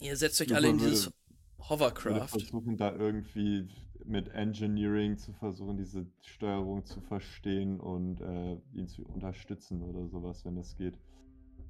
[0.00, 2.28] ihr setzt euch Lupo alle in dieses Ich würde Hovercraft.
[2.28, 3.68] versuchen, da irgendwie
[4.04, 10.44] mit Engineering zu versuchen, diese Steuerung zu verstehen und äh, ihn zu unterstützen oder sowas,
[10.44, 10.96] wenn das geht.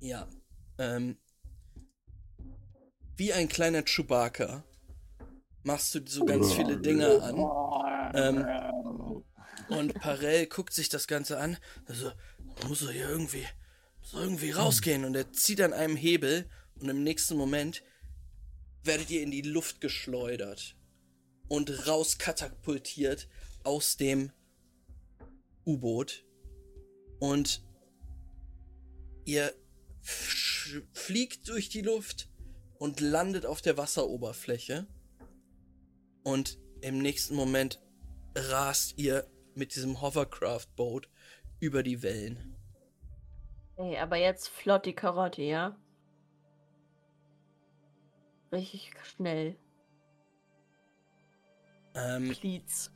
[0.00, 0.28] Ja.
[0.78, 1.16] Ähm,
[3.16, 4.64] wie ein kleiner Chewbacca
[5.62, 7.36] machst du so ganz viele Dinge an.
[8.14, 9.22] Ähm,
[9.68, 11.56] und Parell guckt sich das Ganze an.
[11.86, 12.12] Also,
[12.68, 13.46] muss er hier irgendwie,
[14.12, 15.04] er irgendwie rausgehen.
[15.04, 16.48] Und er zieht an einem Hebel
[16.80, 17.82] und im nächsten Moment
[18.84, 20.76] werdet ihr in die Luft geschleudert
[21.48, 23.28] und rauskatapultiert
[23.64, 24.30] aus dem
[25.64, 26.24] U-Boot.
[27.18, 27.64] Und
[29.24, 29.52] ihr
[30.92, 32.28] fliegt durch die Luft
[32.78, 34.86] und landet auf der Wasseroberfläche.
[36.22, 37.80] Und im nächsten Moment
[38.34, 41.08] rast ihr mit diesem Hovercraft-Boot
[41.60, 42.56] über die Wellen.
[43.76, 45.76] Ey, aber jetzt flott die Karotte, ja?
[48.52, 49.56] Richtig schnell.
[51.94, 52.90] Ähm, Please.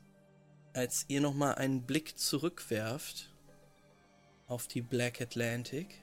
[0.75, 3.35] als ihr nochmal einen Blick zurückwerft
[4.47, 6.03] auf die Black Atlantic,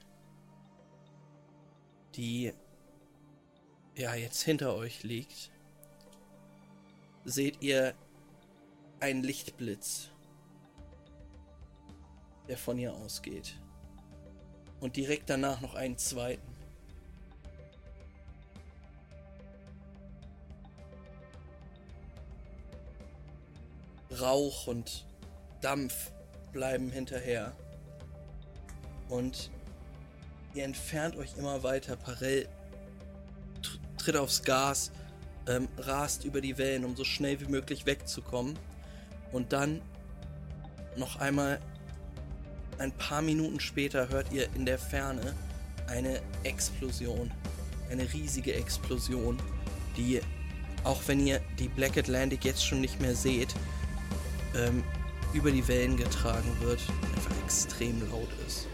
[2.16, 2.54] die
[3.98, 5.52] ja jetzt hinter euch liegt,
[7.26, 7.94] seht ihr
[9.00, 10.10] einen Lichtblitz,
[12.48, 13.56] der von ihr ausgeht.
[14.80, 16.56] Und direkt danach noch einen zweiten.
[24.20, 25.06] Rauch und
[25.62, 26.12] Dampf
[26.52, 27.56] bleiben hinterher.
[29.10, 29.52] Und
[30.54, 31.96] ihr entfernt euch immer weiter.
[31.96, 32.57] Parell tr-
[34.08, 34.92] tritt aufs Gas,
[35.48, 38.58] ähm, rast über die Wellen, um so schnell wie möglich wegzukommen.
[39.34, 39.82] Und dann
[40.96, 41.60] noch einmal
[42.78, 45.34] ein paar Minuten später hört ihr in der Ferne
[45.88, 47.32] eine Explosion.
[47.92, 49.38] Eine riesige Explosion,
[49.98, 50.22] die,
[50.86, 53.54] auch wenn ihr die Black Atlantic jetzt schon nicht mehr seht,
[54.56, 54.84] ähm,
[55.34, 56.80] über die Wellen getragen wird,
[57.14, 58.68] einfach extrem laut ist.